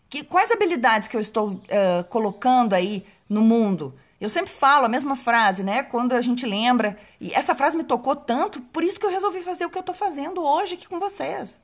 Que, 0.08 0.24
quais 0.24 0.50
habilidades 0.50 1.06
que 1.06 1.16
eu 1.16 1.20
estou 1.20 1.52
uh, 1.52 2.04
colocando 2.08 2.74
aí 2.74 3.06
no 3.28 3.42
mundo? 3.42 3.94
Eu 4.20 4.28
sempre 4.28 4.52
falo 4.52 4.86
a 4.86 4.88
mesma 4.88 5.16
frase, 5.16 5.62
né? 5.62 5.82
Quando 5.82 6.12
a 6.12 6.20
gente 6.20 6.44
lembra. 6.44 6.98
E 7.20 7.32
essa 7.32 7.54
frase 7.54 7.76
me 7.76 7.84
tocou 7.84 8.14
tanto, 8.16 8.60
por 8.60 8.82
isso 8.82 8.98
que 8.98 9.06
eu 9.06 9.10
resolvi 9.10 9.40
fazer 9.40 9.64
o 9.64 9.70
que 9.70 9.78
eu 9.78 9.80
estou 9.80 9.94
fazendo 9.94 10.44
hoje 10.44 10.74
aqui 10.74 10.88
com 10.88 10.98
vocês. 10.98 11.58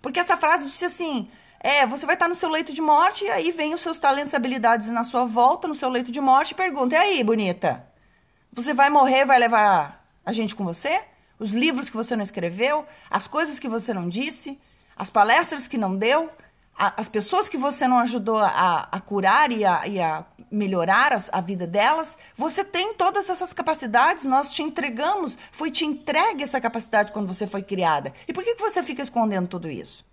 Porque 0.00 0.20
essa 0.20 0.36
frase 0.36 0.68
disse 0.68 0.84
assim: 0.84 1.28
é, 1.58 1.86
você 1.86 2.06
vai 2.06 2.14
estar 2.14 2.28
no 2.28 2.34
seu 2.34 2.48
leito 2.48 2.72
de 2.72 2.80
morte, 2.80 3.24
e 3.24 3.30
aí 3.30 3.50
vem 3.50 3.74
os 3.74 3.80
seus 3.80 3.98
talentos 3.98 4.32
e 4.32 4.36
habilidades 4.36 4.88
na 4.88 5.02
sua 5.02 5.24
volta, 5.24 5.66
no 5.66 5.74
seu 5.74 5.88
leito 5.88 6.12
de 6.12 6.20
morte, 6.20 6.52
e 6.52 6.54
pergunta: 6.54 6.94
e 6.94 6.98
aí, 6.98 7.24
bonita? 7.24 7.84
Você 8.52 8.72
vai 8.72 8.88
morrer, 8.88 9.24
vai 9.24 9.38
levar 9.38 10.06
a 10.24 10.32
gente 10.32 10.54
com 10.54 10.64
você? 10.64 11.02
Os 11.38 11.52
livros 11.52 11.90
que 11.90 11.96
você 11.96 12.16
não 12.16 12.22
escreveu, 12.22 12.86
as 13.10 13.26
coisas 13.26 13.58
que 13.58 13.68
você 13.68 13.92
não 13.92 14.08
disse, 14.08 14.58
as 14.96 15.10
palestras 15.10 15.66
que 15.66 15.76
não 15.76 15.96
deu, 15.96 16.30
a, 16.76 17.00
as 17.00 17.08
pessoas 17.08 17.48
que 17.48 17.56
você 17.56 17.86
não 17.88 17.98
ajudou 17.98 18.38
a, 18.38 18.88
a 18.90 19.00
curar 19.00 19.50
e 19.50 19.64
a, 19.64 19.86
e 19.86 20.00
a 20.00 20.24
melhorar 20.50 21.12
a, 21.12 21.18
a, 21.32 21.40
vida 21.40 21.66
delas. 21.66 22.16
Você 22.36 22.64
tem 22.64 22.94
todas 22.94 23.28
essas 23.28 23.52
capacidades, 23.52 24.24
nós 24.24 24.52
te 24.52 24.62
entregamos, 24.62 25.36
foi 25.50 25.70
te 25.70 25.84
entregue 25.84 26.42
essa 26.42 26.60
capacidade 26.60 27.12
quando 27.12 27.26
você 27.26 27.46
foi 27.46 27.62
criada. 27.62 28.12
E 28.28 28.32
por 28.32 28.44
que, 28.44 28.54
que 28.54 28.62
você 28.62 28.82
fica 28.82 29.02
escondendo 29.02 29.48
tudo 29.48 29.68
isso? 29.68 30.04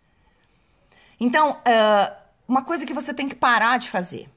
Então, 1.20 1.52
uh, 1.52 2.16
uma 2.48 2.64
coisa 2.64 2.86
que 2.86 2.94
você 2.94 3.14
tem 3.14 3.30
que 3.30 3.36
parar 3.36 3.78
de 3.78 3.90
fazer, 3.90 4.30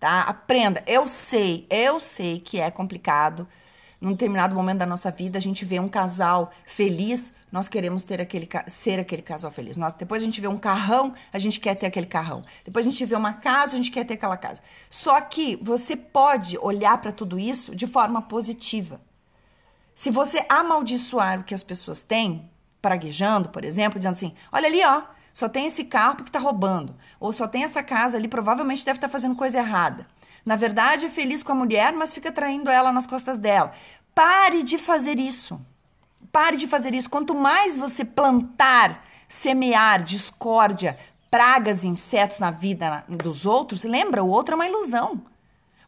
tá? 0.00 0.22
Aprenda. 0.22 0.82
Eu 0.86 1.06
sei, 1.06 1.66
eu 1.70 2.00
sei 2.00 2.40
que 2.40 2.58
é 2.58 2.70
complicado 2.70 3.46
num 4.02 4.10
determinado 4.10 4.52
momento 4.52 4.78
da 4.78 4.86
nossa 4.86 5.12
vida, 5.12 5.38
a 5.38 5.40
gente 5.40 5.64
vê 5.64 5.78
um 5.78 5.88
casal 5.88 6.50
feliz, 6.66 7.32
nós 7.52 7.68
queremos 7.68 8.02
ter 8.02 8.20
aquele, 8.20 8.48
ser 8.66 8.98
aquele 8.98 9.22
casal 9.22 9.52
feliz. 9.52 9.76
Nós, 9.76 9.94
depois 9.94 10.20
a 10.20 10.24
gente 10.24 10.40
vê 10.40 10.48
um 10.48 10.58
carrão, 10.58 11.14
a 11.32 11.38
gente 11.38 11.60
quer 11.60 11.76
ter 11.76 11.86
aquele 11.86 12.06
carrão. 12.06 12.44
Depois 12.64 12.84
a 12.84 12.90
gente 12.90 13.04
vê 13.04 13.14
uma 13.14 13.34
casa, 13.34 13.74
a 13.74 13.76
gente 13.76 13.92
quer 13.92 14.04
ter 14.04 14.14
aquela 14.14 14.36
casa. 14.36 14.60
Só 14.90 15.20
que 15.20 15.54
você 15.62 15.94
pode 15.94 16.58
olhar 16.58 16.98
para 16.98 17.12
tudo 17.12 17.38
isso 17.38 17.76
de 17.76 17.86
forma 17.86 18.20
positiva. 18.20 19.00
Se 19.94 20.10
você 20.10 20.44
amaldiçoar 20.48 21.38
o 21.38 21.44
que 21.44 21.54
as 21.54 21.62
pessoas 21.62 22.02
têm, 22.02 22.50
praguejando, 22.80 23.50
por 23.50 23.64
exemplo, 23.64 24.00
dizendo 24.00 24.14
assim: 24.14 24.34
olha 24.50 24.66
ali, 24.66 24.84
ó, 24.84 25.02
só 25.32 25.48
tem 25.48 25.66
esse 25.66 25.84
carro 25.84 26.16
porque 26.16 26.28
está 26.28 26.40
roubando. 26.40 26.96
Ou 27.20 27.32
só 27.32 27.46
tem 27.46 27.62
essa 27.62 27.84
casa 27.84 28.16
ali, 28.16 28.26
provavelmente 28.26 28.84
deve 28.84 28.96
estar 28.96 29.06
tá 29.06 29.12
fazendo 29.12 29.36
coisa 29.36 29.58
errada. 29.58 30.08
Na 30.44 30.56
verdade, 30.56 31.06
é 31.06 31.08
feliz 31.08 31.42
com 31.42 31.52
a 31.52 31.54
mulher, 31.54 31.92
mas 31.92 32.12
fica 32.12 32.32
traindo 32.32 32.70
ela 32.70 32.92
nas 32.92 33.06
costas 33.06 33.38
dela. 33.38 33.72
Pare 34.14 34.62
de 34.62 34.76
fazer 34.76 35.18
isso. 35.18 35.60
Pare 36.32 36.56
de 36.56 36.66
fazer 36.66 36.94
isso. 36.94 37.08
Quanto 37.08 37.34
mais 37.34 37.76
você 37.76 38.04
plantar, 38.04 39.04
semear 39.28 40.02
discórdia, 40.02 40.98
pragas 41.30 41.84
e 41.84 41.88
insetos 41.88 42.38
na 42.38 42.50
vida 42.50 43.04
dos 43.08 43.46
outros, 43.46 43.84
lembra, 43.84 44.22
o 44.24 44.28
outro 44.28 44.54
é 44.54 44.56
uma 44.56 44.66
ilusão. 44.66 45.22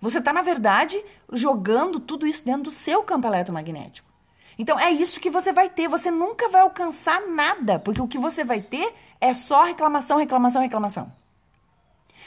Você 0.00 0.18
está, 0.18 0.32
na 0.32 0.42
verdade, 0.42 1.02
jogando 1.32 1.98
tudo 1.98 2.26
isso 2.26 2.44
dentro 2.44 2.64
do 2.64 2.70
seu 2.70 3.02
campo 3.02 3.26
eletromagnético. 3.26 4.08
Então 4.58 4.78
é 4.78 4.90
isso 4.90 5.18
que 5.18 5.30
você 5.30 5.52
vai 5.52 5.68
ter. 5.68 5.88
Você 5.88 6.10
nunca 6.10 6.48
vai 6.48 6.60
alcançar 6.60 7.26
nada, 7.26 7.78
porque 7.78 8.00
o 8.00 8.06
que 8.06 8.18
você 8.18 8.44
vai 8.44 8.62
ter 8.62 8.94
é 9.20 9.34
só 9.34 9.64
reclamação, 9.64 10.18
reclamação, 10.18 10.62
reclamação. 10.62 11.12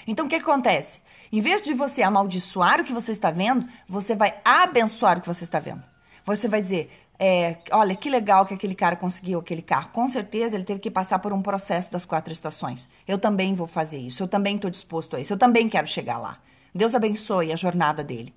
Então 0.05 0.25
o 0.25 0.29
que, 0.29 0.37
que 0.39 0.49
acontece? 0.49 1.01
Em 1.31 1.41
vez 1.41 1.61
de 1.61 1.73
você 1.73 2.01
amaldiçoar 2.01 2.81
o 2.81 2.83
que 2.83 2.93
você 2.93 3.11
está 3.11 3.31
vendo, 3.31 3.65
você 3.87 4.15
vai 4.15 4.39
abençoar 4.43 5.17
o 5.17 5.21
que 5.21 5.27
você 5.27 5.43
está 5.43 5.59
vendo. 5.59 5.83
Você 6.25 6.47
vai 6.47 6.61
dizer: 6.61 6.89
é, 7.19 7.57
olha, 7.71 7.95
que 7.95 8.09
legal 8.09 8.45
que 8.45 8.53
aquele 8.53 8.75
cara 8.75 8.95
conseguiu 8.95 9.39
aquele 9.39 9.61
carro. 9.61 9.89
Com 9.89 10.07
certeza 10.09 10.55
ele 10.55 10.63
teve 10.63 10.79
que 10.79 10.91
passar 10.91 11.19
por 11.19 11.33
um 11.33 11.41
processo 11.41 11.91
das 11.91 12.05
quatro 12.05 12.31
estações. 12.31 12.87
Eu 13.07 13.17
também 13.17 13.55
vou 13.55 13.67
fazer 13.67 13.97
isso. 13.97 14.21
Eu 14.21 14.27
também 14.27 14.55
estou 14.55 14.69
disposto 14.69 15.15
a 15.15 15.19
isso. 15.19 15.33
Eu 15.33 15.37
também 15.37 15.67
quero 15.67 15.87
chegar 15.87 16.17
lá. 16.17 16.37
Deus 16.73 16.93
abençoe 16.93 17.51
a 17.51 17.55
jornada 17.55 18.03
dele. 18.03 18.33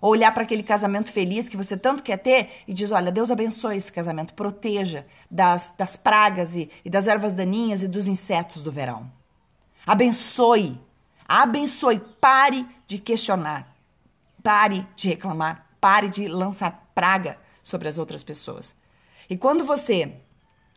Ou 0.00 0.12
olhar 0.12 0.32
para 0.32 0.44
aquele 0.44 0.62
casamento 0.62 1.12
feliz 1.12 1.48
que 1.48 1.56
você 1.56 1.76
tanto 1.76 2.02
quer 2.02 2.18
ter 2.18 2.48
e 2.68 2.72
diz: 2.72 2.90
Olha, 2.90 3.10
Deus 3.10 3.30
abençoe 3.30 3.76
esse 3.76 3.92
casamento, 3.92 4.32
proteja 4.34 5.04
das, 5.30 5.74
das 5.76 5.96
pragas 5.96 6.54
e, 6.54 6.70
e 6.84 6.88
das 6.88 7.06
ervas 7.06 7.34
daninhas 7.34 7.82
e 7.82 7.88
dos 7.88 8.06
insetos 8.06 8.62
do 8.62 8.70
verão. 8.70 9.10
Abençoe. 9.84 10.78
Abençoe. 11.32 12.00
Pare 12.20 12.66
de 12.88 12.98
questionar. 12.98 13.72
Pare 14.42 14.84
de 14.96 15.06
reclamar. 15.06 15.64
Pare 15.80 16.08
de 16.08 16.26
lançar 16.26 16.90
praga 16.92 17.38
sobre 17.62 17.86
as 17.86 17.98
outras 17.98 18.24
pessoas. 18.24 18.74
E 19.28 19.36
quando 19.36 19.64
você, 19.64 20.12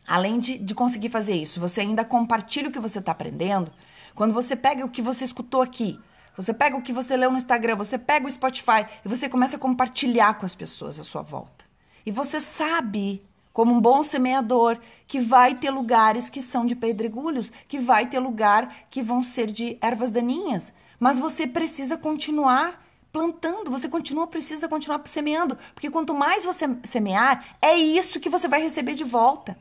além 0.06 0.38
de, 0.38 0.56
de 0.56 0.72
conseguir 0.72 1.08
fazer 1.08 1.34
isso, 1.34 1.58
você 1.58 1.80
ainda 1.80 2.04
compartilha 2.04 2.68
o 2.68 2.72
que 2.72 2.78
você 2.78 3.00
está 3.00 3.10
aprendendo, 3.10 3.72
quando 4.14 4.32
você 4.32 4.54
pega 4.54 4.84
o 4.84 4.88
que 4.88 5.02
você 5.02 5.24
escutou 5.24 5.60
aqui, 5.60 5.98
você 6.36 6.54
pega 6.54 6.76
o 6.76 6.82
que 6.82 6.92
você 6.92 7.16
leu 7.16 7.32
no 7.32 7.36
Instagram, 7.36 7.74
você 7.74 7.98
pega 7.98 8.24
o 8.24 8.30
Spotify 8.30 8.86
e 9.04 9.08
você 9.08 9.28
começa 9.28 9.56
a 9.56 9.58
compartilhar 9.58 10.34
com 10.34 10.46
as 10.46 10.54
pessoas 10.54 11.00
à 11.00 11.02
sua 11.02 11.22
volta. 11.22 11.64
E 12.06 12.12
você 12.12 12.40
sabe, 12.40 13.26
como 13.54 13.72
um 13.72 13.80
bom 13.80 14.02
semeador, 14.02 14.78
que 15.06 15.20
vai 15.20 15.54
ter 15.54 15.70
lugares 15.70 16.28
que 16.28 16.42
são 16.42 16.66
de 16.66 16.74
pedregulhos, 16.74 17.52
que 17.68 17.78
vai 17.78 18.04
ter 18.04 18.18
lugar 18.18 18.88
que 18.90 19.00
vão 19.00 19.22
ser 19.22 19.46
de 19.46 19.78
ervas 19.80 20.10
daninhas. 20.10 20.72
Mas 20.98 21.20
você 21.20 21.46
precisa 21.46 21.96
continuar 21.96 22.84
plantando, 23.12 23.70
você 23.70 23.88
continua 23.88 24.26
precisa 24.26 24.68
continuar 24.68 25.00
semeando, 25.06 25.56
porque 25.72 25.88
quanto 25.88 26.12
mais 26.12 26.44
você 26.44 26.64
semear, 26.82 27.56
é 27.62 27.76
isso 27.76 28.18
que 28.18 28.28
você 28.28 28.48
vai 28.48 28.60
receber 28.60 28.94
de 28.94 29.04
volta. 29.04 29.56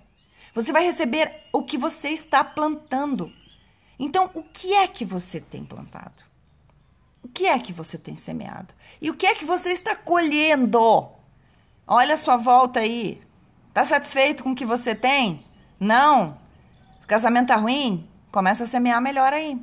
Você 0.55 0.71
vai 0.71 0.83
receber 0.83 1.31
o 1.53 1.61
que 1.61 1.77
você 1.77 2.09
está 2.09 2.43
plantando. 2.43 3.31
Então, 3.99 4.31
o 4.33 4.41
que 4.41 4.73
é 4.73 4.87
que 4.87 5.05
você 5.05 5.39
tem 5.39 5.63
plantado? 5.63 6.23
O 7.21 7.27
que 7.27 7.45
é 7.45 7.59
que 7.59 7.71
você 7.71 7.97
tem 7.97 8.15
semeado? 8.15 8.73
E 8.99 9.11
o 9.11 9.13
que 9.13 9.27
é 9.27 9.35
que 9.35 9.45
você 9.45 9.71
está 9.71 9.95
colhendo? 9.95 11.11
Olha 11.85 12.15
a 12.15 12.17
sua 12.17 12.37
volta 12.37 12.79
aí. 12.79 13.21
Tá 13.73 13.83
satisfeito 13.85 14.43
com 14.43 14.51
o 14.51 14.55
que 14.55 14.65
você 14.65 14.93
tem? 14.93 15.43
Não? 15.79 16.37
Casamento 17.07 17.47
tá 17.47 17.55
ruim? 17.55 18.07
Começa 18.31 18.65
a 18.65 18.67
semear 18.67 19.01
melhor 19.01 19.33
aí. 19.33 19.59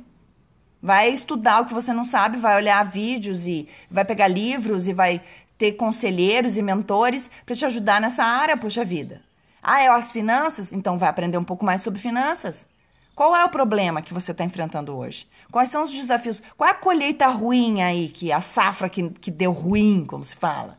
Vai 0.81 1.09
estudar 1.09 1.61
o 1.61 1.65
que 1.65 1.73
você 1.73 1.93
não 1.93 2.03
sabe, 2.03 2.37
vai 2.37 2.57
olhar 2.57 2.83
vídeos 2.83 3.47
e 3.47 3.69
vai 3.89 4.03
pegar 4.03 4.27
livros 4.27 4.87
e 4.87 4.93
vai 4.93 5.21
ter 5.57 5.73
conselheiros 5.73 6.57
e 6.57 6.61
mentores 6.61 7.29
para 7.45 7.55
te 7.55 7.63
ajudar 7.65 8.01
nessa 8.01 8.23
área, 8.23 8.57
puxa 8.57 8.83
vida. 8.83 9.21
Ah, 9.63 9.81
é 9.81 9.87
as 9.87 10.11
finanças? 10.11 10.73
Então 10.73 10.97
vai 10.97 11.07
aprender 11.07 11.37
um 11.37 11.43
pouco 11.43 11.63
mais 11.63 11.81
sobre 11.81 12.01
finanças. 12.01 12.67
Qual 13.15 13.35
é 13.35 13.45
o 13.45 13.49
problema 13.49 14.01
que 14.01 14.13
você 14.13 14.31
está 14.31 14.43
enfrentando 14.43 14.97
hoje? 14.97 15.27
Quais 15.51 15.69
são 15.69 15.83
os 15.83 15.91
desafios? 15.91 16.41
Qual 16.57 16.67
é 16.67 16.71
a 16.71 16.75
colheita 16.75 17.27
ruim 17.27 17.81
aí, 17.81 18.09
que 18.09 18.31
a 18.31 18.41
safra 18.41 18.89
que, 18.89 19.09
que 19.11 19.29
deu 19.29 19.51
ruim, 19.51 20.03
como 20.05 20.25
se 20.25 20.35
fala? 20.35 20.75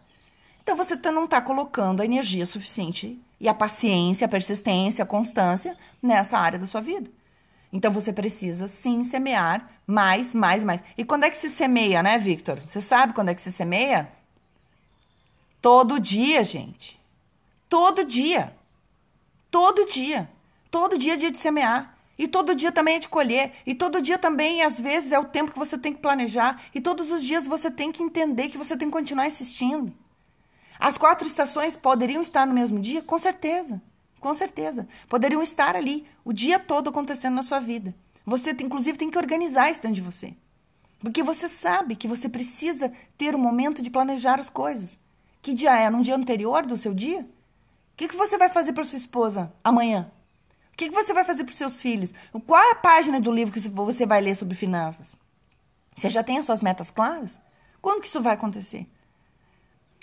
Então 0.62 0.76
você 0.76 0.96
tá, 0.96 1.10
não 1.10 1.24
está 1.24 1.40
colocando 1.40 2.00
a 2.00 2.04
energia 2.04 2.46
suficiente 2.46 3.20
e 3.40 3.48
a 3.48 3.54
paciência, 3.54 4.24
a 4.24 4.28
persistência, 4.28 5.02
a 5.02 5.06
constância 5.06 5.76
nessa 6.00 6.38
área 6.38 6.58
da 6.58 6.66
sua 6.66 6.80
vida. 6.80 7.10
Então 7.72 7.90
você 7.90 8.12
precisa 8.12 8.68
sim 8.68 9.02
semear 9.02 9.68
mais, 9.86 10.34
mais, 10.34 10.62
mais. 10.62 10.82
E 10.96 11.04
quando 11.04 11.24
é 11.24 11.30
que 11.30 11.36
se 11.36 11.50
semeia, 11.50 12.02
né, 12.02 12.16
Victor? 12.16 12.60
Você 12.66 12.80
sabe 12.80 13.12
quando 13.12 13.30
é 13.30 13.34
que 13.34 13.40
se 13.40 13.50
semeia? 13.50 14.12
Todo 15.60 15.98
dia, 15.98 16.44
gente. 16.44 17.00
Todo 17.68 18.04
dia. 18.04 18.54
Todo 19.50 19.86
dia. 19.86 20.30
Todo 20.70 20.98
dia 20.98 21.14
é 21.14 21.16
dia 21.16 21.30
de 21.30 21.38
semear. 21.38 21.96
E 22.16 22.28
todo 22.28 22.54
dia 22.54 22.70
também 22.70 22.96
é 22.96 22.98
de 23.00 23.08
colher. 23.08 23.52
E 23.66 23.74
todo 23.74 24.00
dia 24.00 24.18
também, 24.18 24.62
às 24.62 24.78
vezes, 24.78 25.10
é 25.10 25.18
o 25.18 25.24
tempo 25.24 25.50
que 25.50 25.58
você 25.58 25.76
tem 25.76 25.92
que 25.92 26.00
planejar. 26.00 26.62
E 26.74 26.80
todos 26.80 27.10
os 27.10 27.24
dias 27.24 27.48
você 27.48 27.70
tem 27.70 27.90
que 27.90 28.02
entender 28.02 28.48
que 28.48 28.58
você 28.58 28.76
tem 28.76 28.88
que 28.88 28.92
continuar 28.92 29.26
insistindo. 29.26 29.92
As 30.82 30.98
quatro 30.98 31.28
estações 31.28 31.76
poderiam 31.76 32.20
estar 32.20 32.44
no 32.44 32.52
mesmo 32.52 32.80
dia? 32.80 33.02
Com 33.02 33.16
certeza. 33.16 33.80
Com 34.18 34.34
certeza. 34.34 34.88
Poderiam 35.08 35.40
estar 35.40 35.76
ali 35.76 36.04
o 36.24 36.32
dia 36.32 36.58
todo 36.58 36.90
acontecendo 36.90 37.34
na 37.36 37.44
sua 37.44 37.60
vida. 37.60 37.94
Você, 38.26 38.50
inclusive, 38.50 38.98
tem 38.98 39.08
que 39.08 39.16
organizar 39.16 39.70
isso 39.70 39.80
dentro 39.80 39.94
de 39.94 40.00
você. 40.00 40.34
Porque 40.98 41.22
você 41.22 41.48
sabe 41.48 41.94
que 41.94 42.08
você 42.08 42.28
precisa 42.28 42.92
ter 43.16 43.36
um 43.36 43.38
momento 43.38 43.80
de 43.80 43.90
planejar 43.90 44.40
as 44.40 44.50
coisas. 44.50 44.98
Que 45.40 45.54
dia 45.54 45.78
é? 45.78 45.88
Num 45.88 46.02
dia 46.02 46.16
anterior 46.16 46.66
do 46.66 46.76
seu 46.76 46.92
dia? 46.92 47.20
O 47.20 47.96
que, 47.96 48.08
que 48.08 48.16
você 48.16 48.36
vai 48.36 48.48
fazer 48.48 48.72
para 48.72 48.82
sua 48.82 48.98
esposa 48.98 49.52
amanhã? 49.62 50.10
O 50.72 50.76
que, 50.76 50.88
que 50.88 50.94
você 50.96 51.14
vai 51.14 51.22
fazer 51.22 51.44
para 51.44 51.52
os 51.52 51.58
seus 51.58 51.80
filhos? 51.80 52.12
Qual 52.44 52.60
é 52.60 52.72
a 52.72 52.74
página 52.74 53.20
do 53.20 53.30
livro 53.30 53.54
que 53.54 53.60
você 53.60 54.04
vai 54.04 54.20
ler 54.20 54.34
sobre 54.34 54.56
finanças? 54.56 55.14
Você 55.94 56.10
já 56.10 56.24
tem 56.24 56.38
as 56.38 56.46
suas 56.46 56.60
metas 56.60 56.90
claras? 56.90 57.38
Quando 57.80 58.00
que 58.00 58.08
isso 58.08 58.20
vai 58.20 58.34
acontecer? 58.34 58.88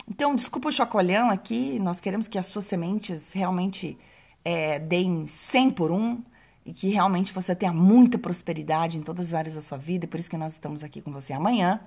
Então, 0.10 0.36
desculpa 0.36 0.70
o 0.70 0.72
chacoalhão 0.72 1.30
aqui, 1.30 1.78
nós 1.80 2.00
queremos 2.00 2.28
que 2.28 2.38
as 2.38 2.48
suas 2.48 2.66
sementes 2.66 3.32
realmente 3.32 3.98
é, 4.44 4.80
deem 4.80 5.28
100 5.28 5.72
por 5.72 5.92
um 5.92 6.24
e 6.66 6.74
que 6.74 6.90
realmente 6.90 7.32
você 7.32 7.56
tenha 7.56 7.72
muita 7.72 8.18
prosperidade 8.18 8.98
em 8.98 9.02
todas 9.02 9.28
as 9.28 9.34
áreas 9.34 9.56
da 9.56 9.62
sua 9.62 9.78
vida, 9.78 10.06
e 10.06 10.08
por 10.08 10.20
isso 10.20 10.30
que 10.30 10.38
nós 10.38 10.54
estamos 10.54 10.84
aqui 10.84 11.02
com 11.02 11.12
você 11.12 11.32
amanhã. 11.32 11.80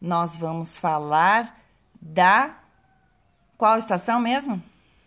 Nós 0.00 0.36
vamos 0.36 0.76
falar 0.76 1.58
da. 2.00 2.58
Qual 3.56 3.78
estação 3.78 4.20
mesmo? 4.20 4.62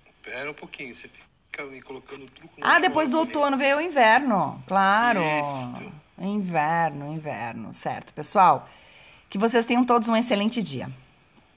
Espera 0.07 0.49
um 0.49 0.53
pouquinho, 0.55 0.93
você 0.93 1.07
fica 1.07 1.63
me 1.65 1.81
colocando 1.81 2.25
truco 2.25 2.59
no 2.59 2.65
Ah, 2.65 2.79
depois 2.79 3.09
do 3.09 3.19
outono 3.19 3.57
veio 3.57 3.77
o 3.77 3.81
inverno, 3.81 4.61
claro. 4.67 5.19
Isso. 5.21 5.93
Inverno, 6.17 7.07
inverno, 7.07 7.71
certo. 7.73 8.11
Pessoal, 8.13 8.67
que 9.29 9.37
vocês 9.37 9.65
tenham 9.65 9.85
todos 9.85 10.07
um 10.07 10.15
excelente 10.15 10.63
dia. 10.63 10.89